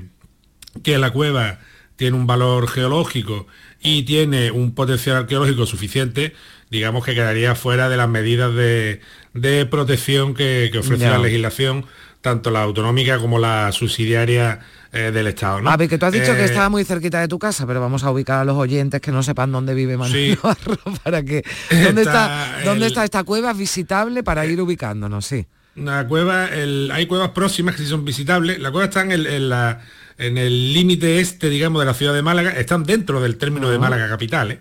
que 0.84 0.97
la 0.97 1.12
cueva 1.12 1.60
tiene 1.95 2.16
un 2.18 2.28
valor 2.28 2.68
geológico 2.68 3.47
y 3.82 4.03
tiene 4.03 4.51
un 4.51 4.74
potencial 4.76 5.18
arqueológico 5.18 5.66
suficiente, 5.66 6.34
digamos 6.70 7.03
que 7.05 7.15
quedaría 7.15 7.55
fuera 7.55 7.89
de 7.89 7.97
las 7.97 8.07
medidas 8.09 8.53
de, 8.53 9.01
de 9.34 9.65
protección 9.65 10.34
que, 10.34 10.70
que 10.72 10.80
ofrece 10.80 11.07
la 11.09 11.17
legislación, 11.17 11.86
tanto 12.22 12.51
la 12.51 12.61
autonómica 12.63 13.17
como 13.20 13.39
la 13.39 13.72
subsidiaria 13.72 14.59
eh, 14.91 15.11
del 15.11 15.28
Estado. 15.28 15.61
¿no? 15.61 15.70
A 15.70 15.78
ver, 15.78 15.88
que 15.89 15.97
tú 15.97 16.05
has 16.05 16.11
dicho 16.13 16.34
que 16.34 16.41
Eh, 16.41 16.45
estaba 16.45 16.70
muy 16.70 16.84
cerquita 16.84 17.20
de 17.22 17.28
tu 17.28 17.39
casa, 17.39 17.65
pero 17.67 17.80
vamos 17.80 18.03
a 18.03 18.11
ubicar 18.11 18.39
a 18.39 18.45
los 18.45 18.57
oyentes 18.57 18.99
que 19.01 19.11
no 19.11 19.24
sepan 19.24 19.51
dónde 19.51 19.74
vive 19.74 19.97
Manuel 19.97 20.32
Sí. 20.32 20.38
Navarro 20.43 20.78
para 21.03 21.24
que 21.24 21.43
dónde 21.72 22.01
está, 22.01 22.55
Está 22.57 22.65
dónde 22.70 22.86
el- 22.86 22.91
está 22.91 23.03
esta 23.03 23.24
cueva 23.24 23.53
visitable 23.53 24.24
para 24.24 24.45
ir 24.45 24.59
ubicándonos, 24.61 25.26
sí. 25.26 25.45
Una 25.76 26.05
cueva, 26.07 26.47
el- 26.47 26.89
hay 26.93 27.05
cuevas 27.05 27.30
próximas 27.30 27.76
que 27.76 27.84
sí 27.84 27.88
son 27.89 28.03
visitables. 28.03 28.59
La 28.59 28.72
cueva 28.72 28.86
está 28.86 29.01
en 29.01 29.11
el, 29.11 29.28
en 29.28 29.49
la- 29.49 29.80
en 30.20 30.38
el 30.38 30.74
límite 30.74 31.20
este, 31.20 31.49
digamos, 31.49 31.80
de 31.82 31.86
la 31.88 31.93
ciudad 31.95 32.13
de 32.13 32.22
Málaga. 32.22 32.51
Están 32.51 32.84
dentro 32.84 33.20
del 33.22 33.38
término 33.38 33.70
de. 33.72 33.80
Málaga 33.80 34.07
capital. 34.09 34.51
¿eh? 34.51 34.59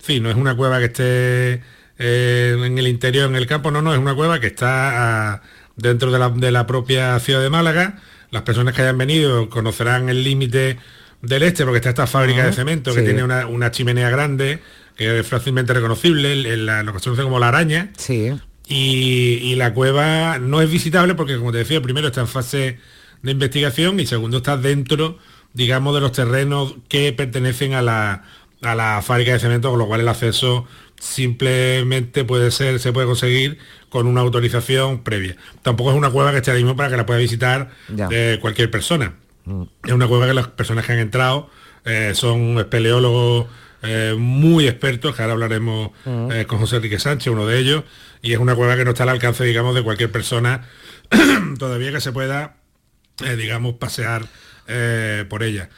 Sí, 0.00 0.20
no 0.20 0.30
es 0.30 0.36
una 0.36 0.56
cueva 0.56 0.78
que 0.78 0.84
esté 0.86 1.62
eh, 1.98 2.56
en 2.64 2.78
el 2.78 2.86
interior, 2.88 3.28
en 3.28 3.36
el 3.36 3.46
campo, 3.46 3.70
no, 3.70 3.82
no, 3.82 3.92
es 3.92 3.98
una 4.00 4.14
cueva 4.14 4.40
que 4.40 4.46
está 4.46 5.32
ah, 5.34 5.42
dentro 5.76 6.10
de 6.10 6.18
la, 6.18 6.30
de 6.30 6.50
la 6.50 6.66
propia 6.66 7.18
ciudad 7.20 7.42
de 7.42 7.50
Málaga. 7.50 7.98
Las 8.30 8.42
personas 8.42 8.74
que 8.74 8.82
hayan 8.82 8.96
venido 8.98 9.48
conocerán 9.50 10.08
el 10.08 10.24
límite 10.24 10.78
del 11.22 11.42
este, 11.44 11.64
porque 11.64 11.78
está 11.78 11.90
esta 11.90 12.06
fábrica 12.06 12.44
de 12.46 12.52
cemento 12.52 12.92
que 12.94 13.00
tiene 13.02 13.22
una, 13.24 13.46
una 13.46 13.70
chimenea 13.70 14.10
grande, 14.10 14.58
que 14.96 15.20
es 15.20 15.26
fácilmente 15.26 15.72
reconocible, 15.72 16.32
el- 16.32 16.46
el- 16.46 16.66
la- 16.66 16.82
lo 16.82 16.92
que 16.92 16.98
se 16.98 17.04
conoce 17.04 17.22
como 17.22 17.38
la 17.38 17.48
araña. 17.48 17.90
Sí. 17.96 18.32
Y, 18.66 19.38
y 19.42 19.54
la 19.56 19.72
cueva 19.74 20.38
no 20.38 20.60
es 20.62 20.70
visitable 20.70 21.14
porque, 21.14 21.36
como 21.36 21.52
te 21.52 21.58
decía, 21.58 21.80
primero 21.82 22.08
está 22.08 22.22
en 22.22 22.28
fase 22.28 22.78
de 23.24 23.32
investigación 23.32 23.98
y 24.00 24.06
segundo 24.06 24.36
está 24.38 24.56
dentro, 24.56 25.18
digamos, 25.52 25.94
de 25.94 26.00
los 26.00 26.12
terrenos 26.12 26.74
que 26.88 27.12
pertenecen 27.12 27.74
a 27.74 27.82
la, 27.82 28.22
a 28.62 28.74
la 28.74 29.02
fábrica 29.02 29.32
de 29.32 29.38
cemento, 29.40 29.70
con 29.70 29.78
lo 29.78 29.86
cual 29.86 30.00
el 30.00 30.08
acceso 30.08 30.66
simplemente 31.00 32.24
puede 32.24 32.50
ser, 32.50 32.78
se 32.78 32.92
puede 32.92 33.06
conseguir 33.06 33.58
con 33.88 34.06
una 34.06 34.20
autorización 34.20 35.02
previa. 35.02 35.36
Tampoco 35.62 35.90
es 35.90 35.96
una 35.96 36.10
cueva 36.10 36.30
que 36.32 36.38
esté 36.38 36.50
ahora 36.50 36.60
mismo 36.62 36.76
para 36.76 36.90
que 36.90 36.96
la 36.96 37.06
pueda 37.06 37.18
visitar 37.18 37.70
eh, 38.10 38.38
cualquier 38.40 38.70
persona. 38.70 39.14
Es 39.84 39.92
una 39.92 40.06
cueva 40.06 40.26
que 40.26 40.34
las 40.34 40.48
personas 40.48 40.86
que 40.86 40.92
han 40.92 40.98
entrado 40.98 41.50
eh, 41.84 42.12
son 42.14 42.58
espeleólogos 42.58 43.46
eh, 43.82 44.14
muy 44.18 44.66
expertos, 44.66 45.14
que 45.14 45.22
ahora 45.22 45.34
hablaremos 45.34 45.90
Mm. 46.06 46.30
eh, 46.32 46.46
con 46.46 46.58
José 46.58 46.76
Enrique 46.76 46.98
Sánchez, 46.98 47.30
uno 47.32 47.46
de 47.46 47.58
ellos, 47.58 47.84
y 48.22 48.32
es 48.32 48.38
una 48.38 48.54
cueva 48.54 48.76
que 48.76 48.84
no 48.84 48.90
está 48.92 49.02
al 49.02 49.10
alcance, 49.10 49.44
digamos, 49.44 49.74
de 49.74 49.82
cualquier 49.82 50.10
persona 50.10 50.66
todavía 51.58 51.92
que 51.92 52.00
se 52.00 52.10
pueda, 52.12 52.56
eh, 53.22 53.36
digamos, 53.36 53.74
pasear 53.74 54.26
eh, 54.66 55.24
por 55.28 55.42
ella. 55.42 55.68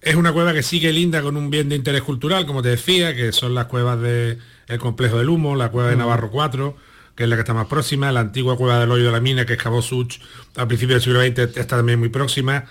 Es 0.00 0.16
una 0.16 0.32
cueva 0.32 0.52
que 0.52 0.62
sigue 0.62 0.92
linda 0.92 1.22
con 1.22 1.36
un 1.36 1.50
bien 1.50 1.68
de 1.68 1.76
interés 1.76 2.02
cultural, 2.02 2.46
como 2.46 2.62
te 2.62 2.68
decía, 2.68 3.14
que 3.14 3.32
son 3.32 3.54
las 3.54 3.66
cuevas 3.66 4.00
del 4.00 4.38
complejo 4.78 5.18
del 5.18 5.30
humo, 5.30 5.56
la 5.56 5.70
cueva 5.70 5.88
de 5.88 5.96
Mm. 5.96 6.00
Navarro 6.00 6.30
4, 6.30 6.76
que 7.16 7.24
es 7.24 7.28
la 7.28 7.36
que 7.36 7.40
está 7.40 7.54
más 7.54 7.66
próxima, 7.66 8.12
la 8.12 8.20
antigua 8.20 8.56
cueva 8.56 8.80
del 8.80 8.90
hoyo 8.90 9.06
de 9.06 9.12
la 9.12 9.20
mina 9.20 9.46
que 9.46 9.54
excavó 9.54 9.80
Such 9.80 10.20
a 10.56 10.66
principios 10.66 11.02
del 11.04 11.14
siglo 11.14 11.22
XX 11.22 11.56
está 11.56 11.76
también 11.76 11.98
muy 11.98 12.10
próxima. 12.10 12.66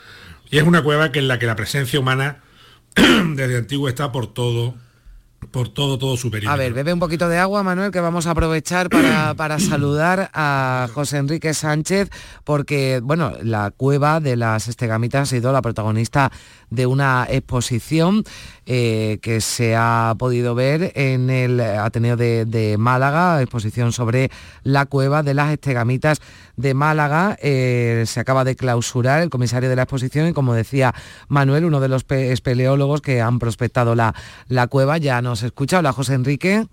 Y 0.52 0.58
es 0.58 0.64
una 0.64 0.84
cueva 0.84 1.12
que 1.12 1.20
en 1.20 1.28
la 1.28 1.40
que 1.40 1.48
la 1.48 1.56
presencia 1.56 2.00
humana 2.00 2.44
desde 2.96 3.58
antiguo 3.58 3.90
está 3.90 4.12
por 4.12 4.32
todo, 4.32 4.76
por 5.48 5.70
todo, 5.70 5.98
todo 5.98 6.18
su 6.18 6.30
perímetro. 6.32 6.54
A 6.54 6.58
ver, 6.58 6.74
bebe 6.74 6.94
un 6.94 7.00
poquito 7.00 7.30
de 7.30 7.38
agua, 7.38 7.64
Manuel, 7.64 7.92
que 7.92 8.00
vamos 8.00 8.28
a 8.28 8.32
aprovechar 8.32 8.90
para, 8.90 9.34
para 9.38 9.60
saludar 9.60 10.30
a 10.34 10.88
José 10.94 11.18
Enrique 11.18 11.54
Sánchez, 11.54 12.10
porque, 12.44 13.00
bueno, 13.04 13.34
la 13.42 13.72
cueva 13.72 14.20
de 14.20 14.36
las 14.36 14.68
Estegamitas 14.68 15.24
ha 15.24 15.26
sido 15.26 15.52
la 15.52 15.62
protagonista 15.62 16.32
de 16.70 16.86
una 16.86 17.28
exposición 17.30 18.24
eh, 18.66 19.20
que 19.22 19.42
se 19.42 19.76
ha 19.76 20.16
podido 20.18 20.56
ver 20.56 20.92
en 20.96 21.30
el 21.30 21.60
Ateneo 21.60 22.16
de, 22.18 22.46
de 22.46 22.78
Málaga, 22.78 23.42
exposición 23.42 23.92
sobre 23.92 24.32
la 24.64 24.86
cueva 24.86 25.24
de 25.24 25.34
las 25.34 25.52
Estegamitas 25.52 26.22
de 26.56 26.74
Málaga. 26.74 27.38
Eh, 27.42 28.04
se 28.08 28.20
acaba 28.20 28.44
de 28.44 28.56
clausurar 28.56 29.22
el 29.22 29.30
comisario 29.30 29.70
de 29.70 29.76
la 29.76 29.84
exposición 29.84 30.28
y, 30.28 30.34
como 30.34 30.54
decía 30.54 30.94
Manuel, 31.28 31.66
uno 31.66 31.80
de 31.80 31.90
los 31.90 32.04
pe- 32.04 32.32
espeleólogos 32.32 33.02
que 33.02 33.22
han 33.22 33.40
prospectado 33.40 33.96
la, 33.96 34.14
la 34.48 34.68
cueva, 34.68 34.98
ya 34.98 35.22
nos 35.22 35.44
escucha. 35.44 35.80
Hola, 35.80 35.92
José 35.94 36.14
Enrique. 36.14 36.66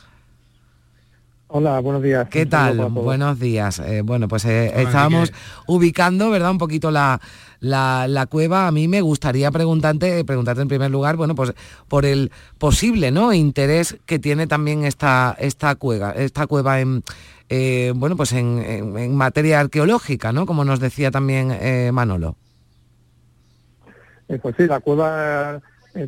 Hola, 1.53 1.81
buenos 1.81 2.01
días. 2.01 2.29
¿Qué 2.29 2.47
tal? 2.47 2.77
Buenos 2.91 3.41
días. 3.41 3.81
Eh, 3.81 4.03
bueno, 4.05 4.29
pues 4.29 4.45
eh, 4.45 4.73
estábamos 4.83 5.33
ubicando, 5.67 6.31
¿verdad? 6.31 6.53
Un 6.53 6.59
poquito 6.59 6.93
la, 6.93 7.21
la, 7.61 8.07
la 8.09 8.27
cueva. 8.27 8.67
A 8.67 8.73
mí 8.73 8.89
me 8.89 9.01
gustaría 9.01 9.51
preguntarte, 9.51 10.25
preguntarte 10.25 10.63
en 10.63 10.69
primer 10.69 10.91
lugar, 10.91 11.17
bueno, 11.17 11.35
pues 11.35 11.53
por 11.89 12.05
el 12.05 12.31
posible, 12.59 13.11
¿no? 13.11 13.33
Interés 13.33 13.97
que 14.07 14.19
tiene 14.19 14.47
también 14.47 14.85
esta, 14.85 15.37
esta 15.39 15.75
cueva, 15.77 16.13
esta 16.13 16.47
cueva 16.47 16.81
en, 16.81 17.03
eh, 17.49 17.93
bueno, 17.95 18.17
pues 18.17 18.33
en, 18.33 18.59
en- 18.59 19.15
materia 19.15 19.61
arqueológica, 19.61 20.33
¿no? 20.33 20.47
Como 20.47 20.65
nos 20.65 20.81
decía 20.81 21.11
también 21.11 21.51
eh, 21.53 21.91
Manolo. 21.93 22.37
Eh, 24.29 24.39
pues 24.41 24.55
sí, 24.57 24.67
la 24.67 24.81
cueva 24.81 25.61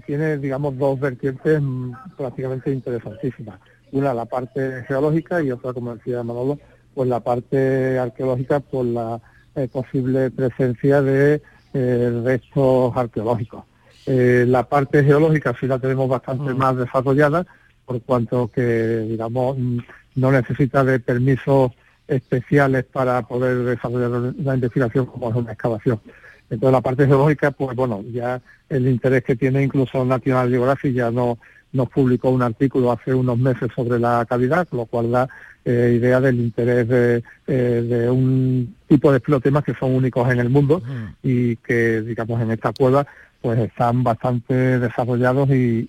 tiene, 0.07 0.39
digamos, 0.39 0.79
dos 0.79 0.99
vertientes 1.01 1.61
mm, 1.61 1.93
prácticamente 2.17 2.71
interesantísimas. 2.71 3.59
Una, 3.91 4.15
la 4.15 4.25
parte 4.25 4.85
geológica 4.87 5.43
y 5.43 5.51
otra, 5.51 5.73
como 5.73 5.95
decía 5.95 6.23
Manolo, 6.23 6.59
pues 6.95 7.09
la 7.09 7.21
parte 7.21 7.99
arqueológica 7.99 8.61
por 8.61 8.85
la 8.87 9.21
eh, 9.55 9.69
posible 9.69 10.31
presencia 10.31 11.03
de 11.03 11.43
eh, 11.75 12.21
restos 12.25 12.97
arqueológicos. 12.97 13.65
Eh, 14.07 14.45
la 14.49 14.65
parte 14.65 15.05
geológica 15.05 15.55
sí 15.59 15.67
la 15.67 15.79
tenemos 15.79 16.09
bastante 16.09 16.55
más 16.55 16.77
desarrollada, 16.77 17.47
por 17.85 18.01
cuanto 18.03 18.49
que, 18.49 18.99
digamos, 19.09 19.57
mm, 19.59 19.79
no 20.17 20.33
necesita 20.33 20.85
de 20.85 21.01
permisos 21.01 21.73
especiales 22.09 22.85
para 22.85 23.23
poder 23.23 23.59
desarrollar 23.59 24.35
la 24.39 24.55
investigación 24.55 25.07
como 25.07 25.31
es 25.31 25.37
una 25.37 25.53
excavación. 25.53 26.01
Entonces 26.51 26.73
la 26.73 26.81
parte 26.81 27.07
geológica, 27.07 27.51
pues 27.51 27.75
bueno, 27.75 28.03
ya 28.13 28.41
el 28.69 28.87
interés 28.89 29.25
que 29.25 29.37
tiene 29.37 29.63
incluso 29.63 30.05
National 30.05 30.51
Geographic 30.51 30.95
ya 30.95 31.11
no 31.11 31.39
nos 31.73 31.89
publicó 31.89 32.29
un 32.31 32.43
artículo 32.43 32.93
hace 32.93 33.15
unos 33.15 33.39
meses 33.39 33.71
sobre 33.75 33.99
la 33.99 34.27
cavidad, 34.29 34.69
lo 34.73 34.85
cual 34.85 35.11
da 35.11 35.29
eh, 35.65 35.95
idea 35.97 36.21
del 36.21 36.41
interés 36.41 36.89
de, 36.89 37.23
eh, 37.47 37.87
de, 37.89 38.11
un 38.11 38.75
tipo 38.89 39.11
de 39.11 39.19
explotemas 39.19 39.65
que 39.65 39.75
son 39.75 39.95
únicos 39.95 40.31
en 40.31 40.41
el 40.41 40.51
mundo 40.51 40.83
y 41.23 41.57
que, 41.57 42.03
digamos, 42.03 42.41
en 42.41 42.51
esta 42.51 42.73
cueva 42.73 43.07
pues 43.41 43.59
están 43.59 44.03
bastante 44.05 44.79
desarrollados 44.79 45.51
y, 45.51 45.89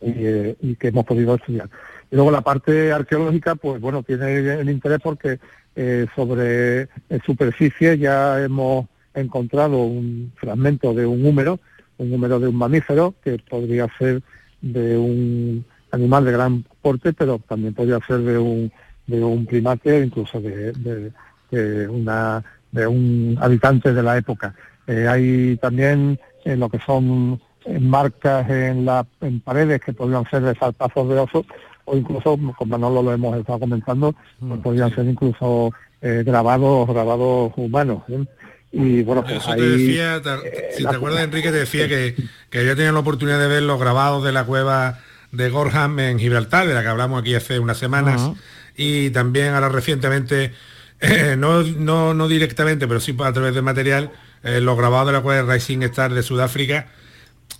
y, 0.00 0.12
eh, 0.16 0.56
y 0.60 0.74
que 0.76 0.88
hemos 0.88 1.04
podido 1.04 1.34
estudiar. 1.34 1.68
Y 2.10 2.16
luego 2.16 2.30
la 2.30 2.40
parte 2.40 2.92
arqueológica, 2.92 3.54
pues 3.54 3.80
bueno, 3.80 4.02
tiene 4.02 4.60
el 4.60 4.70
interés 4.70 4.98
porque 5.02 5.38
eh, 5.76 6.06
sobre 6.16 6.88
superficie 7.24 7.98
ya 7.98 8.42
hemos 8.42 8.86
encontrado 9.14 9.84
un 9.84 10.32
fragmento 10.36 10.94
de 10.94 11.06
un 11.06 11.24
húmero, 11.24 11.60
un 11.98 12.12
húmero 12.12 12.40
de 12.40 12.48
un 12.48 12.56
mamífero 12.56 13.14
que 13.22 13.38
podría 13.38 13.86
ser 13.98 14.22
de 14.60 14.96
un 14.96 15.64
animal 15.90 16.24
de 16.24 16.32
gran 16.32 16.64
porte, 16.82 17.12
pero 17.12 17.38
también 17.46 17.74
podría 17.74 17.98
ser 18.06 18.18
de 18.18 18.38
un, 18.38 18.72
de 19.08 19.24
un 19.24 19.44
primate, 19.44 20.04
incluso 20.04 20.40
de, 20.40 20.72
de, 20.72 21.10
de 21.50 21.88
una, 21.88 22.44
de 22.70 22.86
un 22.86 23.36
habitante 23.40 23.92
de 23.92 24.02
la 24.02 24.16
época. 24.16 24.54
Eh, 24.86 25.06
hay 25.08 25.56
también 25.56 26.18
eh, 26.44 26.56
lo 26.56 26.68
que 26.68 26.78
son 26.86 27.40
marcas 27.80 28.48
en, 28.48 28.84
la, 28.84 29.04
en 29.20 29.40
paredes 29.40 29.80
que 29.80 29.92
podrían 29.92 30.24
ser 30.30 30.42
de 30.42 30.54
saltazos 30.54 31.08
de 31.08 31.18
osos 31.18 31.44
o 31.84 31.96
incluso, 31.96 32.38
como 32.56 32.66
Manolo 32.66 33.02
lo 33.02 33.12
hemos 33.12 33.36
estado 33.36 33.58
comentando, 33.60 34.14
pues 34.46 34.60
podrían 34.60 34.94
ser 34.94 35.06
incluso 35.06 35.72
eh, 36.00 36.22
grabados 36.24 36.86
grabados 36.88 37.52
humanos. 37.56 38.02
¿eh? 38.08 38.24
Y 38.72 39.02
bueno, 39.02 39.22
pues 39.22 39.36
Eso 39.38 39.50
ahí, 39.52 39.60
te 39.60 39.66
decía, 39.68 40.20
te- 40.22 40.48
eh, 40.48 40.68
si 40.76 40.84
te 40.84 40.94
acuerdas 40.94 41.22
Enrique, 41.24 41.50
te 41.50 41.58
decía 41.58 41.88
que, 41.88 42.14
que 42.50 42.58
había 42.60 42.74
tenido 42.76 42.92
la 42.92 43.00
oportunidad 43.00 43.38
de 43.40 43.48
ver 43.48 43.62
los 43.62 43.80
grabados 43.80 44.22
de 44.22 44.32
la 44.32 44.44
cueva 44.44 44.98
de 45.32 45.48
Gorham 45.50 45.98
en 45.98 46.18
Gibraltar, 46.18 46.66
de 46.66 46.74
la 46.74 46.82
que 46.82 46.88
hablamos 46.88 47.20
aquí 47.20 47.34
hace 47.34 47.58
unas 47.58 47.78
semanas. 47.78 48.30
Y 48.78 49.10
también 49.10 49.52
ahora 49.52 49.68
recientemente, 49.68 50.54
eh, 51.00 51.34
no, 51.38 51.62
no, 51.62 52.14
no 52.14 52.28
directamente, 52.28 52.88
pero 52.88 53.00
sí 53.00 53.14
a 53.22 53.32
través 53.34 53.52
del 53.54 53.62
material, 53.64 54.10
eh, 54.42 54.60
los 54.62 54.78
grabados 54.78 55.08
de 55.08 55.12
la 55.12 55.20
cueva 55.20 55.42
de 55.42 55.52
Rising 55.52 55.82
Star 55.82 56.14
de 56.14 56.22
Sudáfrica, 56.22 56.86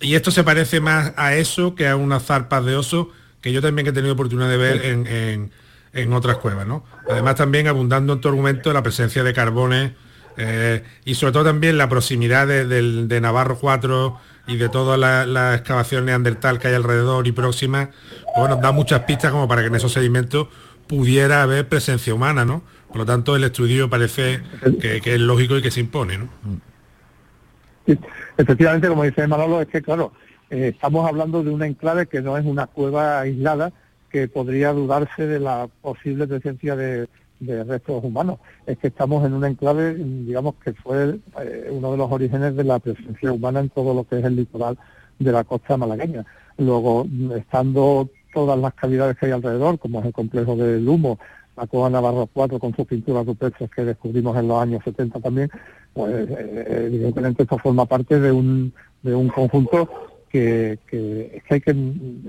y 0.01 0.15
esto 0.15 0.31
se 0.31 0.43
parece 0.43 0.79
más 0.79 1.13
a 1.17 1.35
eso 1.35 1.75
que 1.75 1.87
a 1.87 1.95
unas 1.95 2.23
zarpas 2.23 2.65
de 2.65 2.75
oso 2.75 3.11
que 3.41 3.51
yo 3.51 3.61
también 3.61 3.87
he 3.87 3.91
tenido 3.91 4.13
oportunidad 4.13 4.49
de 4.49 4.57
ver 4.57 4.85
en, 4.85 5.05
en- 5.07 5.51
en 5.91 6.13
otras 6.13 6.37
cuevas, 6.37 6.67
¿no? 6.67 6.85
Además 7.09 7.35
también 7.35 7.67
abundando 7.67 8.13
en 8.13 8.21
tu 8.21 8.27
argumento 8.29 8.71
la 8.73 8.83
presencia 8.83 9.23
de 9.23 9.33
carbones 9.33 9.91
eh, 10.37 10.83
y 11.03 11.15
sobre 11.15 11.33
todo 11.33 11.43
también 11.45 11.77
la 11.77 11.89
proximidad 11.89 12.45
de, 12.47 12.65
del- 12.65 13.07
de 13.07 13.19
Navarro 13.21 13.57
4 13.59 14.17
y 14.47 14.57
de 14.57 14.69
toda 14.69 14.97
la, 14.97 15.25
la 15.25 15.55
excavación 15.55 16.05
neandertal 16.05 16.59
que 16.59 16.67
hay 16.69 16.75
alrededor 16.75 17.25
y 17.27 17.31
próxima, 17.31 17.89
bueno, 18.37 18.55
da 18.57 18.71
muchas 18.71 19.01
pistas 19.03 19.31
como 19.31 19.47
para 19.47 19.61
que 19.61 19.67
en 19.67 19.75
esos 19.75 19.91
sedimentos 19.91 20.47
pudiera 20.89 21.43
haber 21.43 21.69
presencia 21.69 22.15
humana, 22.15 22.45
¿no? 22.45 22.63
Por 22.87 22.97
lo 22.97 23.05
tanto, 23.05 23.35
el 23.35 23.43
estudio 23.43 23.91
parece 23.91 24.41
que, 24.81 24.99
es 25.05 25.19
lógico 25.21 25.55
y 25.55 25.61
que 25.61 25.69
se 25.69 25.81
impone, 25.81 26.17
¿no? 26.17 26.27
Sí, 27.85 27.95
efectivamente, 28.35 28.87
como 28.87 29.03
dice 29.03 29.27
Manolo, 29.27 29.61
es 29.61 29.67
que 29.67 29.83
claro, 29.83 30.13
eh, 30.49 30.71
estamos 30.73 31.07
hablando 31.07 31.43
de 31.43 31.51
un 31.51 31.61
enclave 31.61 32.07
que 32.07 32.21
no 32.21 32.37
es 32.37 32.45
una 32.45 32.65
cueva 32.65 33.19
aislada 33.19 33.71
que 34.09 34.27
podría 34.27 34.73
dudarse 34.73 35.27
de 35.27 35.39
la 35.39 35.69
posible 35.81 36.27
presencia 36.27 36.75
de, 36.75 37.07
restos 37.39 38.03
humanos. 38.03 38.39
Es 38.65 38.79
que 38.79 38.87
estamos 38.87 39.23
en 39.25 39.33
un 39.33 39.45
enclave, 39.45 39.93
digamos, 39.93 40.55
que 40.55 40.73
fue 40.73 41.19
eh, 41.39 41.69
uno 41.71 41.91
de 41.91 41.97
los 41.97 42.11
orígenes 42.11 42.55
de 42.55 42.63
la 42.63 42.79
presencia 42.79 43.31
humana 43.31 43.59
en 43.59 43.69
todo 43.69 43.93
lo 43.93 44.05
que 44.05 44.17
es 44.17 44.25
el 44.25 44.35
litoral 44.35 44.77
de 45.19 45.31
la 45.31 45.43
costa 45.43 45.77
malagueña. 45.77 46.25
Luego, 46.57 47.07
estando 47.37 48.09
todas 48.33 48.57
las 48.59 48.73
cavidades 48.73 49.17
que 49.17 49.27
hay 49.27 49.31
alrededor, 49.31 49.79
como 49.79 49.99
es 49.99 50.05
el 50.05 50.13
complejo 50.13 50.55
del 50.55 50.87
Humo, 50.87 51.19
la 51.55 51.67
Cueva 51.67 51.89
Navarro 51.89 52.29
4 52.31 52.59
con 52.59 52.75
sus 52.75 52.85
pinturas 52.85 53.25
rupestres 53.25 53.69
que 53.69 53.83
descubrimos 53.83 54.37
en 54.37 54.47
los 54.47 54.61
años 54.61 54.81
70 54.83 55.19
también, 55.19 55.49
pues 55.93 56.29
eh, 56.29 56.85
evidentemente 56.87 57.43
esto 57.43 57.57
forma 57.57 57.85
parte 57.85 58.19
de 58.19 58.31
un, 58.31 58.73
de 59.01 59.13
un 59.13 59.27
conjunto 59.29 59.89
que, 60.29 60.79
hay 61.49 61.61
que 61.61 61.75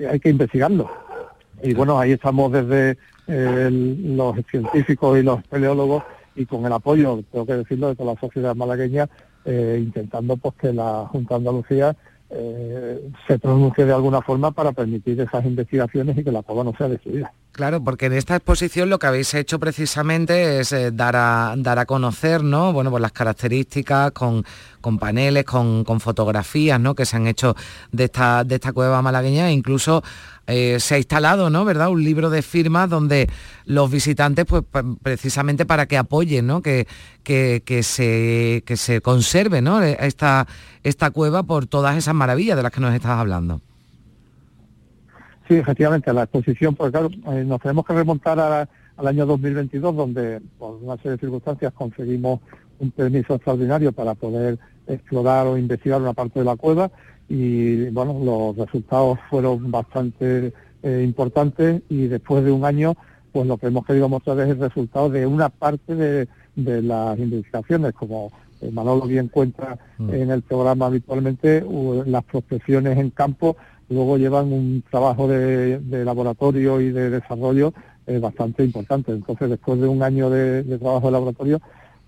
hay 0.09 0.21
que 0.21 0.29
investigarlo. 0.31 0.91
Y 1.63 1.75
bueno, 1.75 1.99
ahí 1.99 2.13
estamos 2.13 2.51
desde 2.51 2.97
eh, 3.29 3.69
los 3.71 4.35
científicos 4.51 5.19
y 5.19 5.23
los 5.23 5.41
espeleólogos 5.41 6.03
y 6.35 6.47
con 6.47 6.65
el 6.65 6.73
apoyo, 6.73 7.23
tengo 7.31 7.47
que 7.47 7.55
decirlo, 7.55 7.89
de 7.89 7.97
toda 7.97 8.15
la 8.15 8.21
sociedad 8.21 8.57
malagueña, 8.57 9.09
eh, 9.45 9.79
intentando 9.83 10.37
pues 10.37 10.55
que 10.55 10.73
la 10.73 11.07
Junta 11.11 11.37
Andalucía 11.37 11.97
eh, 12.31 13.11
se 13.27 13.39
pronuncie 13.39 13.85
de 13.85 13.93
alguna 13.93 14.23
forma 14.23 14.53
para 14.53 14.73
permitir 14.73 15.21
esas 15.21 15.45
investigaciones 15.45 16.17
y 16.17 16.23
que 16.23 16.31
la 16.31 16.43
cueva 16.43 16.65
no 16.65 16.73
sea 16.77 16.89
destruida. 16.89 17.33
Claro, 17.53 17.83
porque 17.83 18.07
en 18.07 18.13
esta 18.13 18.37
exposición 18.37 18.89
lo 18.89 19.01
que 19.01 19.09
habéis 19.09 19.35
hecho 19.35 19.59
precisamente 19.59 20.61
es 20.61 20.73
eh, 20.73 20.93
dar, 20.93 21.17
a, 21.17 21.55
dar 21.57 21.81
a 21.81 21.87
conocer, 21.87 22.45
¿no? 22.45 22.73
Bueno, 22.73 22.91
pues 22.91 23.01
las 23.01 23.11
características 23.11 24.13
con, 24.13 24.45
con 24.81 24.99
paneles, 24.99 25.45
con, 25.45 25.85
con 25.85 26.01
fotografías, 26.01 26.81
¿no? 26.81 26.95
Que 26.95 27.07
se 27.07 27.17
han 27.17 27.27
hecho 27.27 27.55
de 27.93 28.05
esta, 28.05 28.45
de 28.45 28.57
esta 28.57 28.73
cueva 28.73 29.03
malagueña 29.03 29.49
e 29.49 29.53
incluso 29.53 30.03
eh, 30.47 30.81
se 30.81 30.97
ha 30.97 30.99
instalado, 30.99 31.49
¿no? 31.51 31.65
¿Verdad? 31.65 31.91
Un 31.91 32.03
libro 32.03 32.29
de 32.29 32.43
firmas 32.43 32.91
donde 32.91 33.29
los 33.67 33.91
visitantes, 33.91 34.47
pues 34.47 34.65
precisamente 35.03 35.65
para 35.65 35.87
que 35.87 35.97
apoyen, 35.97 36.47
¿no? 36.47 36.61
Que, 36.61 36.87
que, 37.23 37.63
que 37.65 37.83
se, 37.83 38.63
que 38.67 38.77
se 38.77 39.01
conserve, 39.01 39.63
¿no? 39.63 39.81
Esta, 39.83 40.47
esta 40.83 41.11
cueva 41.11 41.43
por 41.45 41.67
todas 41.67 41.97
esas 41.97 42.15
maravillas 42.15 42.57
de 42.57 42.63
las 42.63 42.73
que 42.73 42.81
nos 42.81 42.95
estás 42.95 43.13
hablando. 43.13 43.61
Sí, 45.51 45.57
efectivamente, 45.57 46.13
la 46.13 46.23
exposición, 46.23 46.77
pues 46.77 46.93
claro, 46.93 47.11
eh, 47.33 47.45
nos 47.45 47.61
tenemos 47.61 47.85
que 47.85 47.93
remontar 47.93 48.39
al 48.39 49.07
año 49.07 49.27
2022, 49.27 49.97
donde 49.97 50.41
por 50.59 50.77
una 50.77 50.97
serie 50.97 51.13
de 51.13 51.19
circunstancias 51.19 51.73
conseguimos 51.73 52.41
un 52.81 52.91
permiso 52.91 53.35
extraordinario 53.35 53.93
para 53.93 54.15
poder 54.15 54.59
explorar 54.87 55.47
o 55.47 55.57
investigar 55.57 56.01
una 56.01 56.13
parte 56.13 56.41
de 56.41 56.45
la 56.45 56.57
cueva 56.57 56.91
y 57.29 57.89
bueno, 57.91 58.19
los 58.25 58.57
resultados 58.57 59.19
fueron 59.31 59.71
bastante 59.71 60.53
eh, 60.83 61.03
importantes 61.05 61.83
y 61.89 62.09
después 62.09 62.45
de 62.45 62.51
un 62.51 62.65
año, 62.65 62.97
pues 63.33 63.47
lo 63.47 63.57
que 63.57 63.69
hemos 63.69 63.87
querido 63.87 64.09
mostrar 64.09 64.41
es 64.41 64.49
el 64.49 64.59
resultado 64.59 65.09
de 65.09 65.27
una 65.27 65.49
parte 65.49 65.95
de, 65.95 66.29
de 66.57 66.83
las 66.83 67.17
investigaciones, 67.19 67.93
como 67.93 68.33
eh, 68.61 68.71
Manolo 68.73 69.07
bien 69.07 69.29
cuenta 69.29 69.79
en 69.99 70.31
el 70.31 70.43
programa 70.43 70.87
habitualmente, 70.87 71.65
las 72.07 72.25
prospecciones 72.25 72.99
en 72.99 73.11
campo 73.11 73.57
luego 73.91 74.17
llevan 74.17 74.53
un 74.53 74.83
trabajo 74.91 75.29
de, 75.29 75.79
de 75.79 76.05
laboratorio 76.05 76.81
y 76.81 76.91
de 76.91 77.11
desarrollo 77.11 77.75
eh, 78.07 78.19
bastante 78.19 78.65
importante. 78.65 79.13
Entonces, 79.13 79.51
después 79.51 79.81
de 79.81 79.89
un 79.89 80.03
año 80.03 80.31
de, 80.31 80.63
de 80.63 80.79
trabajo 80.79 81.07
de 81.07 81.13
laboratorio, 81.13 81.61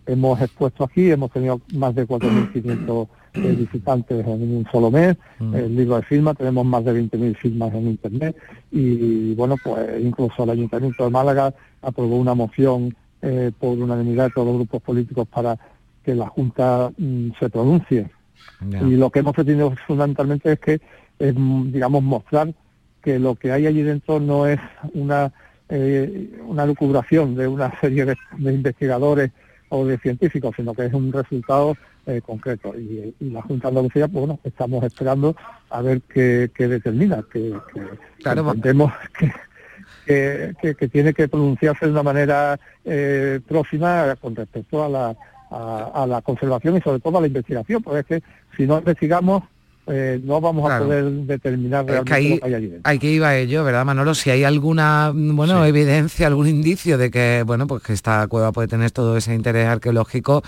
hemos 0.07 0.41
expuesto 0.41 0.85
aquí, 0.85 1.11
hemos 1.11 1.31
tenido 1.31 1.61
más 1.75 1.95
de 1.95 2.07
4.500 2.07 3.09
eh, 3.35 3.57
visitantes 3.59 4.27
en 4.27 4.57
un 4.57 4.67
solo 4.71 4.91
mes, 4.91 5.17
el 5.41 5.75
libro 5.75 5.97
de 5.97 6.03
firma, 6.03 6.35
tenemos 6.35 6.65
más 6.67 6.85
de 6.85 6.93
20.000 6.93 7.37
firmas 7.37 7.73
en 7.75 7.89
Internet 7.89 8.37
y, 8.71 9.35
bueno, 9.35 9.57
pues 9.63 10.03
incluso 10.03 10.45
el 10.45 10.51
Ayuntamiento 10.51 11.05
de 11.05 11.11
Málaga 11.11 11.55
aprobó 11.81 12.17
una 12.17 12.35
moción 12.35 12.95
eh, 13.23 13.53
por 13.59 13.79
unanimidad 13.79 14.25
de 14.25 14.31
todos 14.31 14.49
los 14.49 14.57
grupos 14.57 14.83
políticos 14.83 15.29
para 15.29 15.57
que 16.05 16.15
la 16.15 16.27
Junta 16.27 16.91
mm, 16.97 17.31
se 17.39 17.49
pronuncie. 17.49 18.11
Y 18.61 18.97
lo 18.97 19.11
que 19.11 19.21
hemos 19.21 19.35
pretendido 19.35 19.73
fundamentalmente 19.87 20.53
es 20.53 20.59
que, 20.59 20.81
es, 21.19 21.35
mm, 21.35 21.73
digamos, 21.73 22.03
mostrar 22.03 22.53
que 23.01 23.19
lo 23.19 23.35
que 23.37 23.53
hay 23.53 23.67
allí 23.67 23.83
dentro 23.83 24.21
no 24.21 24.47
es 24.47 24.61
una, 24.95 25.33
eh, 25.69 26.39
una 26.47 26.67
lucubración 26.67 27.35
de 27.35 27.49
una 27.49 27.73
serie 27.81 28.05
de, 28.05 28.17
de 28.39 28.53
investigadores 28.53 29.31
o 29.75 29.87
de 29.87 29.97
científicos, 29.99 30.53
sino 30.55 30.75
que 30.75 30.85
es 30.87 30.93
un 30.93 31.11
resultado 31.13 31.77
eh, 32.07 32.21
concreto. 32.21 32.75
Y, 32.79 33.15
y 33.19 33.31
la 33.31 33.41
Junta 33.41 33.69
de 33.69 33.71
Andalucía, 33.71 34.07
pues 34.07 34.27
bueno, 34.27 34.39
estamos 34.45 34.85
esperando 34.85 35.35
a 35.71 35.81
ver 35.81 36.03
qué, 36.03 36.51
qué 36.55 36.69
determina, 36.69 37.25
que, 37.33 37.55
que 37.73 37.81
Claro, 38.23 38.43
entendemos 38.49 38.93
que, 39.19 39.33
que, 40.05 40.55
que- 40.61 40.75
que 40.75 40.89
tiene 40.89 41.15
que 41.15 41.27
pronunciarse 41.29 41.87
de 41.87 41.93
una 41.93 42.03
manera 42.03 42.59
eh, 42.85 43.41
próxima 43.49 44.15
con 44.21 44.37
respecto 44.37 44.85
a 44.85 44.89
la, 44.91 45.17
a, 45.51 46.03
a 46.03 46.07
la 46.07 46.21
conservación 46.21 46.77
y 46.77 46.81
sobre 46.83 47.01
todo 47.01 47.17
a 47.19 47.21
la 47.23 47.27
investigación, 47.29 47.83
porque 47.83 48.01
es 48.01 48.07
que 48.07 48.23
si 48.57 48.67
no 48.67 48.79
investigamos 48.79 49.43
eh, 49.87 50.21
no 50.23 50.41
vamos 50.41 50.65
Claro. 50.67 50.85
a 50.85 50.87
poder 50.87 51.05
determinar 51.05 51.81
Es 51.83 51.87
realmente 51.89 52.11
que 52.11 52.15
ahí, 52.15 52.29
lo 52.35 52.39
que 52.41 52.47
hay 52.47 52.55
allí 52.55 52.67
dentro. 52.69 52.91
hay 52.91 52.99
que 52.99 53.11
ir 53.11 53.25
a 53.25 53.37
ello, 53.37 53.65
¿verdad, 53.65 53.85
Manolo? 53.85 54.15
Si 54.15 54.31
hay 54.31 54.45
alguna 54.45 55.11
bueno, 55.15 55.65
evidencia, 55.65 56.27
algún 56.29 56.49
indicio 56.49 56.99
de 56.99 57.11
que, 57.11 57.43
bueno, 57.47 57.67
pues 57.67 57.83
que 57.83 57.93
esta 57.93 58.27
cueva 58.29 58.53
puede 58.53 58.69
tener 58.69 58.91
todo 58.93 59.17
ese 59.17 59.35
interés 59.35 59.67
arqueológico, 59.67 60.43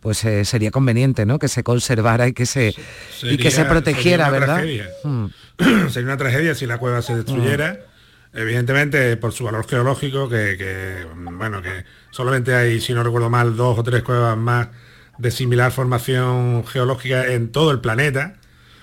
pues 0.00 0.24
eh, 0.24 0.44
sería 0.44 0.70
conveniente, 0.70 1.26
¿no? 1.26 1.38
Que 1.38 1.48
se 1.48 1.62
conservara 1.62 2.28
y 2.28 2.32
que 2.32 2.46
se 2.46 2.74
y 3.22 3.36
que 3.36 3.50
se 3.50 3.64
protegiera, 3.64 4.26
sería 4.26 4.40
¿verdad? 4.40 4.56
tragedia. 4.56 4.88
Mm. 5.04 5.26
sería 5.90 6.06
una 6.08 6.16
tragedia 6.16 6.54
si 6.54 6.66
la 6.66 6.78
cueva 6.78 7.02
se 7.02 7.14
destruyera. 7.16 7.80
Evidentemente, 8.32 9.16
por 9.16 9.32
su 9.32 9.44
valor 9.44 9.66
geológico, 9.66 10.28
que, 10.28 10.56
que, 10.58 11.06
bueno, 11.32 11.62
que 11.62 11.84
solamente 12.10 12.54
hay, 12.54 12.80
si 12.80 12.92
no 12.92 13.02
recuerdo 13.02 13.30
mal, 13.30 13.56
dos 13.56 13.78
o 13.78 13.82
tres 13.82 14.02
cuevas 14.02 14.36
más 14.36 14.68
de 15.16 15.30
similar 15.30 15.72
formación 15.72 16.64
geológica 16.66 17.26
en 17.32 17.50
todo 17.50 17.70
el 17.72 17.80
planeta, 17.80 18.34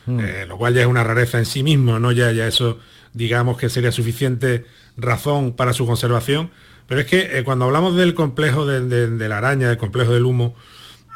eh, 0.08 0.46
lo 0.48 0.58
cual 0.58 0.74
ya 0.74 0.82
es 0.82 0.88
una 0.88 1.04
rareza 1.04 1.40
en 1.40 1.46
sí 1.46 1.64
mismo, 1.64 2.00
¿no? 2.00 2.12
Ya, 2.12 2.32
ya 2.32 2.48
eso, 2.48 2.80
digamos 3.14 3.58
que 3.58 3.70
sería 3.70 3.92
suficiente 3.92 4.66
razón 4.98 5.54
para 5.54 5.74
su 5.74 5.86
conservación. 5.86 6.52
Pero 6.88 7.02
es 7.02 7.08
que 7.08 7.40
eh, 7.40 7.44
cuando 7.44 7.66
hablamos 7.66 7.96
del 7.96 8.14
complejo 8.14 8.66
de, 8.66 9.28
la 9.30 9.38
araña, 9.40 9.68
del 9.70 9.78
complejo 9.78 10.14
del 10.14 10.26
humo, 10.26 10.56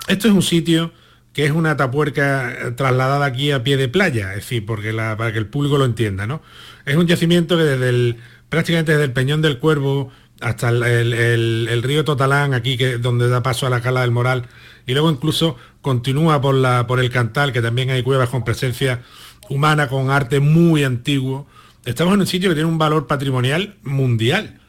esto 0.08 0.28
es 0.28 0.34
un 0.34 0.42
sitio 0.42 0.92
que 1.34 1.46
es 1.46 1.52
una 1.52 1.78
tapuerca 1.78 2.52
eh, 2.52 2.72
trasladada 2.72 3.26
aquí 3.26 3.52
a 3.52 3.64
pie 3.64 3.78
de 3.78 3.88
playa, 3.88 4.30
es 4.32 4.38
decir, 4.38 4.66
porque 4.66 4.92
la- 4.94 5.16
para 5.16 5.32
que 5.32 5.38
el 5.38 5.46
público 5.46 5.78
lo 5.78 5.86
entienda, 5.86 6.26
¿no? 6.26 6.42
Es 6.86 6.96
un 6.96 7.06
yacimiento 7.06 7.56
que 7.56 7.64
desde 7.64 7.90
el, 7.90 8.16
prácticamente 8.50 8.94
desde 8.94 9.06
el 9.06 9.12
Peñón 9.14 9.44
del 9.44 9.60
Cuervo 9.60 10.12
hasta 10.42 10.70
el- 10.70 11.14
el 11.14 11.84
río 11.84 12.04
Totalán, 12.04 12.56
aquí 12.56 12.78
que 12.78 12.98
donde 12.98 13.30
da 13.30 13.44
paso 13.44 13.68
a 13.68 13.70
la 13.70 13.82
Cala 13.82 14.02
del 14.02 14.12
Moral, 14.12 14.48
y 14.88 14.94
luego 14.94 15.12
incluso 15.12 15.56
continúa 15.82 16.42
por, 16.42 16.56
la, 16.56 16.88
por 16.88 17.00
el 17.00 17.10
Cantal, 17.10 17.54
que 17.54 17.62
también 17.62 17.90
hay 17.90 18.04
cuevas 18.04 18.30
con 18.30 18.44
presencia 18.44 19.02
humana, 19.50 19.88
con 19.88 20.10
arte 20.10 20.40
muy 20.40 20.84
antiguo. 20.84 21.48
Estamos 21.86 22.14
en 22.14 22.22
un 22.22 22.28
sitio 22.28 22.50
que 22.50 22.56
tiene 22.56 22.70
un 22.70 22.78
valor 22.78 23.08
patrimonial 23.08 23.76
mundial. 23.84 24.60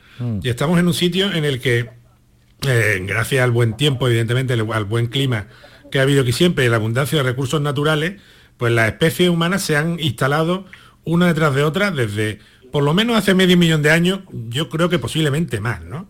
Y 0.42 0.50
estamos 0.50 0.78
en 0.78 0.86
un 0.86 0.92
sitio 0.92 1.32
en 1.32 1.46
el 1.46 1.60
que 1.60 1.88
eh, 2.68 3.02
gracias 3.06 3.42
al 3.42 3.52
buen 3.52 3.74
tiempo, 3.78 4.06
evidentemente, 4.06 4.52
al 4.52 4.70
al 4.70 4.84
buen 4.84 5.06
clima 5.06 5.46
que 5.90 5.98
ha 5.98 6.02
habido 6.02 6.22
aquí 6.22 6.32
siempre 6.32 6.64
y 6.64 6.68
la 6.68 6.76
abundancia 6.76 7.18
de 7.18 7.24
recursos 7.24 7.60
naturales, 7.60 8.20
pues 8.56 8.72
las 8.72 8.88
especies 8.88 9.28
humanas 9.28 9.62
se 9.62 9.76
han 9.76 9.98
instalado 9.98 10.66
una 11.04 11.26
detrás 11.26 11.54
de 11.54 11.62
otra 11.62 11.90
desde 11.90 12.38
por 12.70 12.84
lo 12.84 12.94
menos 12.94 13.16
hace 13.16 13.34
medio 13.34 13.56
millón 13.56 13.82
de 13.82 13.90
años, 13.90 14.20
yo 14.30 14.68
creo 14.68 14.88
que 14.88 14.98
posiblemente 14.98 15.60
más, 15.60 15.82
¿no? 15.82 16.08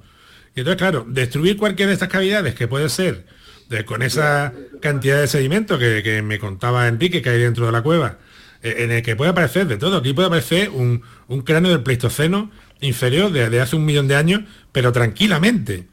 Y 0.55 0.61
entonces, 0.61 0.78
claro, 0.78 1.07
destruir 1.09 1.57
cualquiera 1.57 1.88
de 1.88 1.94
estas 1.94 2.09
cavidades, 2.09 2.55
que 2.55 2.68
puede 2.68 2.88
ser 2.88 3.26
de- 3.71 3.85
con 3.87 4.03
esa 4.03 4.53
cantidad 4.83 5.18
de 5.21 5.27
sedimento 5.27 5.79
que, 5.79 6.03
que 6.03 6.21
me 6.21 6.39
contaba 6.39 6.87
Enrique 6.89 7.23
que 7.23 7.31
hay 7.31 7.39
dentro 7.41 7.64
de 7.66 7.73
la 7.73 7.81
cueva, 7.83 8.18
eh, 8.62 8.75
en 8.81 8.91
el 8.91 9.03
que 9.03 9.16
puede 9.16 9.31
aparecer 9.31 9.66
de 9.66 9.79
todo. 9.79 9.97
Aquí 9.97 10.12
puede 10.12 10.27
aparecer 10.29 10.68
un, 10.71 11.01
un 11.29 11.41
cráneo 11.41 11.71
del 11.71 11.83
Pleistoceno 11.83 12.51
inferior 12.83 13.31
de, 13.33 13.49
de 13.49 13.61
hace 13.61 13.77
un 13.77 13.85
millón 13.87 14.09
de 14.09 14.16
años, 14.16 14.43
pero 14.73 14.93
tranquilamente. 14.93 15.87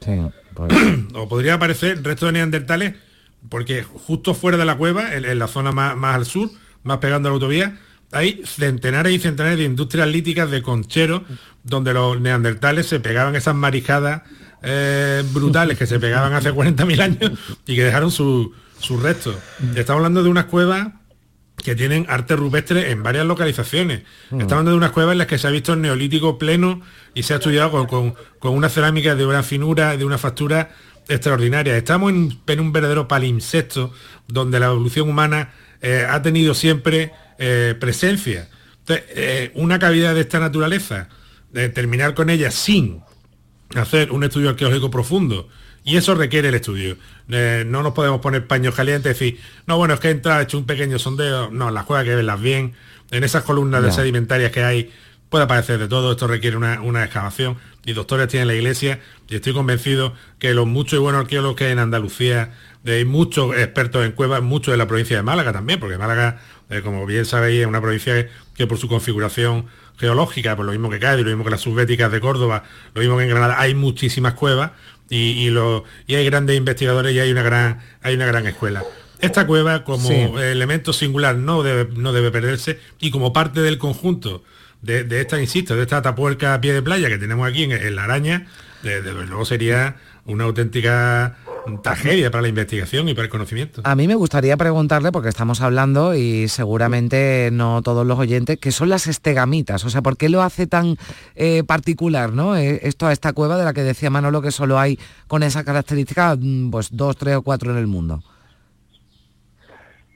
o 1.14 1.28
podría 1.28 1.54
aparecer 1.54 2.02
resto 2.02 2.26
de 2.26 2.32
neandertales, 2.32 2.94
porque 3.48 3.82
justo 3.84 4.34
fuera 4.34 4.58
de 4.58 4.64
la 4.64 4.76
cueva, 4.76 5.14
en, 5.14 5.24
en 5.24 5.38
la 5.38 5.46
zona 5.46 5.72
más, 5.72 5.96
más 5.96 6.16
al 6.16 6.26
sur, 6.26 6.50
más 6.82 6.98
pegando 6.98 7.28
a 7.28 7.30
la 7.30 7.34
autovía, 7.34 7.78
hay 8.10 8.42
centenares 8.46 9.12
y 9.12 9.18
centenares 9.18 9.58
de 9.58 9.64
industrias 9.64 10.08
líticas 10.08 10.50
de 10.50 10.62
concheros, 10.62 11.22
donde 11.62 11.92
los 11.92 12.18
neandertales 12.20 12.86
se 12.86 13.00
pegaban 13.00 13.36
esas 13.36 13.54
maricadas 13.54 14.22
eh, 14.62 15.22
brutales 15.32 15.78
que 15.78 15.86
se 15.86 15.98
pegaban 16.00 16.32
hace 16.32 16.52
40.000 16.52 17.00
años 17.00 17.38
y 17.66 17.74
que 17.76 17.84
dejaron 17.84 18.10
su- 18.10 18.52
sus 18.80 19.02
restos. 19.02 19.36
Estamos 19.74 19.98
hablando 20.00 20.22
de 20.22 20.28
unas 20.28 20.44
cuevas 20.46 20.88
que 21.64 21.74
tienen 21.74 22.06
arte 22.08 22.36
rupestre 22.36 22.90
en 22.92 23.02
varias 23.02 23.26
localizaciones. 23.26 24.02
Estamos 24.26 24.52
hablando 24.52 24.70
de 24.72 24.76
unas 24.76 24.90
cuevas 24.92 25.12
en 25.12 25.18
las 25.18 25.26
que 25.26 25.38
se 25.38 25.48
ha 25.48 25.50
visto 25.50 25.72
el 25.72 25.80
neolítico 25.80 26.38
pleno 26.38 26.80
y 27.14 27.24
se 27.24 27.32
ha 27.34 27.36
estudiado 27.38 27.70
con, 27.72 27.86
con- 27.86 28.14
con 28.38 28.54
una 28.54 28.68
cerámica 28.68 29.14
de 29.16 29.26
una 29.26 29.42
finura, 29.42 29.96
de 29.96 30.04
una 30.04 30.18
factura 30.18 30.70
extraordinaria. 31.08 31.76
Estamos 31.76 32.12
en, 32.12 32.38
en 32.46 32.60
un 32.60 32.72
verdadero 32.72 33.08
palimpsesto 33.08 33.92
donde 34.28 34.60
la 34.60 34.66
evolución 34.66 35.08
humana 35.08 35.50
eh, 35.80 36.06
ha 36.08 36.22
tenido 36.22 36.54
siempre 36.54 37.12
eh, 37.38 37.74
presencia. 37.80 38.48
Entonces, 38.80 39.04
eh, 39.10 39.52
una 39.54 39.78
cavidad 39.78 40.14
de 40.14 40.20
esta 40.20 40.38
naturaleza, 40.38 41.08
de 41.52 41.68
terminar 41.70 42.14
con 42.14 42.28
ella 42.30 42.50
sin 42.50 43.00
hacer 43.74 44.12
un 44.12 44.24
estudio 44.24 44.50
arqueológico 44.50 44.90
profundo. 44.90 45.48
Y 45.84 45.96
eso 45.96 46.14
requiere 46.14 46.48
el 46.48 46.54
estudio. 46.54 46.96
Eh, 47.30 47.64
no 47.66 47.82
nos 47.82 47.92
podemos 47.94 48.20
poner 48.20 48.46
paños 48.46 48.74
calientes 48.74 49.06
y 49.06 49.24
decir, 49.24 49.40
no, 49.66 49.78
bueno, 49.78 49.94
es 49.94 50.00
que 50.00 50.10
entra, 50.10 50.40
he 50.40 50.42
hecho 50.42 50.58
un 50.58 50.66
pequeño 50.66 50.98
sondeo. 50.98 51.50
No, 51.50 51.70
las 51.70 51.84
cuevas 51.84 52.02
hay 52.02 52.10
que 52.10 52.16
verlas 52.16 52.40
bien. 52.40 52.74
En 53.10 53.24
esas 53.24 53.42
columnas 53.42 53.82
de 53.82 53.88
sedimentarias 53.92 54.52
que 54.52 54.62
hay 54.64 54.90
puede 55.30 55.44
aparecer 55.44 55.78
de 55.78 55.88
todo. 55.88 56.10
Esto 56.12 56.26
requiere 56.26 56.56
una, 56.58 56.80
una 56.82 57.04
excavación. 57.04 57.56
Y 57.86 57.94
doctores 57.94 58.28
tienen 58.28 58.48
la 58.48 58.54
iglesia. 58.54 59.00
Y 59.28 59.36
estoy 59.36 59.54
convencido 59.54 60.12
que 60.38 60.52
los 60.52 60.66
muchos 60.66 60.98
y 60.98 61.00
buenos 61.00 61.22
arqueólogos 61.22 61.56
que 61.56 61.64
hay 61.66 61.72
en 61.72 61.78
Andalucía, 61.78 62.52
de- 62.82 62.96
hay 62.96 63.04
muchos 63.06 63.56
expertos 63.56 64.04
en 64.04 64.12
cuevas, 64.12 64.42
muchos 64.42 64.72
de 64.72 64.78
la 64.78 64.86
provincia 64.86 65.16
de 65.16 65.22
Málaga 65.22 65.52
también, 65.54 65.80
porque 65.80 65.96
Málaga, 65.96 66.40
eh, 66.68 66.82
como 66.82 67.06
bien 67.06 67.24
sabéis, 67.24 67.60
es 67.62 67.66
una 67.66 67.80
provincia 67.80 68.14
que, 68.14 68.30
que 68.54 68.66
por 68.66 68.76
su 68.76 68.88
configuración 68.88 69.66
geológica, 69.98 70.56
por 70.56 70.64
lo 70.64 70.72
mismo 70.72 70.90
que 70.90 70.98
Cádiz, 70.98 71.24
lo 71.24 71.30
mismo 71.30 71.44
que 71.44 71.50
las 71.50 71.60
subbéticas 71.60 72.10
de 72.12 72.20
Córdoba, 72.20 72.64
lo 72.94 73.00
mismo 73.00 73.16
que 73.18 73.24
en 73.24 73.30
Granada, 73.30 73.56
hay 73.60 73.74
muchísimas 73.74 74.34
cuevas 74.34 74.72
y, 75.10 75.16
y 75.32 75.50
lo- 75.50 75.84
y 76.06 76.14
hay 76.14 76.24
grandes 76.24 76.56
investigadores 76.56 77.14
y 77.14 77.20
hay 77.20 77.30
una 77.32 77.42
gran, 77.42 77.80
hay 78.02 78.14
una 78.14 78.26
gran 78.26 78.46
escuela. 78.46 78.82
Esta 79.20 79.46
cueva 79.46 79.82
como 79.84 80.08
Sí. 80.08 80.14
elemento 80.14 80.92
singular 80.92 81.34
no 81.36 81.62
debe, 81.64 81.88
no 81.96 82.12
debe 82.12 82.30
perderse 82.30 82.78
y 83.00 83.10
como 83.10 83.32
parte 83.32 83.60
del 83.60 83.76
conjunto 83.78 84.44
de, 84.82 85.02
de 85.02 85.20
esta, 85.20 85.40
insisto, 85.40 85.74
de 85.74 85.82
esta 85.82 86.00
tapuerca 86.02 86.54
a 86.54 86.60
pie 86.60 86.72
de 86.72 86.82
playa 86.82 87.08
que 87.08 87.18
tenemos 87.18 87.48
aquí 87.48 87.64
en, 87.64 87.72
en 87.72 87.96
la 87.96 88.04
araña, 88.04 88.46
de- 88.84 89.02
desde 89.02 89.26
luego 89.26 89.44
sería 89.44 89.96
una 90.24 90.44
auténtica 90.44 91.36
tragedia 91.82 92.30
para 92.30 92.42
la 92.42 92.48
investigación 92.48 93.08
y 93.08 93.14
para 93.14 93.24
el 93.24 93.30
conocimiento. 93.30 93.82
A 93.84 93.94
mí 93.94 94.08
me 94.08 94.14
gustaría 94.14 94.56
preguntarle, 94.56 95.12
porque 95.12 95.28
estamos 95.28 95.60
hablando 95.60 96.14
y 96.14 96.48
seguramente 96.48 97.50
no 97.52 97.82
todos 97.82 98.06
los 98.06 98.18
oyentes, 98.18 98.58
que 98.58 98.72
son 98.72 98.88
las 98.88 99.06
estegamitas. 99.06 99.84
O 99.84 99.90
sea, 99.90 100.02
¿por 100.02 100.16
qué 100.16 100.28
lo 100.28 100.42
hace 100.42 100.66
tan 100.66 100.96
eh, 101.34 101.62
particular, 101.64 102.32
no? 102.32 102.56
Eh, 102.56 102.80
esto 102.82 103.06
a 103.06 103.12
esta 103.12 103.32
cueva 103.32 103.58
de 103.58 103.64
la 103.64 103.72
que 103.72 103.82
decía 103.82 104.10
Manolo 104.10 104.42
que 104.42 104.50
solo 104.50 104.78
hay 104.78 104.98
con 105.26 105.42
esa 105.42 105.64
característica, 105.64 106.36
mm, 106.36 106.70
pues 106.70 106.88
dos, 106.90 107.16
tres 107.16 107.36
o 107.36 107.42
cuatro 107.42 107.70
en 107.70 107.78
el 107.78 107.86
mundo. 107.86 108.22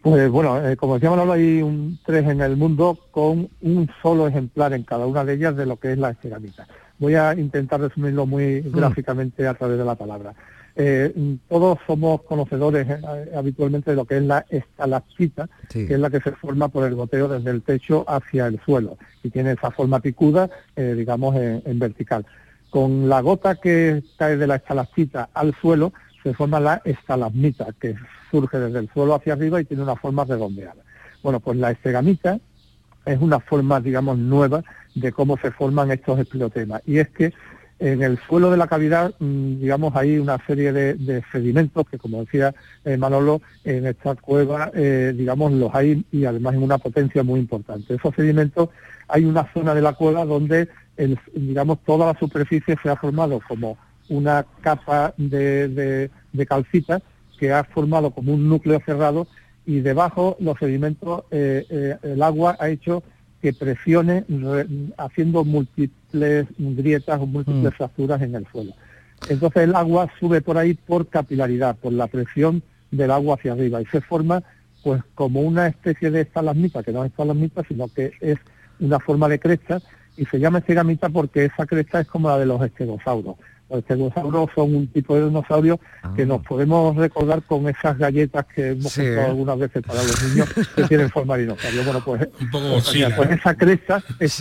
Pues 0.02 0.28
bueno, 0.30 0.68
eh, 0.68 0.76
como 0.76 0.94
decía 0.94 1.10
Manolo, 1.10 1.32
hay 1.32 1.62
un 1.62 1.98
tres 2.04 2.26
en 2.26 2.40
el 2.40 2.56
mundo 2.56 2.98
con 3.12 3.48
un 3.60 3.90
solo 4.02 4.26
ejemplar 4.26 4.72
en 4.72 4.82
cada 4.82 5.06
una 5.06 5.24
de 5.24 5.34
ellas 5.34 5.56
de 5.56 5.64
lo 5.64 5.76
que 5.76 5.92
es 5.92 5.98
la 5.98 6.12
cerámica. 6.14 6.66
Voy 6.98 7.14
a 7.14 7.34
intentar 7.34 7.80
resumirlo 7.80 8.26
muy 8.26 8.60
gráficamente 8.62 9.46
a 9.46 9.54
través 9.54 9.78
de 9.78 9.84
la 9.84 9.94
palabra. 9.94 10.34
Eh, 10.74 11.36
todos 11.48 11.78
somos 11.86 12.22
conocedores 12.22 12.88
eh, 12.88 13.00
habitualmente 13.36 13.90
de 13.90 13.96
lo 13.96 14.04
que 14.06 14.16
es 14.16 14.22
la 14.22 14.44
estalactita, 14.48 15.48
Sí. 15.68 15.86
que 15.86 15.94
es 15.94 16.00
la 16.00 16.08
que 16.10 16.20
se 16.20 16.32
forma 16.32 16.68
por 16.68 16.86
el 16.86 16.94
goteo 16.94 17.28
desde 17.28 17.50
el 17.50 17.62
techo 17.62 18.04
hacia 18.08 18.46
el 18.46 18.58
suelo 18.64 18.96
y 19.22 19.30
tiene 19.30 19.52
esa 19.52 19.70
forma 19.70 20.00
picuda, 20.00 20.48
eh, 20.76 20.94
digamos, 20.96 21.36
en, 21.36 21.62
en 21.66 21.78
vertical. 21.78 22.24
Con 22.70 23.08
la 23.08 23.20
gota 23.20 23.56
que 23.56 24.02
cae 24.16 24.36
de 24.38 24.46
la 24.46 24.56
estalactita 24.56 25.28
al 25.34 25.54
suelo 25.54 25.92
se 26.22 26.32
forma 26.32 26.58
la 26.60 26.80
estalagmita, 26.84 27.66
que 27.78 27.94
surge 28.30 28.58
desde 28.58 28.78
el 28.78 28.88
suelo 28.94 29.14
hacia 29.14 29.34
arriba 29.34 29.60
y 29.60 29.64
tiene 29.64 29.82
una 29.82 29.96
forma 29.96 30.24
redondeada. 30.24 30.82
Bueno, 31.22 31.40
pues 31.40 31.58
la 31.58 31.70
estegamita 31.70 32.38
es 33.04 33.20
una 33.20 33.40
forma, 33.40 33.80
digamos, 33.80 34.16
nueva 34.18 34.62
de 34.94 35.10
cómo 35.12 35.36
se 35.38 35.50
forman 35.50 35.90
estos 35.90 36.18
esclerotemas. 36.18 36.80
Y 36.86 36.98
es 36.98 37.08
que 37.10 37.32
en 37.82 38.00
el 38.00 38.16
suelo 38.28 38.48
de 38.52 38.56
la 38.56 38.68
cavidad, 38.68 39.12
mm, 39.18 39.58
digamos, 39.58 39.96
hay 39.96 40.16
una 40.16 40.38
serie 40.46 40.72
de, 40.72 41.22
sedimentos 41.32 41.84
que, 41.90 41.98
como 41.98 42.20
decía 42.20 42.54
eh, 42.84 42.96
Manolo, 42.96 43.42
en 43.64 43.86
esta 43.86 44.14
cueva, 44.14 44.70
eh, 44.72 45.12
digamos, 45.16 45.50
los 45.52 45.74
hay 45.74 46.04
y 46.12 46.24
además 46.24 46.54
en 46.54 46.62
una 46.62 46.78
potencia 46.78 47.24
muy 47.24 47.40
importante. 47.40 47.94
Esos 47.94 48.14
sedimentos, 48.14 48.68
hay 49.08 49.24
una 49.24 49.52
zona 49.52 49.74
de 49.74 49.82
la 49.82 49.94
cueva 49.94 50.24
donde, 50.24 50.68
digamos, 51.34 51.80
toda 51.84 52.12
la 52.12 52.18
superficie 52.20 52.76
se 52.80 52.88
ha 52.88 52.94
formado 52.94 53.40
como 53.48 53.76
una 54.08 54.46
capa 54.60 55.12
de, 55.16 56.08
calcita 56.46 57.02
que 57.36 57.52
ha 57.52 57.64
formado 57.64 58.12
como 58.12 58.32
un 58.32 58.48
núcleo 58.48 58.80
cerrado 58.86 59.26
y 59.66 59.80
debajo 59.80 60.36
los 60.38 60.56
sedimentos, 60.58 61.24
eh, 61.32 61.96
el 62.02 62.22
agua 62.22 62.56
ha 62.60 62.68
hecho 62.68 63.02
que 63.42 63.52
presione 63.52 64.24
re- 64.28 64.66
haciendo 64.96 65.44
múltiples 65.44 66.46
grietas 66.58 67.20
o 67.20 67.26
múltiples 67.26 67.72
Mm. 67.72 67.76
fracturas 67.76 68.22
en 68.22 68.34
el 68.36 68.46
suelo. 68.46 68.72
Entonces 69.28 69.62
el 69.64 69.74
agua 69.74 70.08
sube 70.18 70.40
por 70.40 70.56
ahí 70.56 70.74
por 70.74 71.08
capilaridad, 71.08 71.76
por 71.76 71.92
la 71.92 72.06
presión 72.06 72.62
del 72.90 73.10
agua 73.10 73.34
hacia 73.36 73.52
arriba 73.52 73.82
y 73.82 73.86
se 73.86 74.00
forma 74.00 74.42
pues 74.84 75.02
como 75.14 75.40
una 75.42 75.68
especie 75.68 76.10
de 76.10 76.22
estalagmita, 76.22 76.82
que 76.82 76.92
no 76.92 77.04
es 77.04 77.10
estalagmita, 77.10 77.62
sino 77.68 77.88
que 77.88 78.12
es 78.20 78.38
una 78.80 78.98
forma 78.98 79.28
de 79.28 79.38
cresta 79.38 79.80
Y 80.16 80.26
se 80.26 80.38
llama 80.38 80.58
estegamita 80.58 81.08
porque 81.08 81.46
esa 81.46 81.64
cresta 81.66 82.00
es 82.00 82.06
como 82.06 82.28
la 82.28 82.38
de 82.38 82.44
los 82.46 82.60
estegosauros. 82.62 83.36
Los 83.72 83.80
estegosauros 83.80 84.50
son 84.54 84.74
un 84.74 84.86
tipo 84.88 85.16
de 85.16 85.24
dinosaurio 85.28 85.80
que 86.14 86.26
nos 86.26 86.42
podemos 86.42 86.94
recordar 86.94 87.42
con 87.42 87.66
esas 87.68 87.96
galletas 87.96 88.44
que 88.54 88.68
hemos 88.72 88.92
Sí. 88.92 89.00
comprado 89.00 89.30
algunas 89.30 89.58
veces 89.58 89.82
para 89.82 90.02
los 90.02 90.22
niños 90.28 90.48
que 90.76 90.82
tienen 90.84 91.08
forma 91.08 91.36
de 91.36 91.42
dinosaurio. 91.44 91.82
Bueno, 91.84 92.02
pues, 92.04 92.28
Un 92.38 92.50
poco 92.50 92.64
pues, 92.70 92.84
Godzilla, 92.84 93.16
pues 93.16 93.30
¿no? 93.30 93.34
esa 93.36 93.54
cresta, 93.54 94.02
es, 94.20 94.40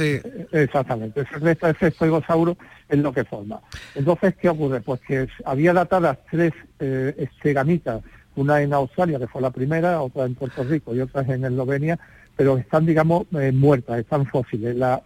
exactamente, 0.51 1.21
esa 1.21 1.39
cresta, 1.39 1.69
ese 1.69 1.87
estegosauro 1.87 2.57
es 2.89 2.99
lo 2.99 3.13
que 3.13 3.23
forma. 3.23 3.61
Entonces, 3.95 4.35
¿qué 4.35 4.49
ocurre? 4.49 4.81
Pues 4.81 4.99
que 5.07 5.25
había 5.45 5.71
datadas 5.71 6.17
tres 6.29 6.51
eh, 6.79 7.15
estegamitas, 7.17 8.01
una 8.35 8.61
en 8.61 8.73
Australia, 8.73 9.17
que 9.17 9.27
fue 9.27 9.41
la 9.41 9.51
primera, 9.51 10.01
otra 10.01 10.25
en 10.25 10.35
Puerto 10.35 10.63
Rico 10.65 10.93
y 10.93 10.99
otra 10.99 11.21
en 11.21 11.45
Eslovenia, 11.45 11.97
pero 12.35 12.57
están, 12.57 12.85
digamos, 12.85 13.27
eh, 13.39 13.53
muertas, 13.53 13.99
están 13.99 14.25
fósiles. 14.25 14.75
La, 14.75 15.01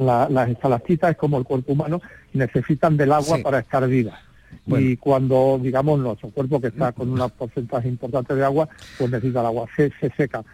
la- 0.00 0.28
las 0.28 0.48
estalactitas 0.48 1.12
es 1.12 1.16
como 1.16 1.38
el 1.38 1.44
cuerpo 1.44 1.72
humano, 1.72 2.00
necesitan 2.32 2.96
del 2.96 3.12
agua 3.12 3.36
Sí. 3.36 3.42
para 3.42 3.58
estar 3.60 3.86
vivas. 3.86 4.18
Bueno. 4.66 4.84
Y 4.86 4.96
cuando, 4.96 5.60
digamos, 5.62 5.98
nuestro 6.00 6.30
cuerpo 6.30 6.60
que 6.60 6.68
está 6.68 6.92
con 6.92 7.08
un 7.10 7.30
porcentaje 7.30 7.88
importante 7.88 8.34
de 8.34 8.44
agua, 8.44 8.68
pues 8.98 9.10
necesita 9.10 9.40
el 9.40 9.46
agua, 9.46 9.66
se, 9.76 9.92
se 10.00 10.10
seca. 10.16 10.44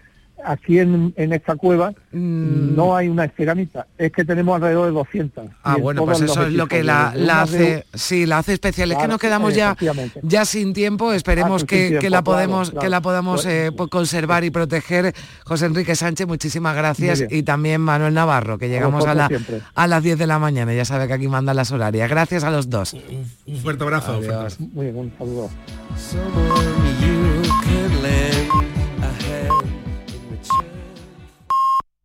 Aquí 0.45 0.79
en, 0.79 1.13
en 1.17 1.33
esta 1.33 1.57
cueva 1.57 1.93
Mm. 2.13 2.75
no 2.77 2.97
hay 2.97 3.09
una 3.09 3.25
estegamita, 3.27 3.87
es 3.99 4.11
que 4.13 4.25
tenemos 4.25 4.57
alrededor 4.57 4.87
de 4.87 4.93
200. 4.93 5.47
Ah, 5.63 5.77
bueno, 5.77 6.05
pues 6.05 6.21
eso 6.23 6.47
es 6.47 6.53
lo 6.53 6.67
que 6.67 6.83
la, 6.83 7.13
una 7.15 7.25
de- 7.25 7.31
hace, 7.33 7.87
sí, 7.95 8.25
la 8.27 8.39
hace 8.39 8.55
especial. 8.55 8.91
Es 8.93 8.99
que 8.99 9.09
nos 9.09 9.19
quedamos 9.19 9.55
ya, 9.55 9.77
ya 10.23 10.45
sin 10.45 10.73
tiempo. 10.73 11.13
Esperemos 11.13 11.57
Ah, 11.57 11.59
sin 11.61 11.67
que, 11.67 11.77
tiempo, 11.89 12.01
que 12.01 12.11
la 12.11 12.23
podemos, 12.23 12.71
claro. 12.71 12.83
que 12.83 12.89
la 12.91 13.01
podamos 13.03 13.43
Pues- 13.43 13.55
eh, 13.55 13.73
pues, 13.77 13.91
conservar 13.91 14.45
y 14.45 14.51
proteger. 14.51 15.15
José 15.45 15.67
Enrique 15.67 15.95
Sánchez, 15.97 16.27
muchísimas 16.27 16.75
gracias. 16.77 17.25
Y 17.31 17.43
también 17.43 17.81
Manuel 17.81 18.15
Navarro, 18.15 18.57
que 18.59 18.69
llegamos 18.69 19.07
a, 19.07 19.15
la, 19.15 19.29
siempre. 19.29 19.61
a 19.75 19.87
las 19.87 20.03
10 20.03 20.19
de 20.19 20.27
la 20.27 20.39
mañana. 20.39 20.73
Ya 20.75 20.85
sabe 20.85 21.07
que 21.07 21.13
aquí 21.15 21.29
mandan 21.29 21.57
las 21.57 21.71
horarias. 21.73 22.09
Gracias 22.09 22.45
a 22.45 22.51
los 22.51 22.71
dos. 22.71 22.95
Un 23.47 23.57
fuerte 23.59 23.83
abrazo. 23.85 24.13
Adiós. 24.13 24.59
Muy 24.61 24.87
bien, 24.87 24.97
un 24.97 25.13
saludo. 25.19 25.51